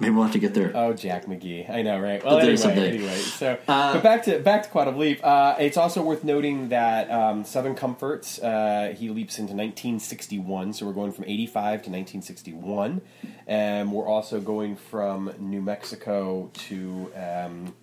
[0.00, 0.72] Maybe we'll have to get there.
[0.74, 1.70] Oh, Jack McGee.
[1.70, 2.22] I know, right?
[2.24, 3.16] Well, anyway, anyway.
[3.16, 5.20] So, uh, but back to back to Quantum Leap.
[5.22, 10.72] Uh, it's also worth noting that um, Southern Comforts uh, he leaps into 1961.
[10.72, 13.02] So we're going from 85 to 1961,
[13.46, 17.74] and we're also going from New Mexico to um,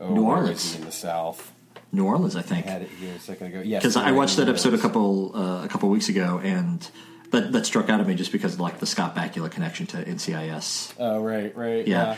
[0.00, 1.52] oh, New Orleans in the South.
[1.90, 2.66] New Orleans, I think.
[2.66, 3.62] I had it here a second ago.
[3.64, 6.88] Yes, because I watched that episode a couple uh, a couple weeks ago, and
[7.30, 10.04] that that struck out at me just because of like the Scott Bakula connection to
[10.04, 10.94] NCIS.
[10.98, 12.12] Oh right, right, yeah.
[12.12, 12.16] yeah.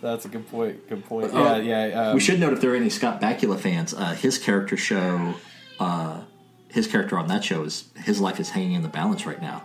[0.00, 0.88] That's a good point.
[0.88, 1.32] Good point.
[1.32, 2.08] Uh, yeah, yeah.
[2.08, 5.34] Um, we should note if there are any Scott Bakula fans, uh, his character show,
[5.78, 6.22] uh,
[6.68, 9.62] his character on that show is his life is hanging in the balance right now.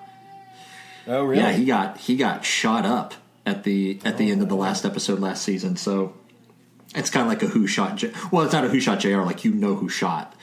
[1.07, 1.41] Oh really?
[1.41, 3.15] Yeah, he got he got shot up
[3.47, 5.75] at the at the oh, end of the last episode last season.
[5.75, 6.13] So
[6.97, 7.97] it's kind of like a who shot.
[7.97, 9.21] J- well, it's not a who shot Jr.
[9.21, 10.35] Like you know who shot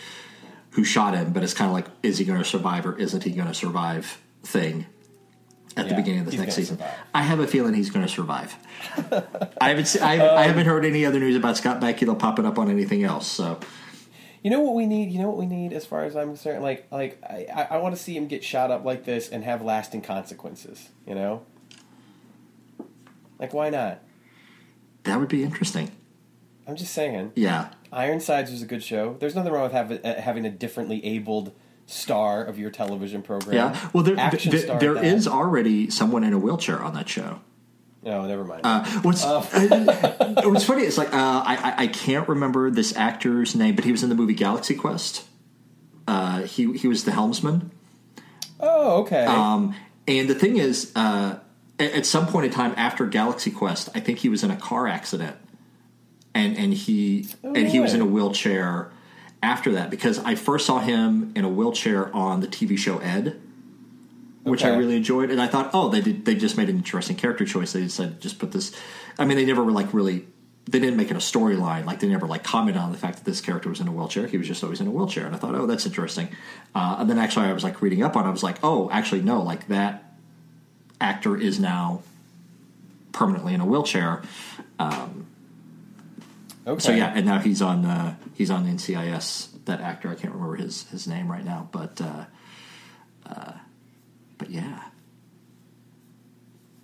[0.70, 3.22] who shot him, but it's kind of like is he going to survive or isn't
[3.22, 4.20] he going to survive?
[4.46, 4.86] thing
[5.76, 6.78] at yeah, the beginning of this next season.
[6.78, 6.94] Survive.
[7.14, 8.54] I have a feeling he's going to survive.
[9.60, 12.46] I haven't se- I, um, I, haven't heard any other news about Scott Bakula popping
[12.46, 13.26] up on anything else.
[13.26, 13.58] So,
[14.42, 15.10] you know what we need?
[15.10, 16.62] You know what we need, as far as I'm concerned.
[16.62, 19.62] Like, like I, I want to see him get shot up like this and have
[19.62, 20.90] lasting consequences.
[21.06, 21.42] You know,
[23.40, 24.00] like why not?
[25.04, 25.90] That would be interesting.
[26.66, 27.32] I'm just saying.
[27.34, 29.16] Yeah, Ironsides was a good show.
[29.18, 31.52] There's nothing wrong with have, uh, having a differently abled
[31.86, 33.54] star of your television program.
[33.54, 37.40] Yeah, well, there, there, there is already someone in a wheelchair on that show.
[38.04, 38.60] No, never mind.
[38.64, 39.40] Uh, what's uh.
[40.44, 44.02] what's funny is like uh, I I can't remember this actor's name, but he was
[44.02, 45.24] in the movie Galaxy Quest.
[46.06, 47.70] Uh, he he was the helmsman.
[48.60, 49.24] Oh, okay.
[49.24, 49.74] Um,
[50.06, 51.38] and the thing is, uh,
[51.78, 54.56] at, at some point in time after Galaxy Quest, I think he was in a
[54.56, 55.36] car accident,
[56.34, 58.90] and and he oh, and he was in a wheelchair
[59.42, 63.40] after that because I first saw him in a wheelchair on the TV show Ed,
[64.42, 64.72] which okay.
[64.72, 67.44] I really enjoyed, and I thought, oh, they did they just made an interesting character
[67.44, 67.72] choice.
[67.72, 68.74] They decided to just put this.
[69.18, 70.26] I mean, they never were like really.
[70.66, 71.84] They didn't make it a storyline.
[71.84, 74.26] Like they never like commented on the fact that this character was in a wheelchair.
[74.26, 76.28] He was just always in a wheelchair, and I thought, oh, that's interesting.
[76.74, 78.24] Uh, and then actually, I was like reading up on.
[78.24, 78.28] it.
[78.28, 80.14] I was like, oh, actually, no, like that
[81.02, 82.02] actor is now
[83.12, 84.22] permanently in a wheelchair.
[84.78, 85.26] Um,
[86.66, 86.80] Okay.
[86.80, 89.64] So yeah, and now he's on uh, he's on NCIS.
[89.66, 92.24] That actor, I can't remember his his name right now, but uh,
[93.26, 93.52] uh,
[94.38, 94.84] but yeah.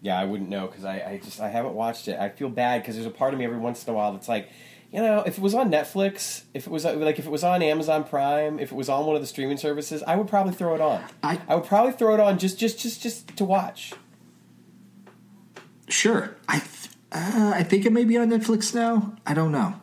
[0.02, 2.18] Yeah, I wouldn't know because I, I just I haven't watched it.
[2.18, 4.28] I feel bad because there's a part of me every once in a while that's
[4.28, 4.48] like,
[4.90, 7.62] you know, if it was on Netflix, if it was like if it was on
[7.62, 10.74] Amazon Prime, if it was on one of the streaming services, I would probably throw
[10.74, 11.04] it on.
[11.22, 13.92] I, I would probably throw it on just just just just to watch.
[15.88, 16.62] Sure, I
[17.12, 19.16] uh, I think it may be on Netflix now.
[19.26, 19.74] I don't know.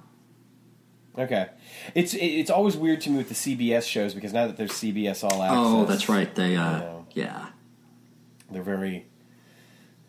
[1.18, 1.48] Okay,
[1.95, 5.24] it's it's always weird to me with the CBS shows because now that there's CBS
[5.24, 5.58] All Access.
[5.58, 6.34] Oh, that's right.
[6.34, 7.48] They uh, you know, yeah,
[8.52, 9.08] they're very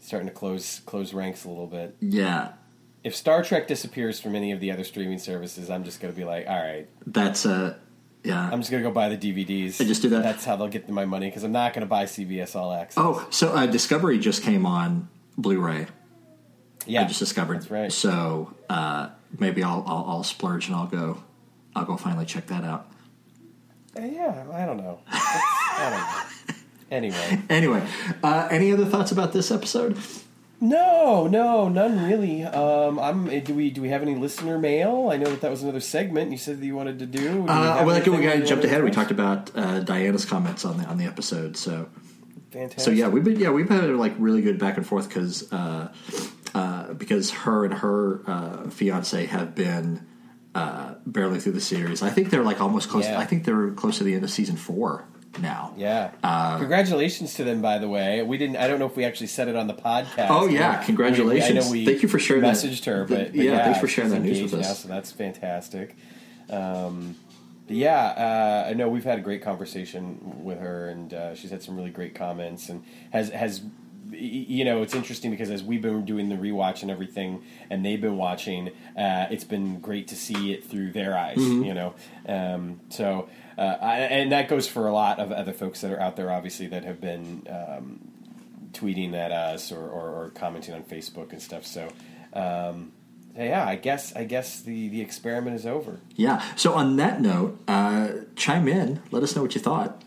[0.00, 1.96] starting to close close ranks a little bit.
[2.00, 2.52] Yeah.
[3.04, 6.18] If Star Trek disappears from any of the other streaming services, I'm just going to
[6.18, 7.74] be like, all right, that's uh
[8.24, 8.50] yeah.
[8.52, 9.80] I'm just gonna go buy the DVDs.
[9.80, 10.22] I just do that.
[10.22, 12.98] That's how they'll get my money because I'm not gonna buy CBS All Access.
[12.98, 15.08] Oh, so uh, Discovery just came on
[15.38, 15.86] Blu-ray.
[16.88, 17.58] Yeah, I just discovered.
[17.58, 17.92] That's right.
[17.92, 21.22] So uh, maybe I'll, I'll, I'll splurge and I'll go
[21.78, 22.90] I'll go finally check that out.
[23.96, 24.98] Uh, yeah, I don't know.
[25.08, 26.56] I don't know.
[26.90, 27.42] Anyway.
[27.50, 27.86] Anyway,
[28.22, 29.98] uh, any other thoughts about this episode?
[30.60, 32.42] No, no, none really.
[32.42, 33.26] Um, I'm.
[33.40, 35.10] Do we do we have any listener mail?
[35.12, 37.20] I know that that was another segment you said that you wanted to do.
[37.20, 38.82] do uh, well, we got jumped ahead.
[38.82, 41.56] We talked about uh, Diana's comments on the on the episode.
[41.56, 41.88] So,
[42.50, 42.80] fantastic.
[42.80, 45.92] So yeah, we've been yeah we've had like really good back and forth because uh,
[46.54, 50.06] uh, because her and her uh, fiance have been
[50.54, 52.02] uh, barely through the series.
[52.02, 53.04] I think they're like almost close.
[53.04, 53.18] Yeah.
[53.18, 55.06] I think they're close to the end of season four
[55.40, 55.74] now.
[55.76, 56.12] Yeah.
[56.22, 58.22] Uh, congratulations to them, by the way.
[58.22, 58.56] We didn't.
[58.56, 60.28] I don't know if we actually said it on the podcast.
[60.30, 61.52] Oh yeah, congratulations!
[61.52, 62.42] We, I know we Thank you for sharing.
[62.42, 64.66] Messaged that, her, but, but yeah, yeah, thanks for sharing that news with us.
[64.66, 65.96] Now, so that's fantastic.
[66.50, 67.16] Um,
[67.68, 71.62] yeah, uh, I know we've had a great conversation with her, and uh, she's had
[71.62, 73.62] some really great comments, and has has
[74.10, 78.00] you know, it's interesting because as we've been doing the rewatch and everything, and they've
[78.00, 81.36] been watching, uh, it's been great to see it through their eyes.
[81.36, 81.64] Mm-hmm.
[81.64, 81.94] You know,
[82.28, 86.00] um, so uh, I, and that goes for a lot of other folks that are
[86.00, 88.00] out there, obviously, that have been um,
[88.72, 91.64] tweeting at us or, or, or, commenting on Facebook and stuff.
[91.66, 91.88] So.
[92.32, 92.92] Um,
[93.36, 96.00] yeah, I guess I guess the, the experiment is over.
[96.16, 96.42] Yeah.
[96.56, 99.00] So on that note, uh, chime in.
[99.12, 100.02] Let us know what you thought.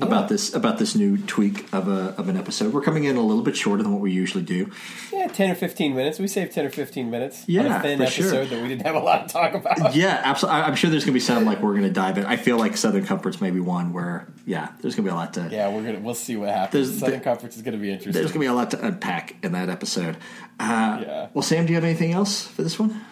[0.00, 2.72] About this about this new tweak of a of an episode.
[2.72, 4.70] We're coming in a little bit shorter than what we usually do.
[5.12, 6.18] Yeah, ten or fifteen minutes.
[6.18, 7.44] We saved ten or fifteen minutes.
[7.46, 8.44] Yeah, thin episode sure.
[8.46, 9.94] that we didn't have a lot to talk about.
[9.98, 10.62] Yeah, absolutely.
[10.62, 12.26] I'm sure there's going to be some like we're going to dive in.
[12.26, 15.34] I feel like Southern Comfort's maybe one where yeah, there's going to be a lot
[15.34, 15.48] to.
[15.50, 16.88] Yeah, we're gonna we'll see what happens.
[16.88, 18.12] There's, Southern Comforts is going to be interesting.
[18.12, 20.16] There's going to be a lot to unpack in that episode.
[20.60, 21.28] Uh, yeah.
[21.34, 23.04] Well, Sam, do you have anything else for this one?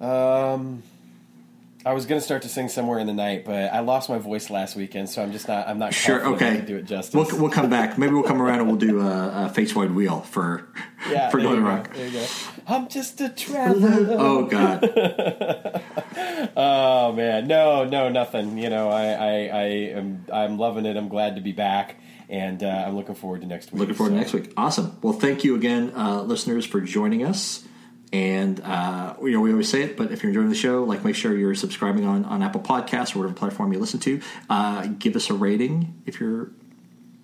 [0.00, 0.82] Um.
[1.86, 4.18] I was going to start to sing somewhere in the night, but I lost my
[4.18, 5.68] voice last weekend, so I'm just not.
[5.68, 6.26] I'm not sure.
[6.34, 7.14] Okay, do it justice.
[7.14, 7.96] We'll, we'll come back.
[7.96, 10.68] Maybe we'll come around and we'll do a, a Fate's Wide Wheel for
[11.10, 11.94] yeah, for going rock.
[11.94, 12.26] There you go.
[12.66, 14.08] I'm just a traveler.
[14.18, 14.90] oh God.
[16.56, 18.58] oh man, no, no, nothing.
[18.58, 19.64] You know, I, I, I
[19.94, 20.96] am, I'm loving it.
[20.96, 21.96] I'm glad to be back
[22.28, 23.80] and uh, I'm looking forward to next week.
[23.80, 24.14] Looking forward so.
[24.14, 24.52] to next week.
[24.56, 24.98] Awesome.
[25.00, 27.64] Well, thank you again, uh, listeners, for joining us.
[28.12, 31.04] And uh, you know, we always say it, but if you're enjoying the show, like
[31.04, 34.20] make sure you're subscribing on, on Apple Podcasts or whatever platform you listen to.
[34.48, 36.48] Uh, give us a rating if you're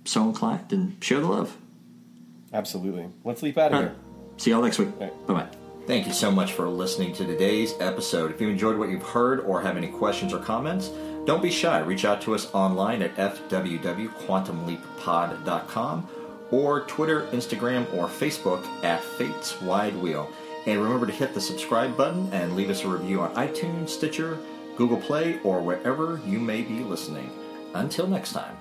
[0.04, 1.56] so inclined, and share the love.
[2.52, 3.08] Absolutely.
[3.24, 3.94] Let's leap out of here.
[4.36, 4.88] See y'all next week.
[5.00, 5.26] Right.
[5.26, 5.48] Bye bye.
[5.86, 8.30] Thank you so much for listening to today's episode.
[8.30, 10.90] If you enjoyed what you've heard or have any questions or comments,
[11.26, 11.80] don't be shy.
[11.80, 16.08] Reach out to us online at fwwquantumleappod.com
[16.50, 20.30] or Twitter, Instagram, or Facebook at Fates Wide Wheel.
[20.66, 24.38] And remember to hit the subscribe button and leave us a review on iTunes, Stitcher,
[24.76, 27.30] Google Play, or wherever you may be listening.
[27.74, 28.56] Until next time.